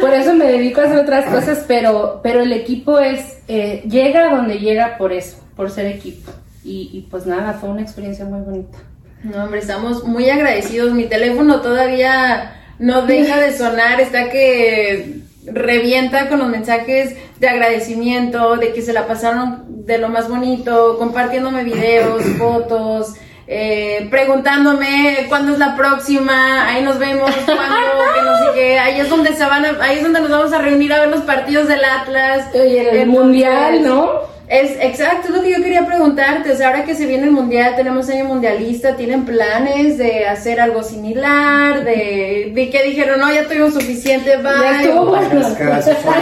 por 0.00 0.12
eso 0.12 0.34
me 0.34 0.46
dedico 0.46 0.80
a 0.80 0.84
hacer 0.84 0.98
otras 0.98 1.26
cosas, 1.26 1.64
pero, 1.68 2.20
pero 2.22 2.40
el 2.40 2.52
equipo 2.52 2.98
es, 2.98 3.42
eh, 3.46 3.84
llega 3.88 4.28
a 4.28 4.36
donde 4.36 4.58
llega 4.58 4.96
por 4.98 5.12
eso, 5.12 5.38
por 5.54 5.70
ser 5.70 5.86
equipo. 5.86 6.32
Y, 6.64 6.90
y 6.92 7.06
pues 7.10 7.26
nada, 7.26 7.54
fue 7.54 7.70
una 7.70 7.82
experiencia 7.82 8.24
muy 8.24 8.40
bonita. 8.40 8.78
No, 9.24 9.44
hombre, 9.44 9.60
estamos 9.60 10.04
muy 10.04 10.28
agradecidos. 10.30 10.92
Mi 10.92 11.04
teléfono 11.04 11.60
todavía 11.60 12.56
no 12.78 13.02
deja 13.02 13.40
de 13.40 13.56
sonar, 13.56 14.00
está 14.00 14.28
que 14.30 15.20
revienta 15.46 16.28
con 16.28 16.40
los 16.40 16.48
mensajes 16.48 17.16
de 17.38 17.48
agradecimiento, 17.48 18.56
de 18.56 18.72
que 18.72 18.82
se 18.82 18.92
la 18.92 19.06
pasaron 19.06 19.64
de 19.86 19.98
lo 19.98 20.08
más 20.08 20.28
bonito, 20.28 20.98
compartiéndome 20.98 21.64
videos, 21.64 22.22
fotos, 22.38 23.14
eh, 23.46 24.06
preguntándome 24.10 25.26
cuándo 25.28 25.52
es 25.52 25.58
la 25.58 25.76
próxima, 25.76 26.68
ahí 26.68 26.82
nos 26.82 26.98
vemos, 26.98 27.30
cuándo, 27.44 27.76
que 28.14 28.22
no 28.22 28.38
sé 28.38 28.44
qué, 28.54 28.78
ahí 28.78 29.00
es 29.00 29.08
donde 29.08 29.34
se 29.34 29.44
van 29.44 29.64
a, 29.64 29.84
ahí 29.84 29.98
es 29.98 30.02
donde 30.02 30.20
nos 30.20 30.30
vamos 30.30 30.52
a 30.52 30.58
reunir 30.58 30.92
a 30.92 31.00
ver 31.00 31.08
los 31.08 31.22
partidos 31.22 31.68
del 31.68 31.84
Atlas. 31.84 32.48
Oye, 32.54 32.80
el 32.80 32.86
Entonces, 32.86 33.06
mundial, 33.06 33.82
¿no? 33.84 34.31
Es 34.52 34.72
exacto, 34.80 35.28
es 35.28 35.34
lo 35.34 35.42
que 35.42 35.50
yo 35.50 35.62
quería 35.62 35.86
preguntarte. 35.86 36.52
O 36.52 36.54
sea, 36.54 36.66
ahora 36.68 36.84
que 36.84 36.94
se 36.94 37.06
viene 37.06 37.24
el 37.24 37.30
mundial, 37.30 37.74
tenemos 37.74 38.10
año 38.10 38.26
mundialista, 38.26 38.96
¿tienen 38.96 39.24
planes 39.24 39.96
de 39.96 40.26
hacer 40.26 40.60
algo 40.60 40.82
similar? 40.82 41.82
De, 41.84 42.52
de 42.54 42.68
que 42.70 42.82
dijeron, 42.84 43.18
no, 43.18 43.32
ya 43.32 43.44
tuvimos 43.48 43.72
suficiente, 43.72 44.36
bye. 44.36 44.52
Ya 44.62 44.82
estuvo 44.82 45.06
bueno. 45.06 45.40
Ese 45.40 45.94
fue 45.94 46.14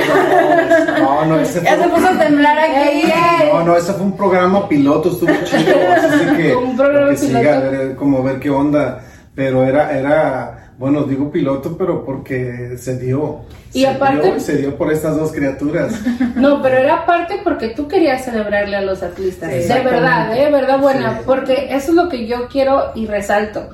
No, 1.01 1.25
no, 1.27 1.41
ese 1.41 1.61
Ya 1.61 1.71
se 1.77 1.77
fue, 1.79 1.89
puso 1.89 2.07
a 2.09 2.19
temblar 2.21 2.57
aquí. 2.57 3.13
no, 3.53 3.65
no, 3.65 3.77
ese 3.77 3.93
fue 3.95 4.03
un 4.07 4.17
programa 4.17 4.69
piloto, 4.69 5.11
estuvo 5.11 5.33
chido. 5.45 5.75
Así 5.93 6.37
que, 6.37 6.55
Un 6.55 6.77
programa 6.77 7.11
que 7.11 7.17
siga, 7.17 7.41
piloto. 7.41 7.71
ver, 7.73 7.97
como 7.97 8.23
ver 8.23 8.39
qué 8.39 8.51
onda. 8.51 9.01
Pero 9.35 9.65
era, 9.65 9.99
era, 9.99 10.60
bueno, 10.81 11.03
digo 11.05 11.31
piloto, 11.31 11.77
pero 11.77 12.07
porque 12.07 12.77
se 12.79 12.99
dio. 12.99 13.41
Y 13.75 13.83
se 13.83 13.89
aparte- 13.89 14.23
dio, 14.31 14.41
se 14.41 14.57
dio 14.57 14.77
por 14.79 14.91
estas 14.91 15.15
dos 15.17 15.31
criaturas. 15.31 15.93
No, 16.37 16.63
pero 16.63 16.79
era 16.79 17.05
parte 17.05 17.35
porque 17.45 17.69
tú 17.69 17.87
querías 17.87 18.25
celebrarle 18.25 18.77
a 18.77 18.81
los 18.81 19.03
atletas. 19.03 19.53
Sí, 19.53 19.69
de 19.73 19.81
verdad, 19.83 20.33
de 20.35 20.51
verdad 20.51 20.79
buena. 20.81 21.19
Sí. 21.19 21.23
Porque 21.27 21.67
eso 21.71 21.91
es 21.91 21.95
lo 21.95 22.09
que 22.09 22.27
yo 22.27 22.49
quiero 22.49 22.93
y 22.95 23.05
resalto. 23.07 23.69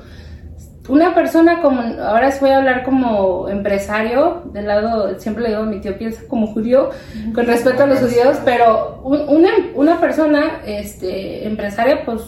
Una 0.89 1.13
persona 1.15 1.61
como, 1.61 1.81
ahora 1.81 2.29
voy 2.41 2.49
a 2.49 2.57
hablar 2.57 2.83
como 2.83 3.47
empresario, 3.47 4.43
del 4.53 4.67
lado, 4.67 5.17
siempre 5.17 5.43
le 5.43 5.49
digo 5.49 5.61
a 5.61 5.65
mi 5.65 5.79
tío, 5.79 5.97
piensa 5.97 6.21
como 6.27 6.47
judío, 6.47 6.89
con 7.33 7.45
respeto 7.45 7.83
a 7.83 7.87
los 7.87 7.99
judíos, 7.99 8.37
pero 8.43 8.99
un- 9.03 9.27
una, 9.29 9.49
una 9.75 9.99
persona 10.01 10.61
este, 10.65 11.45
empresaria, 11.47 12.03
pues, 12.05 12.21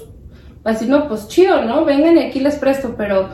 va 0.65 0.71
a 0.71 0.73
decir, 0.73 0.87
no, 0.89 1.07
pues 1.09 1.27
chido, 1.29 1.63
¿no? 1.65 1.83
Vengan 1.85 2.17
y 2.17 2.23
aquí 2.23 2.39
les 2.41 2.55
presto, 2.57 2.95
pero 2.97 3.29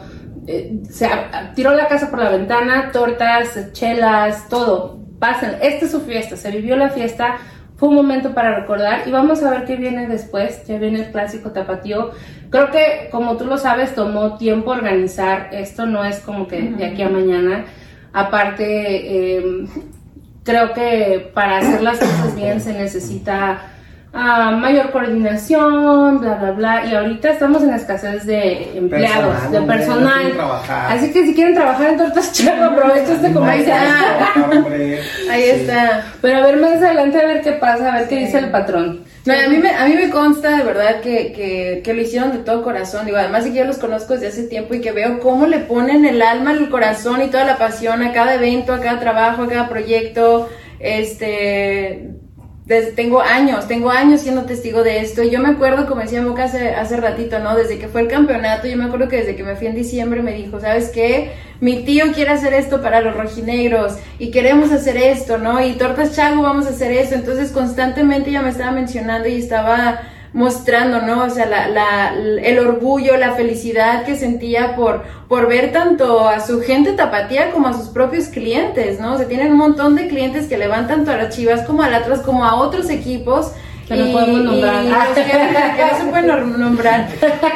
eh, 0.47 0.79
se 0.89 1.05
a- 1.05 1.51
tiró 1.55 1.73
la 1.73 1.87
casa 1.87 2.09
por 2.09 2.19
la 2.19 2.29
ventana, 2.29 2.91
tortas, 2.91 3.71
chelas, 3.73 4.47
todo. 4.49 4.99
Pasen, 5.19 5.55
esta 5.61 5.85
es 5.85 5.91
su 5.91 6.01
fiesta, 6.01 6.35
se 6.35 6.51
vivió 6.51 6.75
la 6.75 6.89
fiesta, 6.89 7.37
fue 7.77 7.89
un 7.89 7.95
momento 7.95 8.33
para 8.33 8.55
recordar 8.59 9.01
y 9.07 9.11
vamos 9.11 9.43
a 9.43 9.49
ver 9.49 9.65
qué 9.65 9.75
viene 9.75 10.07
después, 10.07 10.65
ya 10.67 10.77
viene 10.77 10.99
el 11.05 11.11
clásico 11.11 11.51
tapatío. 11.51 12.11
Creo 12.49 12.69
que, 12.71 13.09
como 13.11 13.37
tú 13.37 13.45
lo 13.45 13.57
sabes, 13.57 13.95
tomó 13.95 14.37
tiempo 14.37 14.71
organizar 14.71 15.49
esto, 15.51 15.85
no 15.85 16.03
es 16.05 16.19
como 16.19 16.47
que 16.47 16.61
de 16.61 16.85
aquí 16.85 17.01
a 17.01 17.09
mañana. 17.09 17.65
Aparte, 18.13 19.37
eh, 19.37 19.65
creo 20.43 20.73
que 20.73 21.31
para 21.33 21.57
hacer 21.57 21.81
las 21.81 21.99
cosas 21.99 22.35
bien 22.35 22.61
se 22.61 22.73
necesita 22.73 23.71
ah, 24.15 24.51
mayor 24.51 24.91
coordinación, 24.91 26.19
bla, 26.19 26.35
bla, 26.35 26.51
bla. 26.51 26.85
Y 26.85 26.95
ahorita 26.95 27.31
estamos 27.31 27.61
en 27.63 27.73
escasez 27.73 28.25
de 28.25 28.77
empleados, 28.77 29.35
Personal, 29.35 29.51
de 29.51 29.67
personal. 29.67 30.33
Así 30.89 31.11
que 31.11 31.25
si 31.25 31.35
quieren 31.35 31.53
trabajar 31.53 31.91
en 31.91 31.97
Tortas 31.97 32.31
Chaco, 32.33 32.63
aprovecho 32.63 33.13
este 33.13 33.31
comercial. 33.31 33.87
Ahí 35.29 35.43
sí. 35.43 35.49
está. 35.49 36.05
Pero 36.21 36.37
a 36.37 36.41
ver 36.41 36.57
más 36.57 36.77
adelante 36.77 37.19
a 37.19 37.25
ver 37.25 37.41
qué 37.41 37.51
pasa, 37.53 37.93
a 37.93 37.99
ver 37.99 38.07
qué 38.07 38.19
dice 38.19 38.39
el 38.39 38.49
patrón. 38.49 39.03
No, 39.25 39.33
a 39.33 39.47
mí 39.49 39.57
me, 39.57 39.69
a 39.71 39.85
mí 39.87 39.95
me 39.95 40.09
consta 40.09 40.57
de 40.57 40.63
verdad 40.63 41.01
que, 41.01 41.33
que, 41.33 41.81
que 41.83 41.93
lo 41.93 42.01
hicieron 42.01 42.31
de 42.31 42.39
todo 42.39 42.63
corazón. 42.63 43.05
Digo, 43.05 43.17
además 43.17 43.43
de 43.43 43.51
que 43.51 43.57
yo 43.59 43.65
los 43.65 43.77
conozco 43.77 44.13
desde 44.13 44.27
hace 44.27 44.43
tiempo 44.43 44.75
y 44.75 44.81
que 44.81 44.91
veo 44.91 45.19
cómo 45.19 45.47
le 45.47 45.59
ponen 45.59 46.05
el 46.05 46.21
alma, 46.21 46.51
el 46.51 46.69
corazón 46.69 47.21
y 47.21 47.27
toda 47.27 47.43
la 47.43 47.57
pasión 47.57 48.03
a 48.03 48.13
cada 48.13 48.35
evento, 48.35 48.73
a 48.73 48.79
cada 48.79 48.99
trabajo, 48.99 49.43
a 49.43 49.47
cada 49.47 49.67
proyecto. 49.67 50.47
Este, 50.79 52.11
tengo 52.67 53.21
años, 53.21 53.67
tengo 53.67 53.91
años 53.91 54.21
siendo 54.21 54.45
testigo 54.45 54.83
de 54.83 54.99
esto. 54.99 55.21
Yo 55.21 55.39
me 55.39 55.49
acuerdo, 55.49 55.85
como 55.85 56.01
decía 56.01 56.21
Moca 56.21 56.45
hace, 56.45 56.69
hace 56.69 56.97
ratito, 56.97 57.37
¿no? 57.39 57.55
Desde 57.55 57.77
que 57.77 57.87
fue 57.87 58.01
el 58.01 58.07
campeonato, 58.07 58.67
yo 58.67 58.75
me 58.75 58.85
acuerdo 58.85 59.07
que 59.07 59.17
desde 59.17 59.35
que 59.35 59.43
me 59.43 59.55
fui 59.55 59.67
en 59.67 59.75
diciembre 59.75 60.23
me 60.23 60.33
dijo, 60.33 60.59
¿sabes 60.59 60.89
qué? 60.89 61.33
Mi 61.61 61.83
tío 61.83 62.11
quiere 62.13 62.31
hacer 62.31 62.53
esto 62.53 62.81
para 62.81 63.01
los 63.01 63.15
rojinegros 63.15 63.97
y 64.17 64.31
queremos 64.31 64.71
hacer 64.71 64.97
esto, 64.97 65.37
¿no? 65.37 65.63
Y 65.63 65.73
Tortas 65.73 66.15
Chago 66.15 66.41
vamos 66.41 66.65
a 66.65 66.69
hacer 66.69 66.91
eso. 66.91 67.13
Entonces 67.13 67.51
constantemente 67.51 68.31
ella 68.31 68.41
me 68.41 68.49
estaba 68.49 68.71
mencionando 68.71 69.27
y 69.27 69.35
estaba 69.35 70.01
mostrando, 70.35 71.01
¿no? 71.01 71.23
O 71.23 71.29
sea, 71.29 71.45
la, 71.45 71.69
la, 71.69 72.13
el 72.13 72.59
orgullo, 72.59 73.15
la 73.15 73.35
felicidad 73.35 74.03
que 74.03 74.17
sentía 74.17 74.75
por, 74.75 75.03
por 75.29 75.47
ver 75.47 75.71
tanto 75.71 76.27
a 76.27 76.41
su 76.41 76.59
gente 76.59 76.91
tapatía 76.91 77.51
como 77.51 77.69
a 77.69 77.73
sus 77.73 77.87
propios 77.87 78.25
clientes, 78.25 78.99
¿no? 78.99 79.13
O 79.13 79.17
sea, 79.17 79.29
tienen 79.29 79.53
un 79.53 79.57
montón 79.57 79.95
de 79.95 80.09
clientes 80.09 80.47
que 80.47 80.57
le 80.57 80.67
van 80.67 80.89
tanto 80.89 81.11
a 81.11 81.15
las 81.15 81.33
chivas 81.33 81.65
como 81.65 81.83
a 81.83 81.95
Atlas 81.95 82.19
como 82.19 82.43
a 82.43 82.55
otros 82.55 82.89
equipos. 82.89 83.53
Que 83.87 83.95
no 83.95 84.11
podemos 84.11 84.41
nombrar. 84.43 84.83
y 84.83 84.87
que, 85.15 85.21
que 85.31 85.85
no 85.91 85.97
se 85.99 86.05
pueden 86.09 86.27
nom- 86.27 86.57
nombrar. 86.57 87.07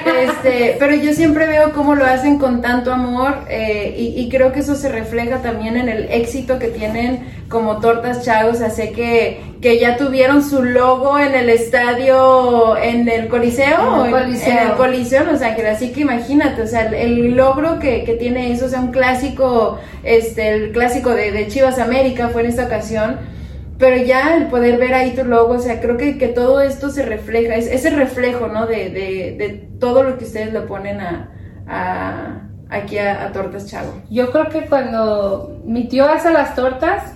Este, 0.05 0.75
pero 0.79 0.93
yo 0.95 1.13
siempre 1.13 1.47
veo 1.47 1.71
cómo 1.73 1.95
lo 1.95 2.05
hacen 2.05 2.37
con 2.37 2.61
tanto 2.61 2.91
amor 2.93 3.35
eh, 3.49 3.95
y, 3.97 4.19
y 4.21 4.29
creo 4.29 4.51
que 4.51 4.59
eso 4.59 4.75
se 4.75 4.89
refleja 4.89 5.37
también 5.41 5.75
en 5.77 5.89
el 5.89 6.07
éxito 6.11 6.59
que 6.59 6.67
tienen 6.67 7.39
como 7.49 7.79
Tortas 7.79 8.23
Chagos. 8.23 8.61
Así 8.61 8.89
que, 8.91 9.41
que 9.61 9.79
ya 9.79 9.97
tuvieron 9.97 10.43
su 10.43 10.61
logo 10.63 11.17
en 11.17 11.33
el 11.33 11.49
estadio, 11.49 12.77
en 12.77 13.09
el 13.09 13.27
Coliseo. 13.27 14.05
En 14.05 14.13
el 14.13 14.21
Coliseo. 14.21 14.51
En 14.51 14.67
el 14.67 14.73
Coliseo 14.75 15.21
en 15.23 15.27
Los 15.31 15.41
Ángeles. 15.41 15.77
Así 15.77 15.91
que 15.91 16.01
imagínate, 16.01 16.61
o 16.61 16.67
sea, 16.67 16.85
el, 16.87 16.93
el 16.93 17.35
logro 17.35 17.79
que, 17.79 18.03
que 18.03 18.13
tiene 18.13 18.51
eso, 18.51 18.65
o 18.65 18.69
sea, 18.69 18.81
un 18.81 18.91
clásico, 18.91 19.79
este, 20.03 20.49
el 20.49 20.71
clásico 20.73 21.09
de, 21.09 21.31
de 21.31 21.47
Chivas 21.47 21.79
América 21.79 22.29
fue 22.29 22.41
en 22.43 22.49
esta 22.49 22.65
ocasión. 22.65 23.38
Pero 23.79 23.95
ya 24.03 24.35
el 24.35 24.47
poder 24.47 24.77
ver 24.77 24.93
ahí 24.93 25.15
tu 25.15 25.23
logo, 25.23 25.53
o 25.53 25.59
sea, 25.59 25.79
creo 25.81 25.97
que, 25.97 26.17
que 26.17 26.27
todo 26.27 26.61
esto 26.61 26.89
se 26.89 27.03
refleja, 27.05 27.55
es 27.55 27.65
ese 27.67 27.89
reflejo, 27.91 28.47
¿no? 28.47 28.67
De, 28.67 28.89
de, 28.89 29.35
de 29.39 29.69
todo 29.79 30.03
lo 30.03 30.17
que 30.17 30.25
ustedes 30.25 30.51
le 30.53 30.61
ponen 30.61 30.99
a, 30.99 31.31
a 31.65 32.41
aquí 32.69 32.97
a, 32.97 33.23
a 33.25 33.31
Tortas 33.31 33.67
Chavo. 33.67 33.93
Yo 34.09 34.31
creo 34.31 34.49
que 34.49 34.65
cuando 34.67 35.61
mi 35.65 35.87
tío 35.87 36.05
hace 36.09 36.31
las 36.31 36.55
tortas, 36.55 37.15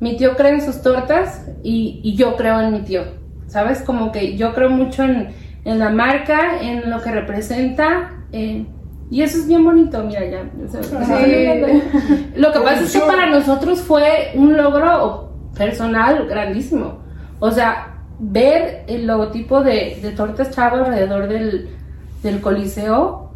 mi 0.00 0.16
tío 0.16 0.36
cree 0.36 0.52
en 0.52 0.60
sus 0.62 0.82
tortas 0.82 1.46
y, 1.62 2.00
y 2.04 2.14
yo 2.14 2.36
creo 2.36 2.60
en 2.60 2.72
mi 2.72 2.80
tío. 2.82 3.02
¿Sabes? 3.46 3.80
Como 3.82 4.12
que 4.12 4.36
yo 4.36 4.54
creo 4.54 4.70
mucho 4.70 5.02
en, 5.02 5.28
en 5.64 5.78
la 5.78 5.88
marca, 5.90 6.60
en 6.60 6.90
lo 6.90 7.00
que 7.02 7.10
representa. 7.10 8.12
eh, 8.32 8.66
y 9.10 9.22
eso 9.22 9.38
es 9.38 9.48
bien 9.48 9.64
bonito, 9.64 10.04
mira 10.04 10.24
ya. 10.24 10.42
o 10.64 10.68
sea, 10.70 10.80
Lo 12.36 12.52
que 12.52 12.60
pasa 12.60 12.82
es 12.82 12.92
que 12.92 13.00
para 13.00 13.26
nosotros 13.26 13.80
fue 13.80 14.30
un 14.34 14.56
logro 14.56 15.29
personal 15.56 16.26
grandísimo. 16.26 17.00
O 17.38 17.50
sea, 17.50 17.98
ver 18.18 18.84
el 18.86 19.06
logotipo 19.06 19.62
de, 19.62 19.98
de 20.02 20.10
Tortas 20.12 20.50
Chavo 20.50 20.76
alrededor 20.76 21.28
del, 21.28 21.70
del 22.22 22.40
Coliseo, 22.40 23.30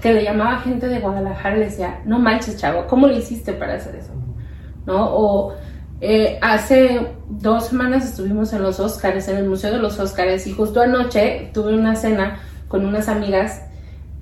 que 0.00 0.12
le 0.14 0.24
llamaba 0.24 0.60
gente 0.60 0.88
de 0.88 1.00
Guadalajara, 1.00 1.56
le 1.56 1.66
decía, 1.66 2.00
no 2.06 2.18
manches, 2.18 2.56
chavo, 2.56 2.86
¿cómo 2.86 3.06
le 3.06 3.18
hiciste 3.18 3.52
para 3.52 3.74
hacer 3.74 3.96
eso? 3.96 4.12
¿No? 4.86 5.14
O 5.14 5.54
eh, 6.00 6.38
hace 6.40 7.06
dos 7.28 7.66
semanas 7.68 8.04
estuvimos 8.04 8.52
en 8.52 8.62
los 8.62 8.80
Óscares, 8.80 9.28
en 9.28 9.36
el 9.36 9.48
Museo 9.48 9.72
de 9.72 9.78
los 9.78 9.98
Óscares, 9.98 10.46
y 10.46 10.52
justo 10.52 10.80
anoche 10.80 11.50
tuve 11.52 11.74
una 11.74 11.96
cena 11.96 12.38
con 12.68 12.86
unas 12.86 13.08
amigas 13.08 13.62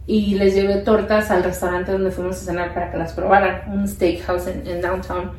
y 0.07 0.35
les 0.35 0.55
llevé 0.55 0.79
tortas 0.79 1.31
al 1.31 1.45
restaurante 1.45 1.93
donde 1.93 2.11
fuimos 2.11 2.37
a 2.37 2.45
cenar 2.45 2.75
para 2.75 2.91
que 2.91 2.99
las 2.99 3.13
probaran, 3.13 3.73
un 3.73 3.87
steakhouse 3.87 4.49
en, 4.49 4.67
en 4.67 4.81
downtown. 4.81 5.31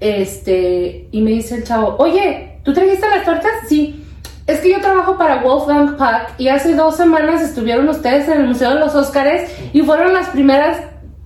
Este, 0.00 1.08
y 1.10 1.22
me 1.22 1.30
dice 1.30 1.56
el 1.56 1.64
chavo, 1.64 1.96
oye, 1.98 2.58
¿tú 2.64 2.72
trajiste 2.72 3.08
las 3.08 3.24
tortas? 3.24 3.52
Sí. 3.68 4.02
Es 4.46 4.60
que 4.60 4.70
yo 4.70 4.80
trabajo 4.80 5.18
para 5.18 5.42
Wolfgang 5.42 5.96
Puck 5.96 6.38
y 6.38 6.48
hace 6.48 6.74
dos 6.74 6.96
semanas 6.96 7.42
estuvieron 7.42 7.88
ustedes 7.88 8.28
en 8.28 8.42
el 8.42 8.46
Museo 8.46 8.74
de 8.74 8.80
los 8.80 8.94
Óscares 8.94 9.50
y 9.72 9.82
fueron 9.82 10.14
las 10.14 10.28
primeras, 10.28 10.78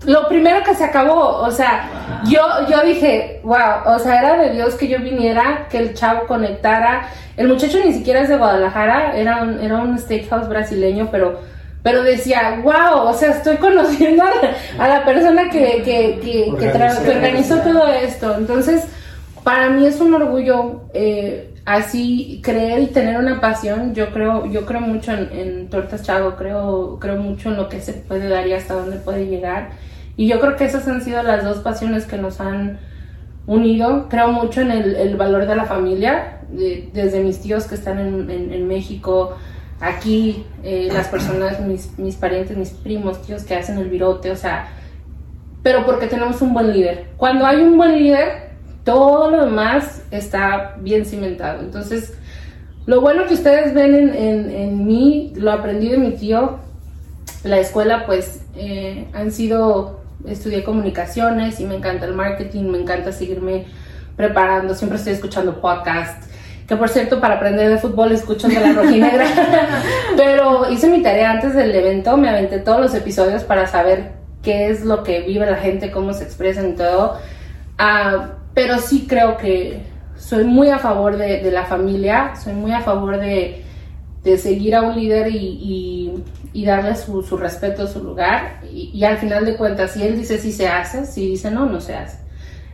lo 0.07 0.27
primero 0.27 0.64
que 0.64 0.75
se 0.75 0.85
acabó. 0.85 1.37
O 1.43 1.51
sea, 1.51 2.23
yo, 2.25 2.41
yo 2.71 2.83
dije, 2.83 3.41
wow, 3.45 3.95
o 3.95 3.99
sea, 3.99 4.21
era 4.21 4.43
de 4.43 4.53
Dios 4.53 4.75
que 4.75 4.89
yo 4.89 5.01
viniera, 5.01 5.66
que 5.71 5.77
el 5.77 5.93
chavo 5.93 6.27
conectara. 6.27 7.11
El 7.37 7.49
muchacho 7.49 7.79
ni 7.85 7.93
siquiera 7.93 8.21
es 8.21 8.31
de 8.31 8.39
Guadalajara, 8.39 9.14
era 9.14 9.43
un, 9.43 9.61
era 9.61 9.77
un 9.77 9.99
steakhouse 9.99 10.49
brasileño, 10.49 11.09
pero 11.11 11.41
pero 11.83 12.03
decía, 12.03 12.61
wow, 12.62 13.09
o 13.09 13.14
sea, 13.14 13.31
estoy 13.31 13.57
conociendo 13.57 14.22
a 14.78 14.89
la, 14.89 15.05
persona 15.05 15.49
que, 15.51 15.83
que, 15.85 16.20
que, 16.22 16.55
que, 16.59 16.68
organizó 17.11 17.57
todo 17.59 17.89
esto. 17.89 18.35
Entonces, 18.37 18.85
para 19.45 19.70
mí 19.70 19.87
es 19.87 20.01
un 20.01 20.12
orgullo 20.14 20.83
eh, 20.93 21.55
así 21.64 22.41
creer 22.43 22.81
y 22.81 22.87
tener 22.89 23.16
una 23.18 23.41
pasión. 23.41 23.95
Yo 23.95 24.11
creo, 24.12 24.45
yo 24.47 24.66
creo 24.66 24.81
mucho 24.83 25.12
en, 25.12 25.31
en 25.33 25.68
Tortas 25.70 26.03
Chago, 26.03 26.37
creo, 26.37 26.99
creo 27.01 27.16
mucho 27.16 27.49
en 27.49 27.57
lo 27.57 27.68
que 27.68 27.81
se 27.81 27.95
puede 27.95 28.28
dar 28.28 28.47
y 28.47 28.53
hasta 28.53 28.74
dónde 28.74 28.97
puede 28.99 29.26
llegar. 29.26 29.70
Y 30.16 30.26
yo 30.28 30.39
creo 30.41 30.57
que 30.57 30.66
esas 30.66 30.87
han 30.87 31.01
sido 31.03 31.22
las 31.22 31.45
dos 31.45 31.59
pasiones 31.59 32.05
que 32.05 32.18
nos 32.18 32.41
han 32.43 32.78
unido. 33.47 34.07
Creo 34.11 34.28
mucho 34.28 34.61
en 34.61 34.70
el, 34.70 34.97
el 34.97 35.16
valor 35.16 35.47
de 35.47 35.57
la 35.57 35.64
familia, 35.64 36.41
de- 36.51 36.91
desde 36.93 37.20
mis 37.20 37.41
tíos 37.41 37.64
que 37.64 37.74
están 37.74 37.99
en, 37.99 38.31
en- 38.31 38.53
en 38.53 38.68
México, 38.68 39.37
aquí, 39.81 40.45
eh, 40.62 40.89
las 40.93 41.09
personas, 41.09 41.61
mis, 41.61 41.99
mis 41.99 42.16
parientes, 42.16 42.57
mis 42.57 42.70
primos, 42.70 43.22
tíos 43.22 43.45
que 43.45 43.55
hacen 43.57 43.78
el 43.78 43.89
virote, 43.89 44.31
o 44.31 44.37
sea, 44.37 44.68
pero 45.62 45.85
porque 45.85 46.07
tenemos 46.07 46.41
un 46.43 46.53
buen 46.55 46.72
líder. 46.72 47.07
Cuando 47.16 47.47
hay 47.47 47.57
un 47.62 47.76
buen 47.76 47.97
líder, 47.99 48.51
todo 48.85 49.31
lo 49.31 49.45
demás 49.45 50.03
está 50.11 50.76
bien 50.81 51.05
cimentado. 51.05 51.61
Entonces, 51.61 52.14
lo 52.87 53.01
bueno 53.01 53.26
que 53.26 53.35
ustedes 53.35 53.74
ven 53.74 53.95
en, 53.95 54.14
en- 54.14 54.51
en 54.51 54.87
mí, 54.87 55.33
lo 55.37 55.53
aprendí 55.53 55.89
de 55.89 55.99
mi 55.99 56.12
tío, 56.12 56.59
la 57.45 57.59
escuela, 57.59 58.05
pues, 58.07 58.43
eh, 58.57 59.07
han 59.14 59.31
sido, 59.33 60.01
estudié 60.26 60.62
comunicaciones 60.64 61.61
y 61.61 61.64
me 61.64 61.76
encanta 61.76 62.05
el 62.07 62.14
marketing, 62.14 62.64
me 62.64 62.78
encanta 62.78 63.12
seguirme 63.12 63.66
preparando, 64.16 64.74
siempre 64.74 64.99
estoy 64.99 65.14
escuchando 65.14 65.61
podcasts. 65.61 66.26
Que 66.71 66.77
por 66.77 66.89
cierto, 66.89 67.21
para 67.21 67.35
aprender 67.35 67.68
de 67.68 67.79
fútbol 67.79 68.12
escucho 68.12 68.47
de 68.47 68.61
la 68.61 68.73
rojinegra. 68.73 69.27
Pero 70.16 70.71
hice 70.71 70.89
mi 70.89 71.03
tarea 71.03 71.33
antes 71.33 71.53
del 71.55 71.75
evento, 71.75 72.16
me 72.16 72.29
aventé 72.29 72.61
todos 72.61 72.81
los 72.81 72.95
episodios 72.95 73.43
para 73.43 73.66
saber 73.66 74.12
qué 74.41 74.68
es 74.71 74.85
lo 74.85 75.03
que 75.03 75.21
vive 75.23 75.45
la 75.51 75.57
gente, 75.57 75.91
cómo 75.91 76.12
se 76.12 76.23
expresan 76.23 76.71
y 76.71 76.73
todo. 76.75 77.18
Ah, 77.77 78.35
pero 78.55 78.79
sí 78.79 79.07
creo 79.09 79.37
que 79.37 79.83
soy 80.16 80.45
muy 80.45 80.68
a 80.71 80.79
favor 80.79 81.16
de, 81.16 81.43
de 81.43 81.51
la 81.51 81.64
familia, 81.64 82.35
soy 82.37 82.53
muy 82.53 82.71
a 82.73 82.81
favor 82.83 83.18
de, 83.18 83.64
de 84.23 84.39
seguir 84.39 84.77
a 84.77 84.83
un 84.83 84.95
líder 84.95 85.29
y, 85.29 85.37
y- 85.37 86.25
y 86.53 86.64
darle 86.64 86.95
su, 86.95 87.23
su 87.23 87.37
respeto, 87.37 87.87
su 87.89 88.03
lugar. 88.05 88.61
Y, 88.73 88.91
y 88.95 89.03
al 89.05 89.18
final 89.18 89.45
de 89.45 89.57
cuentas, 89.57 89.91
si 89.93 90.05
él 90.05 90.16
dice 90.16 90.39
sí 90.39 90.53
se 90.53 90.68
hace, 90.68 91.05
si 91.05 91.27
dice 91.31 91.51
no, 91.51 91.66
no 91.66 91.81
se 91.81 91.97
hace. 91.97 92.18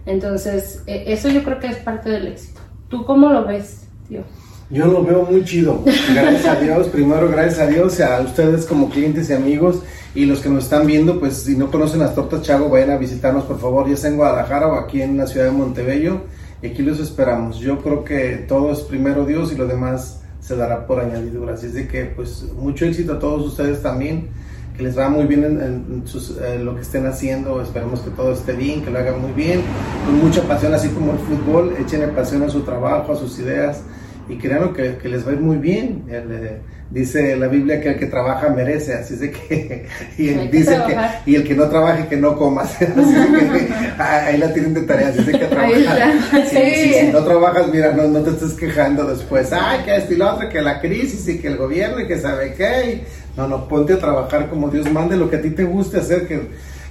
Entonces, 0.05 0.83
eh, 0.87 1.05
eso 1.07 1.29
yo 1.31 1.43
creo 1.43 1.59
que 1.59 1.69
es 1.69 1.77
parte 1.79 2.11
del 2.11 2.27
éxito. 2.27 2.61
¿Tú 2.89 3.05
cómo 3.05 3.31
lo 3.31 3.45
ves, 3.45 3.86
Yo 4.09 4.87
lo 4.87 5.05
veo 5.05 5.23
muy 5.23 5.45
chido. 5.45 5.83
Gracias 5.85 6.47
a 6.47 6.61
Dios, 6.61 6.89
primero 6.93 7.29
gracias 7.29 7.61
a 7.61 7.67
Dios, 7.67 8.01
a 8.01 8.21
ustedes 8.21 8.65
como 8.67 8.91
clientes 8.91 9.31
y 9.31 9.33
amigos 9.33 9.83
y 10.15 10.25
los 10.25 10.41
que 10.41 10.49
nos 10.49 10.65
están 10.65 10.87
viendo, 10.87 11.21
pues 11.21 11.35
si 11.43 11.57
no 11.57 11.71
conocen 11.71 12.01
las 12.01 12.15
tortas 12.15 12.43
Chago, 12.43 12.69
vayan 12.69 12.91
a 12.91 12.97
visitarnos 12.97 13.45
por 13.45 13.61
favor, 13.61 13.89
ya 13.89 13.97
sea 13.97 14.11
en 14.11 14.17
Guadalajara 14.17 14.69
o 14.69 14.75
aquí 14.77 15.03
en 15.03 15.19
la 15.19 15.27
ciudad 15.27 15.47
de 15.47 15.53
Montebello 15.53 16.23
y 16.63 16.69
aquí 16.69 16.83
los 16.83 16.99
esperamos. 16.99 17.59
Yo 17.59 17.79
creo 17.81 18.03
que 18.03 18.45
todo 18.49 18.73
es 18.73 18.81
primero 18.81 19.25
Dios 19.25 19.53
y 19.53 19.57
lo 19.57 19.67
demás 19.67 20.23
se 20.41 20.57
dará 20.57 20.87
por 20.87 21.01
añadidura. 21.01 21.55
Así 21.55 21.67
es 21.67 21.75
de 21.75 21.87
que 21.87 22.07
pues 22.07 22.45
mucho 22.57 22.87
éxito 22.87 23.15
a 23.15 23.19
todos 23.19 23.47
ustedes 23.47 23.83
también, 23.83 24.29
que 24.77 24.83
les 24.83 24.99
va 24.99 25.09
muy 25.09 25.25
bien 25.27 25.45
en, 25.45 25.61
en 25.61 26.07
sus, 26.07 26.37
eh, 26.39 26.59
lo 26.59 26.75
que 26.75 26.83
estén 26.83 27.07
haciendo, 27.07 27.63
esperemos 27.63 28.01
que 28.01 28.11
todo 28.11 28.33
esté 28.33 28.53
bien, 28.53 28.83
que 28.83 28.91
lo 28.91 28.99
hagan 28.99 29.21
muy 29.21 29.33
bien, 29.33 29.63
con 30.05 30.19
mucha 30.19 30.43
pasión, 30.43 30.75
así 30.75 30.89
como 30.89 31.13
el 31.13 31.19
fútbol, 31.19 31.75
échenle 31.81 32.09
pasión 32.09 32.43
a 32.43 32.49
su 32.49 32.61
trabajo, 32.61 33.13
a 33.13 33.17
sus 33.17 33.39
ideas 33.39 33.83
y 34.29 34.37
créanlo 34.37 34.73
que, 34.73 34.97
que 34.97 35.09
les 35.09 35.27
va 35.27 35.31
a 35.31 35.35
ir 35.35 35.41
muy 35.41 35.57
bien. 35.57 36.05
El, 36.09 36.33
eh, 36.33 36.61
dice 36.91 37.37
la 37.37 37.49
Biblia 37.49 37.81
que 37.81 37.91
el 37.91 37.99
que 37.99 38.07
trabaja 38.07 38.49
merece, 38.49 38.95
así 38.95 39.15
es 39.15 39.21
de 39.21 39.31
que, 39.31 39.87
y 40.19 40.29
el, 40.29 40.51
que 40.51 40.57
dice 40.57 40.79
que, 40.87 41.31
y 41.31 41.35
el 41.37 41.45
que 41.45 41.55
no 41.55 41.69
trabaje 41.69 42.07
que 42.07 42.17
no 42.17 42.37
coma, 42.37 42.63
así 42.63 42.85
que, 42.85 43.69
ah, 43.99 44.27
ahí 44.27 44.39
la 44.39 44.53
tienen 44.53 44.75
de 44.75 44.83
tarea, 44.83 45.09
así 45.09 45.21
es 45.21 45.27
de 45.27 45.33
que 45.33 45.47
trabajar. 45.47 45.77
está. 45.77 46.47
Sí, 46.49 46.57
sí, 46.75 46.95
si 46.95 47.07
no 47.13 47.25
trabajas, 47.25 47.69
mira, 47.73 47.93
no, 47.93 48.05
no 48.09 48.21
te 48.21 48.31
estés 48.31 48.53
quejando 48.53 49.05
después, 49.07 49.53
ay, 49.53 49.81
que 49.85 49.97
esto 49.97 50.15
y 50.15 50.17
lo 50.17 50.35
otro, 50.35 50.49
que 50.49 50.63
la 50.63 50.81
crisis 50.81 51.27
y 51.29 51.39
que 51.39 51.49
el 51.49 51.57
gobierno 51.57 52.01
y 52.01 52.07
que 52.07 52.19
sabe 52.19 52.55
qué. 52.55 53.05
No, 53.37 53.47
no, 53.47 53.69
ponte 53.69 53.93
a 53.93 53.99
trabajar 53.99 54.49
como 54.49 54.69
Dios 54.69 54.91
mande, 54.91 55.17
lo 55.17 55.29
que 55.29 55.37
a 55.37 55.43
ti 55.43 55.51
te 55.51 55.65
guste 55.65 55.99
hacer, 55.99 56.27
que, 56.27 56.49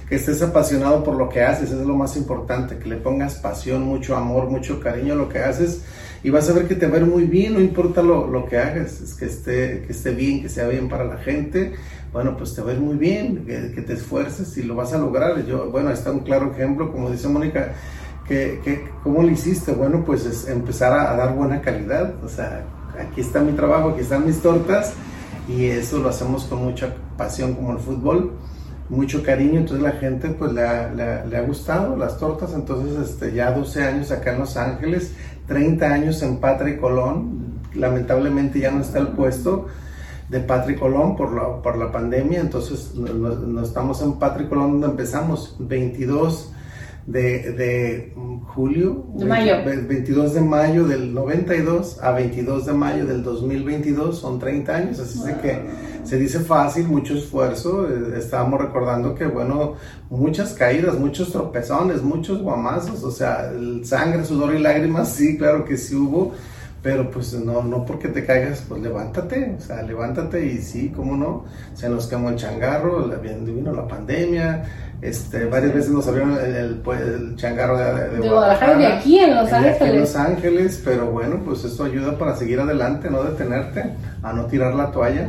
que 0.08 0.14
estés 0.14 0.40
apasionado 0.42 1.02
por 1.02 1.16
lo 1.16 1.28
que 1.28 1.42
haces, 1.42 1.70
es 1.70 1.86
lo 1.86 1.94
más 1.94 2.16
importante, 2.16 2.78
que 2.78 2.88
le 2.88 2.96
pongas 2.96 3.34
pasión, 3.36 3.82
mucho 3.82 4.16
amor, 4.16 4.48
mucho 4.48 4.78
cariño 4.78 5.14
a 5.14 5.16
lo 5.16 5.28
que 5.28 5.40
haces 5.40 5.82
y 6.22 6.30
vas 6.30 6.48
a 6.50 6.52
ver 6.52 6.66
que 6.66 6.74
te 6.74 6.86
va 6.86 6.98
muy 7.00 7.24
bien, 7.24 7.54
no 7.54 7.60
importa 7.60 8.02
lo, 8.02 8.26
lo 8.26 8.46
que 8.46 8.58
hagas, 8.58 9.00
es 9.00 9.14
que 9.14 9.26
esté, 9.26 9.84
que 9.86 9.92
esté 9.92 10.10
bien, 10.10 10.42
que 10.42 10.48
sea 10.48 10.66
bien 10.66 10.88
para 10.88 11.04
la 11.04 11.18
gente, 11.18 11.74
bueno, 12.12 12.36
pues 12.36 12.54
te 12.54 12.62
va 12.62 12.74
muy 12.74 12.96
bien, 12.96 13.44
que, 13.46 13.72
que 13.72 13.82
te 13.82 13.92
esfuerces 13.92 14.56
y 14.56 14.62
lo 14.62 14.74
vas 14.74 14.92
a 14.92 14.98
lograr. 14.98 15.44
Yo, 15.46 15.70
bueno, 15.70 15.90
está 15.90 16.10
un 16.10 16.20
claro 16.20 16.50
ejemplo, 16.50 16.90
como 16.90 17.10
dice 17.10 17.28
Mónica, 17.28 17.74
que, 18.26 18.60
que, 18.64 18.88
¿cómo 19.02 19.22
lo 19.22 19.30
hiciste? 19.30 19.72
Bueno, 19.72 20.02
pues 20.04 20.26
es 20.26 20.48
empezar 20.48 20.92
a, 20.92 21.12
a 21.12 21.16
dar 21.16 21.34
buena 21.34 21.60
calidad, 21.60 22.14
o 22.24 22.28
sea, 22.28 22.64
aquí 22.98 23.20
está 23.20 23.40
mi 23.40 23.52
trabajo, 23.52 23.90
aquí 23.90 24.00
están 24.00 24.26
mis 24.26 24.40
tortas 24.40 24.94
y 25.48 25.66
eso 25.66 25.98
lo 25.98 26.08
hacemos 26.08 26.44
con 26.44 26.64
mucha 26.64 26.94
pasión 27.16 27.54
como 27.54 27.72
el 27.72 27.78
fútbol 27.78 28.32
mucho 28.88 29.22
cariño, 29.22 29.60
entonces 29.60 29.82
la 29.82 29.92
gente 29.92 30.28
pues 30.30 30.52
le 30.52 30.62
ha, 30.62 31.40
gustado 31.46 31.96
las 31.96 32.18
tortas, 32.18 32.52
entonces 32.54 33.10
este, 33.10 33.32
ya 33.32 33.50
12 33.50 33.84
años 33.84 34.10
acá 34.10 34.32
en 34.32 34.40
Los 34.40 34.56
Ángeles, 34.56 35.12
30 35.46 35.86
años 35.86 36.22
en 36.22 36.36
Patria 36.36 36.78
Colón, 36.80 37.60
lamentablemente 37.74 38.60
ya 38.60 38.70
no 38.70 38.80
está 38.80 38.98
el 38.98 39.08
puesto 39.08 39.66
de 40.28 40.40
Patria 40.40 40.76
y 40.76 40.78
Colón 40.78 41.16
por 41.16 41.34
la, 41.34 41.62
por 41.62 41.76
la 41.76 41.90
pandemia, 41.90 42.40
entonces 42.40 42.94
no, 42.94 43.62
estamos 43.62 44.02
en 44.02 44.18
Patria 44.18 44.46
y 44.46 44.48
Colón 44.48 44.72
donde 44.72 44.88
empezamos, 44.88 45.56
22 45.58 46.52
de, 47.06 47.52
de 47.52 48.14
julio, 48.54 49.06
De 49.14 49.24
mayo. 49.24 49.54
ve- 49.64 49.76
22 49.76 50.34
de 50.34 50.40
mayo 50.40 50.84
del 50.86 51.14
92 51.14 51.98
a 52.02 52.10
22 52.12 52.66
de 52.66 52.72
mayo 52.72 53.06
del 53.06 53.22
2022, 53.22 54.18
son 54.18 54.38
30 54.38 54.74
años, 54.74 54.98
así 54.98 55.18
es 55.20 55.24
de 55.24 55.36
que 55.38 55.60
se 56.04 56.18
dice 56.18 56.40
fácil, 56.40 56.86
mucho 56.88 57.14
esfuerzo. 57.14 57.86
eh, 57.88 58.18
estábamos 58.18 58.60
recordando 58.60 59.14
que, 59.14 59.26
bueno, 59.26 59.74
muchas 60.10 60.52
caídas, 60.54 60.98
muchos 60.98 61.30
tropezones, 61.32 62.02
muchos 62.02 62.42
guamazos, 62.42 63.02
o 63.04 63.10
sea, 63.10 63.50
el 63.52 63.84
sangre, 63.84 64.24
sudor 64.24 64.54
y 64.54 64.58
lágrimas, 64.58 65.08
sí, 65.12 65.36
claro 65.38 65.64
que 65.64 65.76
sí 65.76 65.94
hubo, 65.94 66.32
pero 66.86 67.10
pues 67.10 67.32
no, 67.32 67.64
no 67.64 67.84
porque 67.84 68.06
te 68.06 68.24
caigas, 68.24 68.62
pues 68.68 68.80
levántate, 68.80 69.56
o 69.58 69.60
sea, 69.60 69.82
levántate 69.82 70.46
y 70.46 70.58
sí, 70.58 70.92
cómo 70.94 71.16
no, 71.16 71.44
se 71.74 71.88
nos 71.88 72.06
quemó 72.06 72.28
el 72.28 72.36
changarro, 72.36 73.08
la- 73.08 73.16
vino 73.16 73.72
la 73.72 73.88
pandemia, 73.88 74.62
este, 75.02 75.46
varias 75.46 75.74
veces 75.74 75.90
nos 75.90 76.06
abrieron 76.06 76.34
el, 76.38 76.54
el, 76.54 76.74
pues, 76.76 77.00
el 77.00 77.34
changarro 77.34 77.76
de, 77.76 78.08
de, 78.10 78.18
De 78.20 78.28
Guadalajara 78.28 78.78
de 78.78 78.86
aquí 78.86 79.18
en 79.18 79.34
Los 79.34 79.50
de 79.50 79.56
aquí 79.56 79.66
en 79.66 79.72
Ángeles. 79.72 80.00
Los 80.00 80.16
Ángeles, 80.16 80.82
pero 80.84 81.06
bueno, 81.10 81.40
pues 81.44 81.64
esto 81.64 81.82
ayuda 81.82 82.16
para 82.16 82.36
seguir 82.36 82.60
adelante, 82.60 83.10
no 83.10 83.24
detenerte, 83.24 83.82
a 84.22 84.32
no 84.32 84.46
tirar 84.46 84.72
la 84.72 84.92
toalla. 84.92 85.28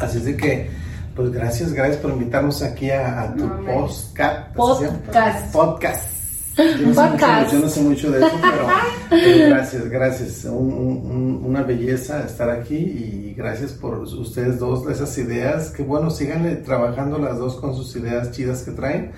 Así 0.00 0.16
es 0.18 0.24
de 0.24 0.36
que, 0.38 0.70
pues 1.14 1.30
gracias, 1.32 1.74
gracias 1.74 1.98
por 1.98 2.12
invitarnos 2.12 2.62
aquí 2.62 2.90
a, 2.90 3.20
a 3.20 3.34
tu 3.34 3.44
No, 3.46 3.54
hombre. 3.56 3.74
podcast. 3.74 4.54
Podcast. 4.56 5.52
Podcast. 5.52 6.11
Yo 6.56 6.64
no, 6.88 6.94
sé 6.94 7.00
mucho, 7.10 7.52
yo 7.52 7.58
no 7.60 7.68
sé 7.68 7.80
mucho 7.80 8.10
de 8.10 8.18
eso, 8.18 8.30
pero, 8.42 8.66
pero 9.10 9.48
gracias, 9.54 9.88
gracias. 9.88 10.44
Un- 10.44 10.52
un- 10.72 11.10
un- 11.10 11.42
una 11.44 11.62
belleza 11.62 12.24
estar 12.24 12.50
aquí 12.50 12.76
y 12.76 13.34
gracias 13.36 13.72
por 13.72 13.98
ustedes 14.00 14.58
dos, 14.58 14.86
esas 14.90 15.16
ideas. 15.18 15.70
Que 15.70 15.82
bueno, 15.82 16.10
síganle 16.10 16.56
trabajando 16.56 17.18
las 17.18 17.38
dos 17.38 17.56
con 17.56 17.74
sus 17.74 17.96
ideas 17.96 18.32
chidas 18.32 18.62
que 18.62 18.72
traen. 18.72 19.12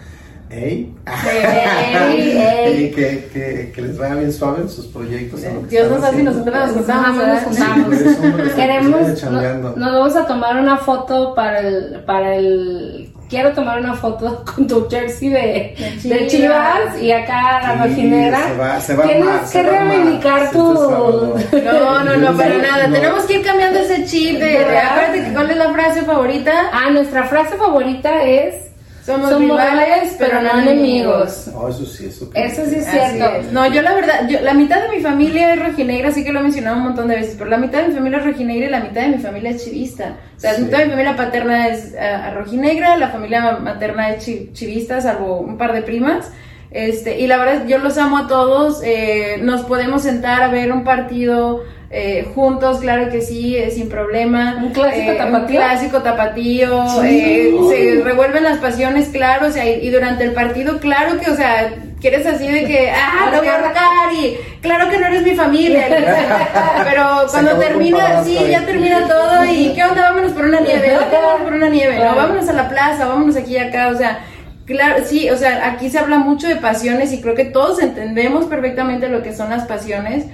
Ey. 0.50 0.94
Ey, 1.06 2.30
ey. 2.38 2.84
Y 2.84 2.90
que, 2.90 3.28
que, 3.32 3.72
que 3.74 3.82
les 3.82 3.98
vaya 3.98 4.14
bien 4.14 4.32
suave 4.32 4.60
en 4.62 4.68
sus 4.68 4.86
proyectos. 4.86 5.42
en 5.42 5.66
Dios 5.68 5.90
nos 5.90 6.04
hace 6.04 6.20
y 6.20 6.22
nosotros 6.22 6.54
nos 6.54 6.66
Nos 6.66 6.76
juntamos. 6.86 7.26
nos 7.26 7.42
juntamos. 7.42 7.96
Sí, 7.98 8.54
Queremos, 8.54 9.00
sigue 9.00 9.14
chambeando. 9.16 9.70
no- 9.70 9.76
nos 9.76 9.92
vamos 9.92 10.16
a 10.16 10.26
tomar 10.26 10.60
una 10.60 10.76
foto 10.76 11.34
para 11.34 11.60
el, 11.60 12.02
para 12.06 12.36
el 12.36 12.93
quiero 13.28 13.52
tomar 13.52 13.78
una 13.80 13.94
foto 13.94 14.44
con 14.54 14.66
tu 14.66 14.88
jersey 14.88 15.28
de, 15.28 15.74
De 16.02 16.08
de 16.08 16.26
Chivas. 16.26 17.00
Y 17.00 17.12
acá 17.12 17.60
la 17.62 17.72
Sí, 17.84 17.88
rojinera. 17.90 18.48
se 18.48 18.56
va- 18.56 18.80
se 18.80 18.96
va 18.96 19.04
Tienes 19.04 19.50
que 19.50 19.62
reivindicar 19.62 20.50
tu... 20.50 20.74
No, 21.64 22.04
no, 22.04 22.16
no, 22.16 22.36
para 22.36 22.58
nada. 22.58 22.86
No. 22.88 22.94
Tenemos 22.94 23.24
que 23.24 23.34
ir 23.34 23.44
cambiando 23.44 23.78
ese 23.80 24.04
chip 24.04 24.38
que 24.38 25.30
cuál 25.32 25.50
es 25.50 25.56
la 25.56 25.72
frase 25.72 26.02
favorita. 26.02 26.52
Ah, 26.72 26.90
nuestra 26.90 27.24
frase 27.24 27.56
favorita 27.56 28.22
es... 28.24 28.54
Somos, 29.04 29.38
rivales, 29.38 30.16
pero 30.18 30.40
no 30.40 30.58
enemigos. 30.60 31.48
No, 31.52 31.68
eso 31.68 31.84
sí, 31.84 32.06
eso 32.06 32.30
que- 32.30 32.42
Eso 32.44 32.64
sí 32.64 32.76
es 32.76 32.86
Así 32.88 33.16
cierto. 33.16 33.36
es. 33.36 33.52
No, 33.52 33.66
yo 33.72 33.82
la 33.82 33.92
verdad, 33.94 34.26
yo, 34.28 34.40
la 34.40 34.54
mitad 34.54 34.82
de 34.82 34.96
mi 34.96 35.02
familia 35.02 35.52
es 35.52 35.60
rojinegra, 35.62 36.10
sí 36.10 36.24
que 36.24 36.32
lo 36.32 36.40
he 36.40 36.42
mencionado 36.42 36.76
un 36.78 36.84
montón 36.84 37.08
de 37.08 37.16
veces, 37.16 37.34
pero 37.36 37.50
la 37.50 37.58
mitad 37.58 37.82
de 37.82 37.88
mi 37.88 37.94
familia 37.94 38.18
es 38.18 38.24
rojinegra 38.24 38.66
y 38.66 38.70
la 38.70 38.80
mitad 38.80 39.02
de 39.02 39.08
mi 39.08 39.18
familia 39.18 39.50
es 39.50 39.64
chivista. 39.64 40.16
O 40.36 40.40
sea, 40.40 40.54
Sí. 40.54 40.64
toda 40.64 40.84
mi 40.84 40.90
familia 40.90 41.16
paterna 41.16 41.68
es 41.68 41.94
ah, 42.00 42.30
rojinegra, 42.34 42.96
la 42.96 43.08
familia 43.08 43.58
materna 43.60 44.10
es 44.10 44.24
chi- 44.24 44.50
chivista, 44.54 45.00
salvo 45.00 45.38
un 45.40 45.58
par 45.58 45.72
de 45.74 45.82
primas. 45.82 46.30
Este, 46.74 47.20
y 47.20 47.28
la 47.28 47.38
verdad, 47.38 47.66
yo 47.68 47.78
los 47.78 47.96
amo 47.98 48.18
a 48.18 48.26
todos. 48.26 48.82
eh, 48.84 49.38
nos 49.40 49.62
podemos 49.62 50.02
sentar 50.02 50.42
a 50.42 50.48
ver 50.48 50.72
un 50.72 50.82
partido 50.84 51.62
eh, 51.90 52.26
juntos, 52.34 52.80
claro 52.80 53.08
que 53.10 53.20
sí, 53.20 53.56
eh, 53.56 53.70
sin 53.70 53.88
problema. 53.88 54.56
¿Un 54.60 54.72
clásico 54.72 55.12
Eh, 55.12 55.12
Un 55.12 55.16
tapatío? 55.18 55.60
clásico 55.60 56.02
tapatío. 56.02 56.88
Sí. 57.00 57.06
eh, 57.08 57.54
se 57.68 58.02
revuelven 58.02 58.42
las 58.42 58.58
pasiones, 58.58 59.08
claro. 59.10 59.46
O 59.46 59.50
sea, 59.52 59.64
y, 59.64 59.86
y 59.86 59.90
durante 59.90 60.24
el 60.24 60.32
partido, 60.32 60.80
claro 60.80 61.20
que, 61.20 61.30
o 61.30 61.36
sea, 61.36 61.72
quieres 62.00 62.26
así 62.26 62.48
de 62.48 62.64
que, 62.64 62.90
ah, 62.90 63.28
te 63.30 63.38
voy 63.38 63.46
a 63.46 63.54
ahorcar 63.54 64.12
y 64.12 64.36
claro 64.60 64.90
que 64.90 64.98
no 64.98 65.06
eres 65.06 65.22
mi 65.22 65.36
familia. 65.36 65.86
Pero 66.84 67.04
cuando 67.30 67.52
termina, 67.58 68.24
sí, 68.24 68.36
ya 68.50 68.66
termina 68.66 69.06
todo 69.06 69.44
y 69.44 69.72
¿qué 69.74 69.84
onda? 69.84 70.10
Vámonos 70.10 70.32
por 70.32 70.46
una 70.46 70.58
nieve, 70.60 70.94
¿dónde 70.98 71.16
vamos 71.16 71.42
por 71.42 71.52
una 71.52 71.68
nieve? 71.68 71.98
No, 71.98 72.16
vámonos 72.16 72.48
a 72.48 72.52
la 72.52 72.68
plaza, 72.68 73.06
vámonos 73.06 73.36
aquí 73.36 73.52
y 73.52 73.58
acá, 73.58 73.88
o 73.88 73.96
sea, 73.96 74.18
claro, 74.64 75.04
sí, 75.04 75.30
o 75.30 75.36
sea, 75.36 75.70
aquí 75.72 75.90
se 75.90 75.98
habla 75.98 76.18
mucho 76.18 76.48
de 76.48 76.56
pasiones 76.56 77.12
y 77.12 77.20
creo 77.20 77.34
que 77.34 77.44
todos 77.44 77.82
entendemos 77.82 78.46
perfectamente 78.46 79.08
lo 79.08 79.22
que 79.22 79.34
son 79.34 79.50
las 79.50 79.66
pasiones, 79.66 80.26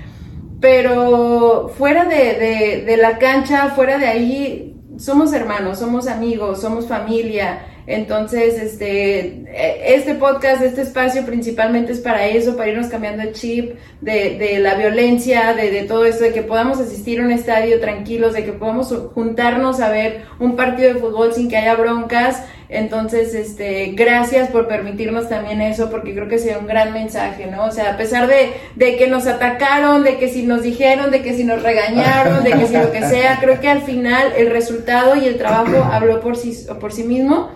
pero 0.61 1.73
fuera 1.77 2.05
de, 2.05 2.17
de, 2.17 2.85
de 2.87 2.97
la 2.97 3.19
cancha, 3.19 3.69
fuera 3.71 3.99
de 3.99 4.07
ahí, 4.07 4.77
somos 4.99 5.33
hermanos, 5.33 5.79
somos 5.79 6.07
amigos, 6.07 6.61
somos 6.61 6.87
familia. 6.87 7.61
Entonces, 7.87 8.55
este, 8.61 9.19
eh, 9.49 9.95
este 9.95 10.15
podcast, 10.15 10.63
este 10.63 10.83
espacio 10.83 11.25
principalmente 11.25 11.93
es 11.93 11.99
para 11.99 12.27
eso, 12.27 12.57
para 12.57 12.71
irnos 12.71 12.87
cambiando 12.87 13.23
el 13.23 13.33
chip 13.33 13.75
de, 14.01 14.39
de 14.39 14.61
la 14.61 14.75
violencia, 14.75 15.55
de, 15.55 15.71
de 15.71 15.83
todo 15.85 16.05
esto, 16.05 16.23
de 16.23 16.33
que 16.33 16.43
podamos 16.43 16.79
asistir 16.79 17.21
a 17.21 17.25
un 17.25 17.33
estadio 17.33 17.81
tranquilos, 17.81 18.35
de 18.35 18.45
que 18.45 18.53
podamos 18.53 18.95
juntarnos 19.15 19.81
a 19.81 19.89
ver 19.89 20.23
un 20.39 20.55
partido 20.55 20.95
de 20.95 21.01
fútbol 21.01 21.33
sin 21.33 21.49
que 21.49 21.57
haya 21.57 21.75
broncas. 21.75 22.45
Entonces, 22.73 23.35
este, 23.35 23.87
gracias 23.97 24.49
por 24.49 24.69
permitirnos 24.69 25.29
también 25.29 25.61
eso, 25.61 25.91
porque 25.91 26.15
creo 26.15 26.29
que 26.29 26.39
sería 26.39 26.59
un 26.59 26.69
gran 26.69 26.93
mensaje, 26.93 27.47
¿no? 27.47 27.65
O 27.65 27.71
sea, 27.73 27.95
a 27.95 27.97
pesar 27.97 28.29
de, 28.29 28.53
de 28.77 28.97
que 28.97 29.09
nos 29.09 29.27
atacaron, 29.27 30.05
de 30.05 30.19
que 30.19 30.29
si 30.29 30.45
nos 30.45 30.63
dijeron, 30.63 31.11
de 31.11 31.21
que 31.21 31.35
si 31.35 31.43
nos 31.43 31.63
regañaron, 31.65 32.45
de 32.45 32.53
que 32.53 32.67
si 32.67 32.75
lo 32.77 32.93
que 32.93 33.03
sea, 33.03 33.39
creo 33.41 33.59
que 33.61 33.69
al 33.69 33.83
final 33.83 34.33
el 34.37 34.51
resultado 34.51 35.17
y 35.17 35.25
el 35.25 35.37
trabajo 35.37 35.83
habló 35.91 36.21
por 36.21 36.37
sí, 36.37 36.57
por 36.81 36.93
sí 36.93 37.03
mismo. 37.03 37.51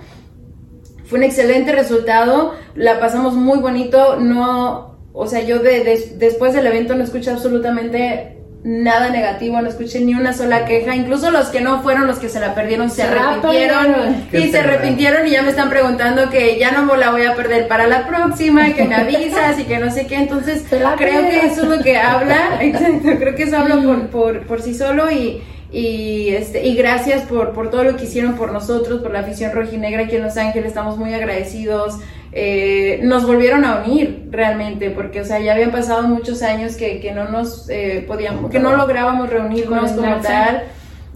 Fue 1.04 1.18
un 1.18 1.24
excelente 1.24 1.70
resultado, 1.70 2.54
la 2.74 2.98
pasamos 2.98 3.34
muy 3.34 3.58
bonito, 3.60 4.16
no, 4.18 4.98
o 5.12 5.26
sea, 5.28 5.42
yo 5.42 5.60
de, 5.60 5.84
de- 5.84 6.12
después 6.16 6.54
del 6.54 6.66
evento 6.66 6.96
no 6.96 7.04
escuché 7.04 7.30
absolutamente 7.30 8.38
nada 8.64 9.10
negativo, 9.10 9.60
no 9.60 9.68
escuché 9.68 10.00
ni 10.00 10.14
una 10.14 10.32
sola 10.32 10.64
queja, 10.64 10.96
incluso 10.96 11.30
los 11.30 11.48
que 11.48 11.60
no 11.60 11.82
fueron, 11.82 12.06
los 12.06 12.18
que 12.18 12.30
se 12.30 12.40
la 12.40 12.54
perdieron, 12.54 12.88
se 12.88 13.02
Se 13.02 13.14
la 13.14 13.32
arrepintieron 13.32 14.26
y 14.32 14.48
se 14.48 14.58
arrepintieron 14.58 15.26
y 15.26 15.30
ya 15.32 15.42
me 15.42 15.50
están 15.50 15.68
preguntando 15.68 16.30
que 16.30 16.58
ya 16.58 16.72
no 16.72 16.96
la 16.96 17.10
voy 17.10 17.24
a 17.26 17.34
perder 17.34 17.68
para 17.68 17.86
la 17.86 18.06
próxima, 18.06 18.72
que 18.72 18.84
me 18.84 18.94
avisas 18.94 19.58
y 19.58 19.64
que 19.64 19.76
no 19.76 19.90
sé 19.90 20.06
qué, 20.06 20.16
entonces 20.16 20.64
creo 20.68 20.96
que 20.96 21.46
eso 21.46 21.62
es 21.62 21.68
lo 21.68 21.82
que 21.82 21.98
habla, 21.98 22.58
exacto, 22.62 23.10
creo 23.18 23.34
que 23.34 23.42
eso 23.42 23.58
habla 23.58 23.76
por, 23.82 24.06
por, 24.08 24.46
por 24.46 24.62
sí 24.62 24.74
solo 24.74 25.10
y, 25.10 25.42
y, 25.70 26.30
este, 26.30 26.66
y 26.66 26.74
gracias 26.74 27.22
por, 27.24 27.52
por 27.52 27.70
todo 27.70 27.84
lo 27.84 27.96
que 27.96 28.04
hicieron 28.04 28.34
por 28.34 28.50
nosotros, 28.50 29.02
por 29.02 29.12
la 29.12 29.20
afición 29.20 29.52
rojinegra 29.52 30.04
aquí 30.04 30.16
en 30.16 30.22
Los 30.22 30.38
Ángeles, 30.38 30.68
estamos 30.68 30.96
muy 30.96 31.12
agradecidos. 31.12 31.98
Eh, 32.36 32.98
nos 33.04 33.24
volvieron 33.26 33.64
a 33.64 33.84
unir 33.84 34.26
realmente, 34.30 34.90
porque 34.90 35.20
o 35.20 35.24
sea, 35.24 35.38
ya 35.38 35.52
habían 35.52 35.70
pasado 35.70 36.02
muchos 36.02 36.42
años 36.42 36.74
que, 36.74 36.98
que 37.00 37.12
no 37.12 37.28
nos 37.28 37.68
eh, 37.70 38.04
podíamos, 38.08 38.50
que 38.50 38.58
no 38.58 38.70
lográbamos 38.76 39.30
reunirnos 39.30 39.92
como 39.92 40.16
tal. 40.22 40.64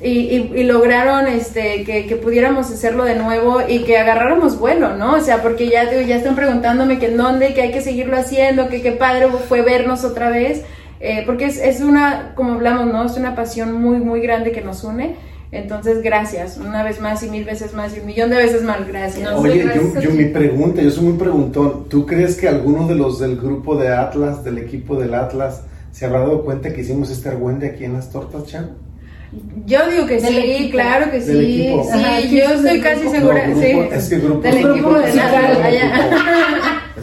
Y, 0.00 0.10
y- 0.10 0.52
y 0.54 0.62
lograron 0.62 1.26
este 1.26 1.82
que, 1.82 2.06
que 2.06 2.14
pudiéramos 2.14 2.70
hacerlo 2.70 3.02
de 3.02 3.16
nuevo 3.16 3.60
y 3.68 3.80
que 3.80 3.98
agarráramos 3.98 4.56
vuelo, 4.60 4.94
¿no? 4.94 5.14
O 5.14 5.20
sea, 5.20 5.42
porque 5.42 5.68
ya, 5.68 5.90
ya 5.90 6.14
están 6.14 6.36
preguntándome 6.36 7.00
que 7.00 7.06
en 7.06 7.16
dónde, 7.16 7.52
que 7.52 7.62
hay 7.62 7.72
que 7.72 7.80
seguirlo 7.80 8.16
haciendo, 8.16 8.68
que 8.68 8.80
qué 8.80 8.92
padre 8.92 9.26
fue 9.48 9.62
vernos 9.62 10.04
otra 10.04 10.30
vez, 10.30 10.62
eh, 11.00 11.24
porque 11.26 11.46
es, 11.46 11.58
es 11.58 11.80
una, 11.80 12.32
como 12.36 12.52
hablamos, 12.52 12.86
¿no? 12.86 13.04
Es 13.04 13.16
una 13.16 13.34
pasión 13.34 13.72
muy, 13.72 13.96
muy 13.96 14.20
grande 14.20 14.52
que 14.52 14.60
nos 14.60 14.84
une. 14.84 15.16
Entonces, 15.50 16.02
gracias, 16.02 16.58
una 16.58 16.82
vez 16.82 17.00
más 17.00 17.22
y 17.22 17.30
mil 17.30 17.44
veces 17.44 17.72
más 17.72 17.96
y 17.96 18.00
un 18.00 18.06
millón 18.06 18.28
de 18.30 18.36
veces 18.36 18.62
más, 18.62 18.86
gracias. 18.86 19.30
No, 19.30 19.38
Oye, 19.38 19.62
gracias 19.64 19.94
yo, 19.94 20.00
yo 20.02 20.10
mi 20.10 20.26
pregunta, 20.26 20.82
yo 20.82 20.90
soy 20.90 21.04
muy 21.04 21.18
preguntón. 21.18 21.88
¿Tú 21.88 22.04
crees 22.04 22.36
que 22.36 22.48
alguno 22.48 22.86
de 22.86 22.94
los 22.94 23.18
del 23.18 23.36
grupo 23.36 23.74
de 23.76 23.88
Atlas, 23.88 24.44
del 24.44 24.58
equipo 24.58 24.96
del 24.96 25.14
Atlas, 25.14 25.62
se 25.90 26.04
habrá 26.04 26.20
dado 26.20 26.44
cuenta 26.44 26.72
que 26.72 26.82
hicimos 26.82 27.10
este 27.10 27.30
argüende 27.30 27.66
aquí 27.68 27.84
en 27.84 27.94
las 27.94 28.10
tortas, 28.10 28.44
Chan? 28.44 28.72
Yo 29.66 29.80
digo 29.90 30.06
que 30.06 30.14
Del 30.20 30.26
sí, 30.34 30.38
equipo. 30.38 30.70
claro 30.72 31.10
que 31.10 31.20
sí, 31.20 31.32
sí, 31.32 31.76
Ajá, 31.92 32.20
yo 32.20 32.44
estoy 32.44 32.80
casi 32.80 33.00
grupo. 33.00 33.14
segura, 33.16 33.46
No, 33.48 33.60
sí. 33.60 33.66
es 33.92 34.08
que 34.08 34.18
grupo 34.18 34.40
Del 34.40 34.56
equipo 34.58 34.94
de 34.94 35.20
Atlas, 35.20 35.58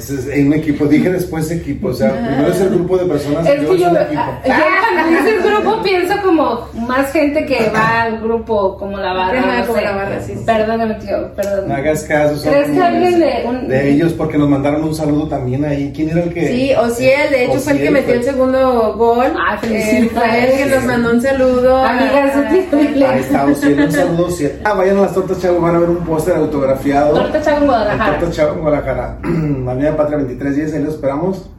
en 0.09 0.47
un 0.47 0.53
equipo, 0.53 0.85
dije 0.85 1.09
después 1.09 1.49
equipo, 1.51 1.89
o 1.89 1.93
sea, 1.93 2.11
primero 2.11 2.47
es 2.49 2.59
el 2.61 2.69
grupo 2.69 2.97
de 2.97 3.05
personas 3.05 3.45
Es 3.47 3.53
que 3.55 3.61
luego 3.61 3.75
yo, 3.75 3.85
es 3.87 3.91
el 3.91 3.97
ah, 3.97 4.01
equipo. 4.03 4.23
yo 4.45 4.53
cuando 4.93 5.09
dices 5.21 5.43
grupo 5.45 5.83
pienso 5.83 6.13
como 6.23 6.67
más 6.87 7.11
gente 7.11 7.45
que 7.45 7.69
va 7.73 8.01
al 8.03 8.19
grupo 8.21 8.77
como 8.77 8.97
la 8.97 9.13
barra. 9.13 9.39
Ajá, 9.39 9.59
no 9.59 9.65
como 9.67 9.79
sé. 9.79 9.83
la 9.85 9.91
barra, 9.95 10.21
sí, 10.21 10.33
sí. 10.35 10.43
Perdóname, 10.45 10.93
tío, 10.95 11.33
perdón. 11.35 11.67
No 11.67 11.75
hagas 11.75 12.03
caso. 12.03 12.49
¿Crees 12.49 12.69
que 12.71 12.81
alguien 12.81 13.19
de- 13.19 13.43
un- 13.45 13.67
de 13.67 13.89
ellos, 13.91 14.13
porque 14.13 14.37
nos 14.37 14.49
mandaron 14.49 14.83
un 14.83 14.95
saludo 14.95 15.27
también 15.27 15.65
ahí. 15.65 15.91
¿Quién 15.95 16.09
era 16.09 16.23
el 16.23 16.33
que? 16.33 16.47
Sí, 16.47 16.71
Ociel, 16.73 17.29
de 17.31 17.45
hecho 17.45 17.59
fue 17.59 17.73
el 17.73 17.79
que 17.79 17.83
Ociel 17.89 17.93
metió 17.93 18.13
el 18.13 18.21
fue- 18.23 18.31
segundo 18.31 18.93
gol. 18.97 19.27
Ah, 19.37 19.57
Él 19.61 19.69
felicidades. 19.69 20.11
fue 20.13 20.51
el 20.63 20.69
que 20.69 20.75
nos 20.75 20.83
mandó 20.85 21.11
un 21.11 21.21
saludo. 21.21 21.77
Amiga, 21.77 22.25
eso 22.25 22.39
a- 22.39 22.49
tiene- 22.49 23.05
Ahí 23.05 23.19
está, 23.19 23.45
Ociel, 23.45 23.79
un 23.79 23.91
saludo, 23.91 24.25
Ociel. 24.27 24.59
Ah, 24.63 24.73
vayan 24.73 24.97
a 24.97 25.01
las 25.01 25.13
tortas, 25.13 25.41
chavos, 25.41 25.61
van 25.61 25.75
a 25.75 25.79
ver 25.79 25.89
un 25.89 25.97
póster 26.05 26.35
autografiado. 26.35 27.13
Torta 27.13 27.41
Chavo 27.41 27.57
en 27.61 27.65
Guadalajara. 27.67 28.19
Tortas 28.19 28.35
Chavo 28.35 28.53
en 28.53 28.59
Guadalajara. 28.61 29.17
Avenida 29.95 29.97
Patria 29.97 30.17
2310, 30.19 30.73
ahí 30.73 30.83
lo 30.83 30.89
esperamos. 30.89 31.49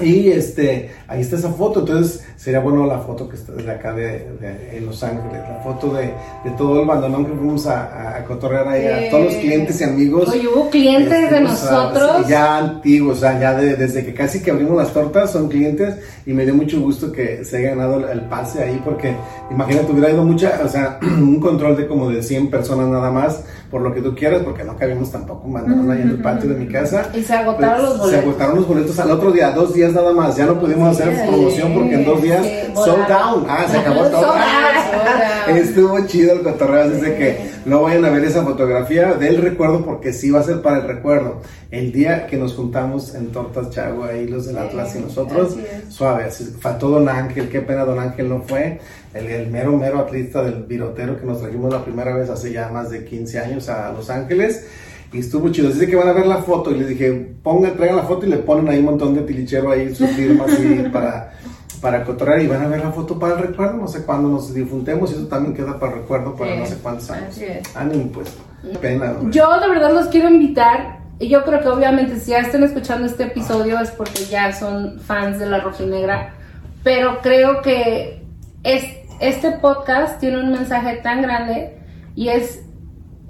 Y 0.00 0.28
este, 0.30 0.90
ahí 1.06 1.20
está 1.20 1.36
esa 1.36 1.50
foto, 1.50 1.80
entonces 1.80 2.24
sería 2.36 2.58
bueno 2.58 2.84
la 2.84 2.98
foto 2.98 3.28
que 3.28 3.36
está 3.36 3.52
de 3.52 3.70
acá 3.70 3.92
de, 3.92 4.26
de- 4.40 4.76
en 4.78 4.86
Los 4.86 5.02
Ángeles, 5.04 5.40
la 5.48 5.60
foto 5.62 5.94
de, 5.94 6.06
de 6.44 6.50
todo 6.58 6.80
el 6.80 6.86
bandonón 6.88 7.24
que 7.24 7.32
fuimos 7.32 7.64
a, 7.68 8.16
a, 8.18 8.24
cotorrear 8.24 8.66
ahí, 8.68 8.86
a 9.06 9.10
todos 9.10 9.26
los 9.26 9.34
clientes 9.36 9.80
y 9.80 9.84
amigos. 9.84 10.28
Oye, 10.30 10.48
hubo 10.48 10.68
clientes 10.68 11.30
de 11.30 11.40
nosotros. 11.40 12.26
ya 12.28 12.58
antiguos, 12.58 13.18
o 13.18 13.20
sea, 13.20 13.38
ya 13.38 13.54
de- 13.54 13.76
desde 13.76 14.04
que 14.04 14.12
casi 14.14 14.42
que 14.42 14.50
abrimos 14.50 14.76
las 14.76 14.92
tortas 14.92 15.30
son 15.30 15.48
clientes 15.48 15.94
y 16.26 16.32
me 16.32 16.44
dio 16.44 16.54
mucho 16.56 16.80
gusto 16.80 17.12
que 17.12 17.44
se 17.44 17.58
haya 17.58 17.70
ganado 17.70 17.98
el, 17.98 18.04
el 18.18 18.20
pase 18.22 18.64
ahí 18.64 18.80
porque 18.84 19.14
imagínate, 19.50 19.92
hubiera 19.92 20.10
ido 20.10 20.24
mucha, 20.24 20.60
o 20.64 20.68
sea, 20.68 20.98
un 21.02 21.38
control 21.38 21.76
de 21.76 21.86
como 21.86 22.10
de 22.10 22.20
100 22.22 22.50
personas 22.50 22.88
nada 22.88 23.10
más, 23.12 23.42
por 23.70 23.80
lo 23.82 23.94
que 23.94 24.00
tú 24.02 24.14
quieras, 24.14 24.42
porque 24.44 24.64
no 24.64 24.76
cabíamos 24.76 25.10
tampoco 25.10 25.46
mandaron 25.48 25.90
ahí 25.90 26.02
en 26.02 26.10
el 26.10 26.20
patio 26.22 26.50
de 26.50 26.56
mi 26.56 26.66
casa. 26.66 27.10
Y 27.14 27.22
se 27.22 27.32
agotaron 27.34 27.82
los 27.84 27.92
Se 27.94 27.98
boletos. 28.00 28.24
agotaron 28.24 28.56
los 28.56 28.68
boletos 28.68 28.98
al 28.98 29.10
otro 29.10 29.30
día, 29.32 29.50
dos 29.50 29.72
días 29.74 29.83
nada 29.92 30.12
más, 30.12 30.36
ya 30.36 30.46
no 30.46 30.58
pudimos 30.58 30.98
hacer 30.98 31.26
promoción 31.26 31.74
porque 31.74 31.94
en 31.94 32.04
dos 32.04 32.22
días 32.22 32.46
sold 32.74 33.06
down, 33.08 33.46
ah, 33.48 33.66
se 33.70 33.78
acabó 33.78 34.04
todo. 34.04 34.24
Out. 34.34 35.56
Estuvo 35.56 36.06
chido 36.06 36.34
el 36.34 36.42
cotorreo, 36.42 36.84
así 36.84 37.00
que 37.00 37.50
no 37.64 37.82
vayan 37.82 38.04
a 38.04 38.10
ver 38.10 38.24
esa 38.24 38.42
fotografía 38.42 39.14
del 39.14 39.42
recuerdo 39.42 39.84
porque 39.84 40.12
sí 40.12 40.30
va 40.30 40.40
a 40.40 40.42
ser 40.42 40.62
para 40.62 40.78
el 40.78 40.86
recuerdo. 40.86 41.40
El 41.70 41.92
día 41.92 42.26
que 42.26 42.36
nos 42.36 42.54
juntamos 42.54 43.14
en 43.14 43.32
Tortas 43.32 43.70
Chago, 43.70 44.04
ahí 44.04 44.26
los 44.26 44.46
del 44.46 44.58
Atlas 44.58 44.96
y 44.96 45.00
nosotros, 45.00 45.56
suave, 45.88 46.24
así, 46.24 46.44
faltó 46.60 46.88
Don 46.88 47.08
Ángel, 47.08 47.48
qué 47.48 47.60
pena 47.60 47.84
Don 47.84 47.98
Ángel 47.98 48.28
no 48.28 48.42
fue, 48.42 48.80
el, 49.12 49.26
el 49.26 49.50
mero, 49.50 49.76
mero 49.76 49.98
atleta 49.98 50.42
del 50.42 50.64
virotero 50.64 51.18
que 51.18 51.26
nos 51.26 51.40
trajimos 51.40 51.72
la 51.72 51.84
primera 51.84 52.16
vez 52.16 52.30
hace 52.30 52.52
ya 52.52 52.68
más 52.68 52.90
de 52.90 53.04
15 53.04 53.38
años 53.40 53.68
a 53.68 53.92
Los 53.92 54.10
Ángeles. 54.10 54.64
Y 55.12 55.18
estuvo 55.20 55.48
chido. 55.50 55.68
Dice 55.70 55.86
que 55.86 55.96
van 55.96 56.08
a 56.08 56.12
ver 56.12 56.26
la 56.26 56.38
foto. 56.38 56.70
Y 56.70 56.78
les 56.78 56.88
dije, 56.88 57.12
pongan, 57.42 57.76
traigan 57.76 57.96
la 57.96 58.02
foto 58.02 58.26
y 58.26 58.30
le 58.30 58.38
ponen 58.38 58.68
ahí 58.68 58.78
un 58.78 58.86
montón 58.86 59.14
de 59.14 59.22
tilichero 59.22 59.70
ahí, 59.70 59.94
su 59.94 60.06
firma 60.08 60.44
así 60.44 60.84
para, 60.92 61.32
para 61.80 62.04
cotorrear. 62.04 62.42
Y 62.42 62.46
van 62.48 62.62
a 62.62 62.68
ver 62.68 62.80
la 62.80 62.90
foto 62.92 63.18
para 63.18 63.34
el 63.34 63.46
recuerdo. 63.48 63.76
No 63.76 63.88
sé 63.88 64.02
cuándo 64.04 64.28
nos 64.28 64.52
difuntemos. 64.52 65.10
Y 65.12 65.14
eso 65.14 65.26
también 65.26 65.54
queda 65.54 65.78
para 65.78 65.92
el 65.92 65.98
recuerdo 66.00 66.34
para 66.34 66.52
Sí, 66.52 66.58
no 66.58 66.66
sé 66.66 66.76
cuántos 66.82 67.10
años. 67.10 67.28
así 67.28 67.44
es. 67.44 67.76
Ánimo, 67.76 68.10
pues. 68.12 68.36
Pena. 68.80 69.12
hombre. 69.12 69.32
Yo 69.32 69.60
de 69.60 69.68
verdad 69.68 69.92
los 69.92 70.06
quiero 70.08 70.28
invitar. 70.28 70.98
Y 71.20 71.28
yo 71.28 71.44
creo 71.44 71.60
que 71.60 71.68
obviamente 71.68 72.18
si 72.18 72.32
ya 72.32 72.40
están 72.40 72.64
escuchando 72.64 73.06
este 73.06 73.24
episodio 73.24 73.78
es 73.78 73.92
porque 73.92 74.24
ya 74.24 74.52
son 74.52 74.98
fans 74.98 75.38
de 75.38 75.46
la 75.46 75.60
rojinegra. 75.60 76.34
Pero 76.82 77.20
creo 77.22 77.62
que 77.62 78.20
es, 78.64 78.84
este 79.20 79.52
podcast 79.52 80.18
tiene 80.18 80.40
un 80.40 80.50
mensaje 80.50 80.96
tan 80.96 81.22
grande 81.22 81.78
y 82.16 82.28
es 82.30 82.63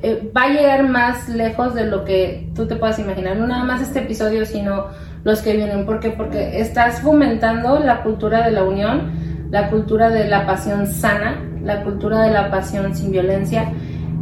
eh, 0.07 0.31
va 0.37 0.43
a 0.43 0.49
llegar 0.51 0.87
más 0.87 1.31
lejos 1.31 1.75
de 1.75 1.87
lo 1.87 2.05
que 2.05 2.51
tú 2.55 2.67
te 2.67 2.77
puedas 2.77 2.99
imaginar. 2.99 3.39
No 3.39 3.47
nada 3.47 3.65
más 3.65 3.81
este 3.81 4.01
episodio, 4.01 4.45
sino 4.45 4.89
los 5.25 5.41
que 5.41 5.57
vienen. 5.57 5.87
¿Por 5.87 5.99
qué? 5.99 6.11
Porque 6.11 6.61
estás 6.61 7.01
fomentando 7.01 7.79
la 7.79 8.03
cultura 8.03 8.45
de 8.45 8.51
la 8.51 8.65
unión, 8.65 9.49
la 9.51 9.71
cultura 9.71 10.11
de 10.11 10.29
la 10.29 10.45
pasión 10.45 10.87
sana, 10.87 11.41
la 11.63 11.83
cultura 11.83 12.21
de 12.21 12.33
la 12.33 12.51
pasión 12.51 12.95
sin 12.95 13.13
violencia 13.13 13.73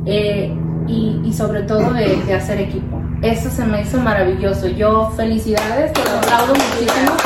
eh, 0.07 0.57
y, 0.87 1.20
y 1.24 1.33
sobre 1.33 1.62
todo 1.62 1.93
de, 1.93 2.16
de 2.26 2.35
hacer 2.35 2.61
equipo. 2.61 3.03
Eso 3.20 3.51
se 3.51 3.64
me 3.64 3.83
hizo 3.83 3.99
maravilloso. 3.99 4.68
Yo, 4.68 5.11
felicidades, 5.16 5.93
te 5.93 6.05
lo 6.05 6.16
aplaudo 6.18 6.55
muchísimo. 6.55 7.16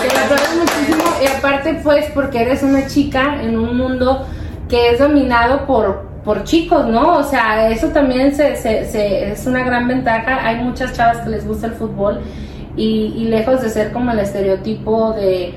Te 0.00 0.14
lo 0.14 0.20
aplaudo 0.24 0.60
muchísimo. 0.60 1.04
Y 1.22 1.26
aparte, 1.26 1.80
pues, 1.82 2.06
porque 2.14 2.40
eres 2.40 2.62
una 2.62 2.86
chica 2.86 3.42
en 3.42 3.58
un 3.58 3.76
mundo 3.76 4.26
que 4.70 4.90
es 4.90 4.98
dominado 4.98 5.66
por, 5.66 6.05
por 6.26 6.44
chicos, 6.44 6.86
¿no? 6.88 7.18
O 7.18 7.22
sea, 7.22 7.70
eso 7.70 7.86
también 7.88 8.34
se, 8.34 8.56
se, 8.56 8.84
se- 8.84 9.30
es 9.32 9.46
una 9.46 9.64
gran 9.64 9.88
ventaja. 9.88 10.46
Hay 10.46 10.56
muchas 10.56 10.92
chavas 10.94 11.18
que 11.18 11.30
les 11.30 11.46
gusta 11.46 11.68
el 11.68 11.72
fútbol 11.74 12.20
y, 12.76 13.14
y 13.16 13.24
lejos 13.28 13.62
de 13.62 13.70
ser 13.70 13.92
como 13.92 14.10
el 14.10 14.18
estereotipo 14.18 15.12
de, 15.12 15.54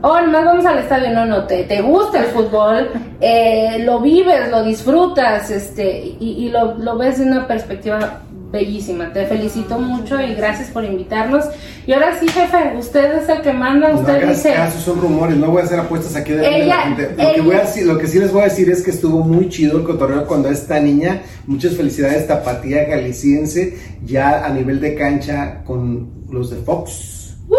oh, 0.00 0.20
nomás 0.20 0.44
vamos 0.46 0.64
al 0.66 0.78
estadio, 0.78 1.10
no, 1.10 1.26
no, 1.26 1.44
te, 1.44 1.64
te 1.64 1.82
gusta 1.82 2.20
el 2.20 2.26
fútbol, 2.26 2.90
eh, 3.20 3.82
lo 3.84 3.98
vives, 4.00 4.50
lo 4.50 4.62
disfrutas, 4.62 5.50
este, 5.50 6.16
y, 6.20 6.44
y 6.46 6.48
lo, 6.48 6.74
lo 6.78 6.96
ves 6.96 7.18
de 7.18 7.26
una 7.26 7.46
perspectiva 7.46 8.20
bellísima. 8.54 9.12
Te 9.12 9.26
felicito 9.26 9.78
mucho 9.78 10.18
y 10.20 10.34
gracias 10.34 10.68
por 10.70 10.84
invitarnos. 10.84 11.44
Y 11.86 11.92
ahora 11.92 12.18
sí, 12.18 12.26
jefe, 12.28 12.72
usted 12.78 13.18
es 13.22 13.28
el 13.28 13.42
que 13.42 13.52
manda, 13.52 13.90
No 13.90 14.00
usted 14.00 14.14
hagas 14.22 14.36
dice... 14.42 14.54
caso, 14.54 14.78
son 14.80 15.00
rumores, 15.02 15.36
no 15.36 15.50
voy 15.50 15.60
a 15.60 15.64
hacer 15.66 15.78
apuestas 15.80 16.16
aquí 16.16 16.32
de 16.32 16.46
Ella- 16.62 16.66
la 16.76 16.82
gente. 16.82 17.10
Lo 17.18 17.34
que, 17.34 17.40
voy 17.42 17.56
a 17.56 17.60
decir- 17.64 17.84
lo 17.86 17.98
que 17.98 18.06
sí 18.06 18.18
les 18.18 18.32
voy 18.32 18.40
a 18.42 18.44
decir 18.44 18.70
es 18.70 18.82
que 18.82 18.90
estuvo 18.92 19.18
muy 19.22 19.48
chido 19.50 19.76
el 19.78 19.84
cotorreo 19.84 20.26
cuando 20.26 20.48
esta 20.48 20.80
niña, 20.80 21.20
muchas 21.46 21.74
felicidades, 21.76 22.26
tapatía 22.26 22.84
galiciense, 22.84 23.76
ya 24.06 24.46
a 24.46 24.48
nivel 24.50 24.80
de 24.80 24.94
cancha 24.94 25.62
con 25.66 26.08
los 26.30 26.50
de 26.50 26.56
Fox. 26.58 27.34
Oye, 27.50 27.58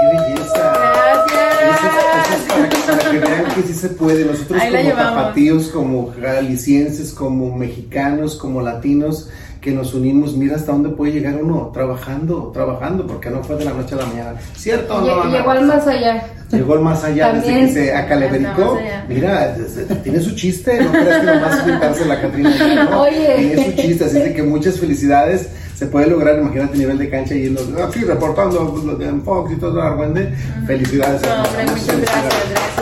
qué 0.00 0.16
belleza. 0.18 0.72
Eso- 1.12 1.86
eso 2.26 2.36
es 2.36 2.52
para, 2.52 2.68
que, 2.68 2.76
para 2.76 3.10
que 3.10 3.18
vean 3.18 3.44
que 3.54 3.62
sí 3.62 3.74
se 3.74 3.88
puede. 3.90 4.24
Nosotros 4.24 4.60
Ahí 4.60 4.72
como 4.72 4.94
tapatíos, 4.96 5.68
como 5.68 6.12
galicienses, 6.20 7.12
como 7.12 7.54
mexicanos, 7.56 8.36
como 8.36 8.60
latinos, 8.62 9.28
que 9.66 9.72
nos 9.72 9.94
unimos, 9.94 10.36
mira 10.36 10.54
hasta 10.54 10.70
dónde 10.70 10.90
puede 10.90 11.10
llegar 11.10 11.42
uno, 11.42 11.72
trabajando, 11.74 12.52
trabajando, 12.54 13.04
porque 13.04 13.30
no 13.30 13.42
fue 13.42 13.56
de 13.56 13.64
la 13.64 13.72
noche 13.72 13.96
a 13.96 13.98
la 13.98 14.06
mañana. 14.06 14.34
¿Cierto 14.54 14.94
o 14.94 15.00
no? 15.00 15.28
Llegó 15.28 15.50
al 15.50 15.66
más 15.66 15.84
allá. 15.88 16.22
Llegó 16.52 16.74
el 16.74 16.80
más 16.82 17.02
allá 17.02 17.32
También. 17.32 17.66
desde 17.66 17.80
que 17.80 17.86
se 17.86 17.94
acalevericó. 17.96 18.78
Mira, 19.08 19.56
tiene 20.04 20.20
su 20.20 20.36
chiste, 20.36 20.80
no 20.80 20.92
creas 20.92 21.18
que 21.18 21.26
nomás 21.26 21.62
pintarse 21.64 22.04
la 22.04 22.20
Catrina. 22.20 22.84
¿no? 22.88 23.00
Oye. 23.00 23.34
Tiene 23.38 23.64
su 23.64 23.82
chiste, 23.82 24.04
así 24.04 24.34
que 24.34 24.42
muchas 24.44 24.78
felicidades. 24.78 25.48
Se 25.74 25.86
puede 25.86 26.06
lograr, 26.06 26.38
imagínate, 26.38 26.78
nivel 26.78 26.98
de 26.98 27.10
cancha 27.10 27.34
y 27.34 27.48
los, 27.48 27.68
aquí 27.82 28.04
reportando 28.04 28.96
de 28.96 29.12
Fox 29.22 29.52
y 29.52 29.56
todo, 29.56 29.82
Argüende. 29.82 30.32
Felicidades. 30.64 31.22
No, 31.22 31.42
hombre, 31.42 31.64
muchas 31.64 31.86
felicidades. 31.86 32.22
gracias, 32.22 32.50
gracias. 32.50 32.76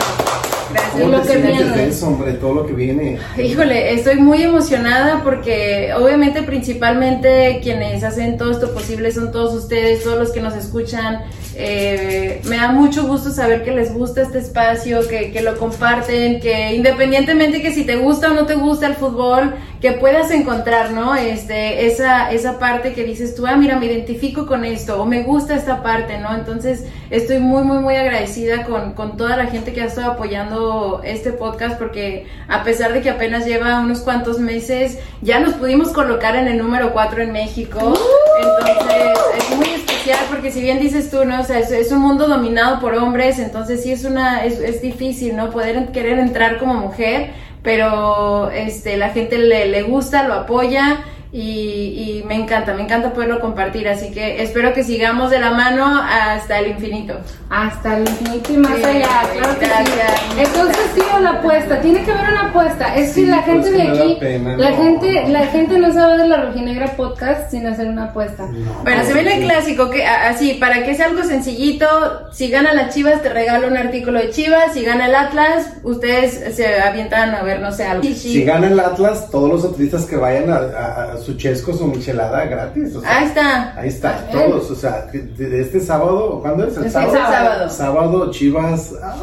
Gracias. 0.71 0.84
¿Cómo 0.99 1.17
lo 1.17 1.21
te 1.21 1.33
que 1.33 1.37
viene. 1.39 1.63
de 1.63 1.87
eso, 1.87 2.07
hombre? 2.07 2.33
Todo 2.33 2.53
lo 2.53 2.65
que 2.65 2.73
viene. 2.73 3.17
Híjole, 3.37 3.93
estoy 3.93 4.15
muy 4.15 4.43
emocionada 4.43 5.21
porque 5.23 5.91
obviamente 5.97 6.43
principalmente 6.43 7.59
quienes 7.61 8.03
hacen 8.03 8.37
todo 8.37 8.51
esto 8.51 8.73
posible 8.73 9.11
son 9.11 9.31
todos 9.31 9.53
ustedes, 9.53 10.03
todos 10.03 10.19
los 10.19 10.31
que 10.31 10.41
nos 10.41 10.55
escuchan. 10.55 11.23
Eh, 11.57 12.41
me 12.45 12.57
da 12.57 12.71
mucho 12.71 13.07
gusto 13.07 13.29
saber 13.29 13.63
que 13.63 13.71
les 13.71 13.93
gusta 13.93 14.21
este 14.21 14.39
espacio, 14.39 15.07
que, 15.07 15.31
que 15.31 15.41
lo 15.41 15.57
comparten, 15.57 16.41
que 16.41 16.75
independientemente 16.75 17.61
que 17.61 17.71
si 17.71 17.85
te 17.85 17.95
gusta 17.95 18.31
o 18.31 18.33
no 18.33 18.45
te 18.45 18.55
gusta 18.55 18.87
el 18.87 18.95
fútbol, 18.95 19.53
que 19.79 19.93
puedas 19.93 20.31
encontrar, 20.31 20.91
¿no? 20.91 21.15
Este, 21.15 21.85
esa, 21.85 22.31
esa 22.31 22.59
parte 22.59 22.93
que 22.93 23.03
dices 23.03 23.35
tú, 23.35 23.45
ah, 23.45 23.55
mira, 23.55 23.77
me 23.77 23.85
identifico 23.85 24.47
con 24.47 24.65
esto 24.65 25.01
o 25.01 25.05
me 25.05 25.23
gusta 25.23 25.55
esta 25.55 25.83
parte, 25.83 26.17
¿no? 26.17 26.35
Entonces 26.35 26.85
estoy 27.09 27.39
muy, 27.39 27.63
muy, 27.63 27.77
muy 27.79 27.95
agradecida 27.95 28.65
con, 28.65 28.93
con 28.93 29.15
toda 29.15 29.37
la 29.37 29.45
gente 29.45 29.73
que 29.73 29.81
ha 29.81 29.85
estado 29.85 30.13
apoyando 30.13 30.84
este 31.03 31.31
podcast 31.31 31.77
porque 31.77 32.27
a 32.47 32.63
pesar 32.63 32.93
de 32.93 33.01
que 33.01 33.09
apenas 33.09 33.45
lleva 33.45 33.79
unos 33.79 33.99
cuantos 33.99 34.39
meses, 34.39 34.99
ya 35.21 35.39
nos 35.39 35.53
pudimos 35.55 35.89
colocar 35.89 36.35
en 36.35 36.47
el 36.47 36.57
número 36.57 36.93
4 36.93 37.23
en 37.23 37.31
México. 37.31 37.93
Entonces 38.41 39.19
es 39.37 39.57
muy 39.57 39.69
especial 39.69 40.19
porque 40.29 40.51
si 40.51 40.61
bien 40.61 40.79
dices 40.79 41.09
tú, 41.09 41.25
¿no? 41.25 41.41
O 41.41 41.43
sea, 41.43 41.59
es, 41.59 41.71
es 41.71 41.91
un 41.91 41.99
mundo 41.99 42.27
dominado 42.27 42.79
por 42.79 42.95
hombres, 42.95 43.39
entonces 43.39 43.83
sí 43.83 43.91
es 43.91 44.05
una, 44.05 44.45
es, 44.45 44.59
es 44.59 44.81
difícil, 44.81 45.35
¿no? 45.35 45.49
Poder 45.49 45.91
querer 45.91 46.19
entrar 46.19 46.57
como 46.57 46.73
mujer, 46.75 47.31
pero 47.63 48.49
este, 48.51 48.97
la 48.97 49.09
gente 49.09 49.37
le, 49.37 49.67
le 49.67 49.83
gusta, 49.83 50.27
lo 50.27 50.33
apoya. 50.33 51.03
Y, 51.37 52.21
y 52.21 52.23
me 52.25 52.35
encanta, 52.35 52.73
me 52.73 52.83
encanta 52.83 53.11
poderlo 53.11 53.41
compartir, 53.41 53.89
así 53.89 54.09
que 54.11 54.41
espero 54.41 54.73
que 54.73 54.85
sigamos 54.85 55.29
de 55.31 55.39
la 55.39 55.51
mano 55.51 55.99
hasta 56.01 56.59
el 56.59 56.67
infinito. 56.71 57.15
Hasta 57.49 57.97
el 57.97 58.07
infinito 58.07 58.53
y 58.53 58.57
más 58.57 58.71
Sí, 58.77 58.83
allá, 58.85 59.21
claro 59.37 59.59
que 59.59 59.65
gracias. 59.65 60.19
sí. 60.33 60.39
Entonces 60.39 60.77
sí 60.95 61.01
o 61.13 61.19
la 61.19 61.29
apuesta, 61.31 61.81
tiene 61.81 62.05
que 62.05 62.11
haber 62.13 62.31
una 62.31 62.47
apuesta. 62.47 62.95
Es 62.95 63.11
Sí, 63.11 63.25
que 63.25 63.31
la 63.31 63.43
pues, 63.43 63.47
gente 63.65 63.71
que 63.71 63.83
de 63.83 63.89
aquí, 64.01 64.17
pena, 64.17 64.55
la 64.55 64.69
no. 64.71 64.77
gente, 64.77 65.23
la 65.27 65.47
gente 65.47 65.77
no 65.77 65.93
sabe 65.93 66.17
de 66.19 66.27
la 66.29 66.37
Rojinegra 66.37 66.87
Podcast 66.95 67.51
sin 67.51 67.67
hacer 67.67 67.89
una 67.89 68.05
apuesta. 68.05 68.47
Bueno, 68.83 69.03
se 69.03 69.13
viene 69.13 69.35
el 69.39 69.43
clásico, 69.43 69.89
que 69.89 70.05
a- 70.05 70.29
así, 70.29 70.53
para 70.53 70.85
que 70.85 70.95
sea 70.95 71.07
algo 71.07 71.23
sencillito, 71.23 71.85
si 72.31 72.47
gana 72.49 72.73
las 72.73 72.95
Chivas 72.95 73.21
te 73.21 73.27
regalo 73.27 73.67
un 73.67 73.75
artículo 73.75 74.19
de 74.19 74.29
Chivas, 74.29 74.71
si 74.73 74.83
gana 74.85 75.07
el 75.07 75.15
Atlas, 75.15 75.67
ustedes 75.83 76.55
se 76.55 76.79
avientan 76.79 77.35
a 77.35 77.43
ver, 77.43 77.59
no 77.59 77.73
sé, 77.73 77.83
algo. 77.85 78.03
Sí, 78.03 78.13
sí. 78.15 78.31
Si 78.31 78.43
gana 78.45 78.67
el 78.67 78.79
Atlas, 78.79 79.29
todos 79.29 79.49
los 79.49 79.65
atletas 79.73 80.05
que 80.05 80.15
vayan 80.15 80.49
a, 80.49 80.55
a- 80.55 81.11
a 81.13 81.17
su 81.25 81.35
chesco, 81.35 81.73
su 81.73 81.87
michelada 81.87 82.45
gratis. 82.45 82.95
o 82.95 83.01
sea, 83.01 83.17
Ahí 83.19 83.25
está. 83.25 83.73
Ahí 83.79 83.87
está, 83.89 84.25
Bien. 84.31 84.49
todos, 84.49 84.71
o 84.71 84.75
sea, 84.75 85.07
de, 85.11 85.61
este 85.61 85.79
sábado, 85.79 86.39
¿cuándo 86.41 86.65
es? 86.67 86.77
¿El 86.77 86.85
Es 86.85 86.85
el 86.87 86.91
sábado? 86.91 87.13
sábado. 87.13 87.69
Sábado, 87.69 88.31
Chivas. 88.31 88.93
ah, 89.03 89.15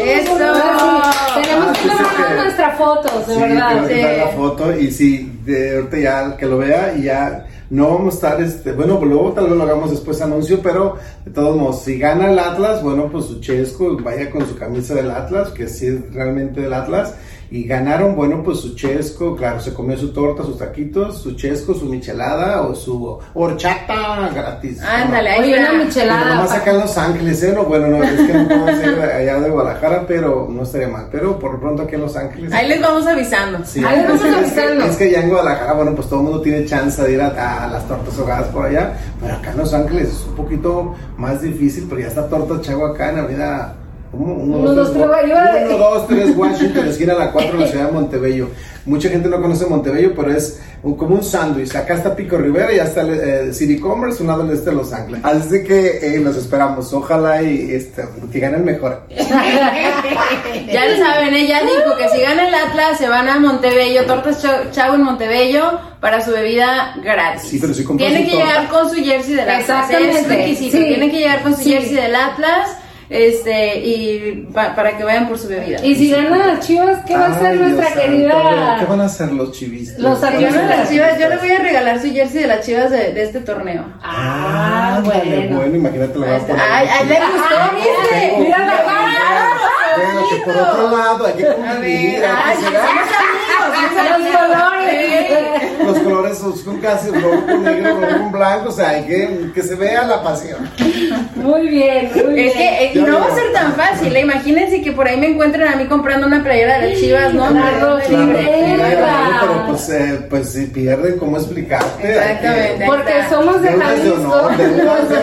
Eso. 0.00 0.32
Sí, 0.32 1.42
tenemos 1.42 1.66
Ah, 1.68 1.72
que 1.82 1.88
tomar 1.88 2.36
nuestras 2.44 2.78
fotos, 2.78 3.26
de 3.26 3.34
sí, 3.34 3.40
verdad. 3.40 3.84
sí. 3.88 4.02
la 4.18 4.28
foto 4.28 4.76
y 4.78 4.90
sí, 4.90 5.40
de 5.44 5.76
ahorita 5.76 5.98
ya 5.98 6.36
que 6.36 6.46
lo 6.46 6.58
vea 6.58 6.94
y 6.96 7.02
ya 7.04 7.46
no 7.70 7.88
vamos 7.88 8.14
a 8.14 8.16
estar, 8.16 8.40
este, 8.42 8.72
bueno, 8.72 8.98
pues 8.98 9.10
luego 9.10 9.32
tal 9.32 9.46
vez 9.48 9.56
lo 9.56 9.62
hagamos 9.64 9.90
después 9.90 10.20
anuncio, 10.20 10.60
pero 10.62 10.96
de 11.24 11.30
todos 11.30 11.56
modos, 11.56 11.82
si 11.82 11.98
gana 11.98 12.30
el 12.30 12.38
Atlas, 12.38 12.82
bueno, 12.82 13.08
pues 13.10 13.24
su 13.26 13.40
chesco, 13.40 13.96
vaya 14.02 14.30
con 14.30 14.46
su 14.46 14.56
camisa 14.58 14.94
del 14.94 15.10
Atlas, 15.10 15.48
que 15.50 15.66
sí 15.68 15.86
es 15.86 16.12
realmente 16.14 16.60
del 16.60 16.72
Atlas, 16.74 17.14
y 17.54 17.64
ganaron, 17.64 18.16
bueno, 18.16 18.42
pues 18.42 18.60
su 18.60 18.74
chesco, 18.74 19.36
claro, 19.36 19.60
se 19.60 19.74
comió 19.74 19.94
su 19.98 20.10
torta, 20.10 20.42
sus 20.42 20.56
taquitos, 20.56 21.18
su 21.20 21.34
chesco, 21.36 21.74
su 21.74 21.84
michelada 21.84 22.62
o 22.62 22.74
su 22.74 23.18
horchata 23.34 24.30
gratis. 24.34 24.80
Ándale, 24.82 25.28
ahí 25.30 25.40
Oye, 25.42 25.50
está. 25.56 25.60
una 25.60 25.70
Pero 25.72 25.84
michelada. 25.84 26.34
nomás 26.36 26.52
acá 26.52 26.70
en 26.70 26.78
Los 26.78 26.96
Ángeles, 26.96 27.42
¿eh? 27.42 27.52
No, 27.54 27.64
bueno, 27.64 27.88
no, 27.88 28.02
es 28.02 28.10
que 28.26 28.32
no 28.32 28.48
podemos 28.48 28.82
ir 28.86 29.00
allá 29.02 29.40
de 29.40 29.50
Guadalajara, 29.50 30.06
pero 30.06 30.48
no 30.50 30.62
estaría 30.62 30.88
mal. 30.88 31.08
Pero 31.12 31.38
por 31.38 31.52
lo 31.52 31.60
pronto 31.60 31.82
aquí 31.82 31.94
en 31.94 32.00
Los 32.00 32.16
Ángeles. 32.16 32.52
Ahí 32.54 32.68
les 32.68 32.80
vamos 32.80 33.06
avisando. 33.06 33.58
Sí, 33.66 33.84
Ahí 33.84 33.98
les 33.98 34.06
vamos 34.08 34.24
es, 34.24 34.30
que- 34.30 34.60
avisando. 34.62 34.84
es 34.86 34.96
que 34.96 35.10
ya 35.10 35.20
en 35.20 35.28
Guadalajara, 35.28 35.72
bueno, 35.74 35.94
pues 35.94 36.08
todo 36.08 36.20
el 36.20 36.24
mundo 36.24 36.40
tiene 36.40 36.64
chance 36.64 37.02
de 37.02 37.12
ir 37.12 37.20
a, 37.20 37.64
a 37.64 37.66
las 37.68 37.86
tortas 37.86 38.18
ahogadas 38.18 38.48
por 38.48 38.64
allá, 38.64 38.94
pero 39.20 39.34
acá 39.34 39.50
en 39.50 39.58
Los 39.58 39.74
Ángeles 39.74 40.08
es 40.08 40.26
un 40.26 40.34
poquito 40.36 40.94
más 41.18 41.42
difícil, 41.42 41.86
pero 41.86 42.00
ya 42.00 42.08
está 42.08 42.26
torta 42.28 42.60
chago 42.62 42.86
acá 42.86 43.10
en 43.10 43.18
Avenida. 43.18 43.76
¿Cómo? 44.12 44.34
Uno, 44.34 44.58
Uno, 44.58 44.72
dos, 44.74 44.92
tres, 44.92 45.04
uno, 45.66 45.78
dos, 45.78 46.06
tres, 46.06 46.30
Washington, 46.36 46.86
esquina 46.88 47.14
la 47.14 47.32
4 47.32 47.54
en 47.54 47.60
la 47.60 47.66
ciudad 47.66 47.86
de 47.86 47.92
Montebello. 47.92 48.48
Mucha 48.84 49.08
gente 49.08 49.28
no 49.28 49.40
conoce 49.40 49.66
Montebello, 49.66 50.12
pero 50.14 50.32
es 50.32 50.60
un- 50.82 50.96
como 50.96 51.14
un 51.14 51.22
sándwich. 51.22 51.74
Acá 51.76 51.94
está 51.94 52.14
Pico 52.16 52.36
Rivera 52.36 52.72
y 52.72 52.76
ya 52.76 52.84
está 52.84 53.02
el, 53.02 53.10
eh, 53.48 53.52
City 53.54 53.78
Commerce, 53.78 54.20
un 54.22 54.26
lado 54.28 54.42
del 54.44 54.56
este 54.56 54.70
de 54.70 54.76
Los 54.76 54.92
Ángeles. 54.92 55.20
Así 55.24 55.62
que 55.64 55.98
eh, 56.16 56.20
los 56.20 56.36
esperamos. 56.36 56.92
Ojalá 56.92 57.42
y 57.42 57.70
este, 57.72 58.02
que 58.32 58.40
gane 58.40 58.56
el 58.58 58.64
mejor. 58.64 59.02
Ya 60.72 60.86
lo 60.86 60.96
saben, 60.96 61.34
ella 61.34 61.60
dijo 61.62 61.96
que 61.96 62.08
si 62.08 62.20
gana 62.22 62.48
el 62.48 62.54
Atlas 62.54 62.98
se 62.98 63.08
van 63.08 63.28
a 63.28 63.38
Montebello, 63.38 64.04
Tortas 64.06 64.44
Chavo 64.72 64.94
en 64.94 65.02
Montebello 65.02 65.78
para 66.00 66.20
su 66.24 66.30
bebida 66.32 66.94
gratis. 67.02 67.48
Sí, 67.48 67.58
pero 67.60 67.74
si 67.74 67.84
compras 67.84 68.08
Tiene 68.10 68.24
su 68.24 68.30
que 68.30 68.36
llegar 68.38 68.68
con 68.68 68.88
su 68.90 68.96
jersey 68.96 69.34
del 69.34 69.48
Atlas. 69.48 69.60
Exactamente, 69.60 70.18
Es 70.20 70.28
requisito. 70.28 70.76
sí. 70.78 70.84
Tiene 70.84 71.10
que 71.10 71.18
llegar 71.18 71.42
con 71.42 71.56
su 71.56 71.62
Sí. 71.62 71.70
jersey 71.72 71.94
del 71.94 72.14
Atlas 72.14 72.76
este 73.12 73.78
y 73.78 74.48
pa- 74.52 74.74
para 74.74 74.96
que 74.96 75.04
vayan 75.04 75.28
por 75.28 75.38
su 75.38 75.48
bebida. 75.48 75.84
Y 75.84 75.94
si 75.94 76.10
ganan 76.10 76.38
las 76.38 76.66
chivas, 76.66 77.00
¿qué 77.06 77.14
va 77.16 77.26
a 77.26 77.30
hacer 77.30 77.56
nuestra 77.56 77.84
Dios 77.86 77.94
santo, 77.94 78.00
querida? 78.10 78.76
¿Qué 78.80 78.84
van 78.86 79.00
a 79.00 79.04
hacer 79.04 79.32
los 79.32 79.52
chivistas? 79.52 79.98
Los 79.98 80.18
¿Qué 80.18 80.24
van 80.26 80.34
a 80.36 80.40
Yo, 80.40 80.50
las 80.50 80.88
chivas, 80.90 81.18
yo 81.18 81.28
le 81.28 81.36
voy 81.36 81.50
a 81.50 81.58
regalar 81.58 82.00
su 82.00 82.10
jersey 82.12 82.42
de 82.42 82.46
las 82.48 82.64
chivas 82.66 82.90
de, 82.90 83.12
de 83.12 83.22
este 83.22 83.40
torneo. 83.40 83.84
Ah, 84.02 84.96
Ándale, 84.96 85.48
bueno. 85.52 85.76
imagínate 85.76 86.18
la 86.18 86.26
Ay, 86.26 86.32
vas 86.32 86.42
a 86.42 86.46
poner. 86.46 86.62
ay, 86.70 86.88
ay, 86.90 87.06
le 87.08 87.14
gustó, 87.14 87.56
¿viste? 87.76 88.34
Mira 88.38 88.58
la 88.58 88.76
cara. 88.84 89.48
Bueno, 89.96 90.28
que 90.30 90.36
por 90.44 90.56
otro 90.56 90.90
lado 90.90 91.26
hay 91.26 91.32
que 91.34 91.46
hay 91.46 92.22
ay, 92.24 92.56
que 92.58 92.76
amigos, 92.76 94.20
los 94.20 94.36
colores. 94.36 95.62
Los 95.84 95.98
colores 95.98 96.38
son 96.38 96.78
casi 96.80 97.10
rojo 97.10 97.44
con 97.46 97.64
negro, 97.64 98.00
rojo 98.00 98.18
con 98.18 98.32
blanco, 98.32 98.68
o 98.68 98.72
sea, 98.72 98.90
hay 98.90 99.04
que, 99.04 99.50
que 99.54 99.62
se 99.62 99.74
vea 99.74 100.04
la 100.04 100.22
pasión. 100.22 100.68
Muy 101.34 101.68
bien, 101.68 102.10
muy 102.14 102.34
bien. 102.34 102.46
Es 102.48 102.52
que 102.54 102.84
eh, 102.84 102.92
y 102.94 102.98
no 103.00 103.18
va 103.18 103.26
a 103.26 103.34
ser 103.34 103.52
tan 103.52 103.74
fácil, 103.74 104.14
¿eh? 104.14 104.20
imagínense 104.20 104.80
que 104.82 104.92
por 104.92 105.06
ahí 105.08 105.16
me 105.18 105.28
encuentren 105.28 105.66
a 105.68 105.76
mí 105.76 105.86
comprando 105.86 106.26
una 106.26 106.42
playera 106.42 106.78
de 106.78 106.90
las 106.90 107.00
chivas, 107.00 107.34
¿no? 107.34 107.48
Rojinera. 107.80 108.96
Claro, 108.96 109.36
pero 109.40 109.66
pues, 109.68 109.88
eh, 109.88 110.26
pues 110.30 110.52
si 110.52 110.66
pierden, 110.66 111.18
¿cómo 111.18 111.36
explicarte? 111.36 112.08
Exactamente. 112.08 112.86
Porque 112.86 113.12
somos 113.28 113.62
de 113.62 113.72
Jalisco. 113.72 114.32
honor, 114.32 114.52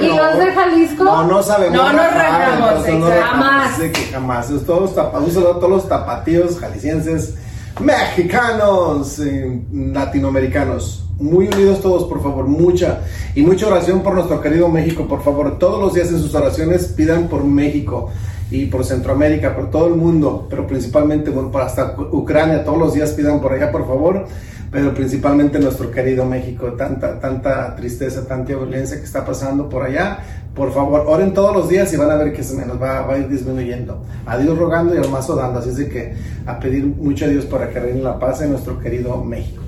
Y 0.02 0.08
los 0.08 0.38
de 0.38 0.54
Jalisco. 0.54 1.04
No, 1.04 1.24
no 1.24 1.44
sabemos. 1.44 1.78
No, 1.78 1.94
no 1.94 2.00
rajar, 2.00 2.60
rajamos, 2.60 2.86
Jamás. 2.86 3.80
que 3.80 4.02
jamás. 4.12 4.50
Es 4.60 4.66
Todos 4.66 4.98
a 4.98 5.12
todos 5.12 5.70
los 5.70 5.88
tapatíos 5.88 6.60
jaliscienses, 6.60 7.36
mexicanos, 7.80 9.18
eh, 9.20 9.62
latinoamericanos. 9.72 11.06
Muy 11.18 11.48
unidos 11.48 11.82
todos, 11.82 12.04
por 12.10 12.22
favor, 12.22 12.46
mucha 12.46 13.00
y 13.36 13.42
mucha 13.42 13.68
oración 13.68 14.02
por 14.02 14.16
nuestro 14.16 14.42
querido 14.42 14.68
México, 14.68 15.08
por 15.08 15.24
favor. 15.24 15.58
Todos 15.58 15.82
los 15.82 15.94
días 15.94 16.10
en 16.10 16.20
sus 16.20 16.36
oraciones 16.36 16.90
pidan 16.90 17.30
por 17.30 17.46
México 17.46 18.10
y 18.52 18.66
por 18.66 18.84
Centroamérica, 18.84 19.56
por 19.56 19.72
todo 19.72 19.88
el 19.88 19.96
mundo, 19.96 20.48
pero 20.50 20.68
principalmente, 20.68 21.30
bueno, 21.30 21.52
por 21.52 21.62
hasta 21.62 21.96
Ucrania, 22.12 22.66
todos 22.66 22.80
los 22.80 22.94
días 22.94 23.12
pidan 23.12 23.40
por 23.40 23.54
allá, 23.54 23.72
por 23.72 23.88
favor, 23.88 24.26
pero 24.72 24.94
principalmente 24.94 25.60
nuestro 25.60 25.92
querido 25.92 26.26
México, 26.26 26.74
tanta, 26.74 27.20
tanta 27.20 27.76
tristeza, 27.76 28.28
tanta 28.28 28.54
violencia 28.54 28.98
que 28.98 29.04
está 29.06 29.26
pasando 29.26 29.68
por 29.68 29.84
allá. 29.84 30.20
Por 30.54 30.74
favor, 30.74 31.06
oren 31.08 31.34
todos 31.34 31.56
los 31.56 31.70
días 31.70 31.92
y 31.94 31.98
van 31.98 32.12
a 32.12 32.16
ver 32.16 32.34
que 32.34 32.44
se 32.44 32.66
nos 32.66 32.82
va, 32.82 33.02
va 33.02 33.16
a 33.16 33.18
ir 33.18 33.28
disminuyendo. 33.30 34.04
A 34.26 34.38
Dios 34.38 34.58
rogando 34.58 34.94
y 34.94 34.98
al 34.98 35.10
mazo 35.10 35.36
dando, 35.36 35.60
así 35.60 35.70
es 35.70 35.78
de 35.78 35.90
que 35.90 36.14
a 36.46 36.60
pedir 36.60 36.86
mucho 36.86 37.26
a 37.26 37.28
Dios 37.30 37.46
para 37.46 37.70
que 37.70 37.80
reine 37.80 38.02
la 38.02 38.20
paz 38.20 38.42
en 38.42 38.52
nuestro 38.52 38.80
querido 38.80 39.24
México. 39.24 39.64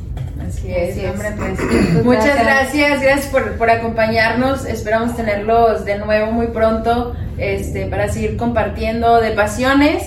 Así 0.46 0.72
es, 0.72 0.96
Siempre, 0.96 1.28
siempre. 1.30 1.66
pues. 1.94 2.04
Muchas 2.04 2.36
gracias, 2.40 3.02
gracias 3.02 3.28
por, 3.28 3.54
por 3.54 3.70
acompañarnos. 3.70 4.66
Esperamos 4.66 5.16
tenerlos 5.16 5.86
de 5.86 5.98
nuevo 6.00 6.32
muy 6.32 6.48
pronto 6.48 7.16
este, 7.38 7.86
para 7.88 8.10
seguir 8.10 8.38
compartiendo 8.38 9.22
de 9.22 9.32
pasiones. 9.32 10.04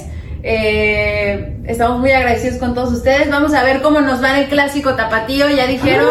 Eh, 0.46 1.56
estamos 1.66 2.00
muy 2.00 2.12
agradecidos 2.12 2.58
con 2.58 2.74
todos 2.74 2.92
ustedes. 2.92 3.30
Vamos 3.30 3.54
a 3.54 3.64
ver 3.64 3.80
cómo 3.80 4.02
nos 4.02 4.22
va 4.22 4.32
en 4.36 4.44
el 4.44 4.48
clásico 4.50 4.94
tapatío. 4.94 5.48
Ya 5.48 5.66
dijeron, 5.66 6.06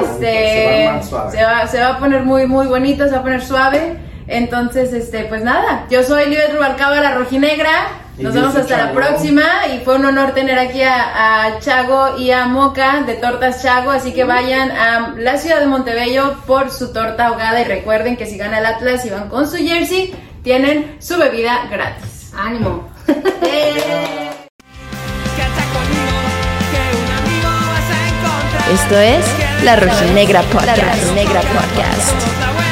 este, 0.00 0.26
Se 0.26 0.86
va 0.88 0.92
más 0.94 1.08
suave. 1.08 1.30
se 1.30 1.44
va, 1.44 1.66
se 1.68 1.80
va 1.80 1.88
a 1.90 1.98
poner 1.98 2.24
muy, 2.24 2.46
muy 2.46 2.66
bonito, 2.66 3.04
se 3.04 3.12
va 3.12 3.18
a 3.18 3.22
poner 3.22 3.44
suave. 3.44 3.98
Entonces, 4.26 4.92
este, 4.92 5.22
pues 5.26 5.44
nada, 5.44 5.86
yo 5.88 6.02
soy 6.02 6.28
Libet 6.28 6.52
Rubalcaba, 6.52 7.00
la 7.00 7.14
rojinegra. 7.14 7.70
Nos 8.18 8.34
vemos 8.34 8.56
hasta 8.56 8.78
la 8.78 8.92
próxima 8.92 9.44
y 9.72 9.84
fue 9.84 9.96
un 9.96 10.06
honor 10.06 10.32
tener 10.32 10.58
aquí 10.58 10.82
a, 10.82 11.44
a 11.44 11.60
Chago 11.60 12.18
y 12.18 12.32
a 12.32 12.46
Moca 12.46 13.02
de 13.06 13.14
Tortas 13.14 13.62
Chago, 13.62 13.90
así 13.90 14.12
que 14.12 14.24
vayan 14.24 14.70
a 14.72 15.14
la 15.18 15.36
ciudad 15.36 15.60
de 15.60 15.66
Montebello 15.66 16.34
por 16.46 16.70
su 16.70 16.94
torta 16.94 17.26
ahogada 17.26 17.60
y 17.60 17.64
recuerden 17.64 18.16
que 18.16 18.24
si 18.24 18.38
gana 18.38 18.58
el 18.58 18.66
Atlas 18.66 19.04
y 19.04 19.10
van 19.10 19.28
con 19.28 19.46
su 19.46 19.58
jersey, 19.58 20.14
tienen 20.42 20.96
su 20.98 21.18
bebida 21.18 21.68
gratis. 21.70 22.32
Ánimo. 22.34 22.95
Esto 28.72 28.98
es 28.98 29.24
La 29.64 29.76
Rojinegra 29.76 30.42
Podcast. 30.42 30.76
La 30.76 30.92
Rojinegra 30.92 31.40
Podcast. 31.42 32.65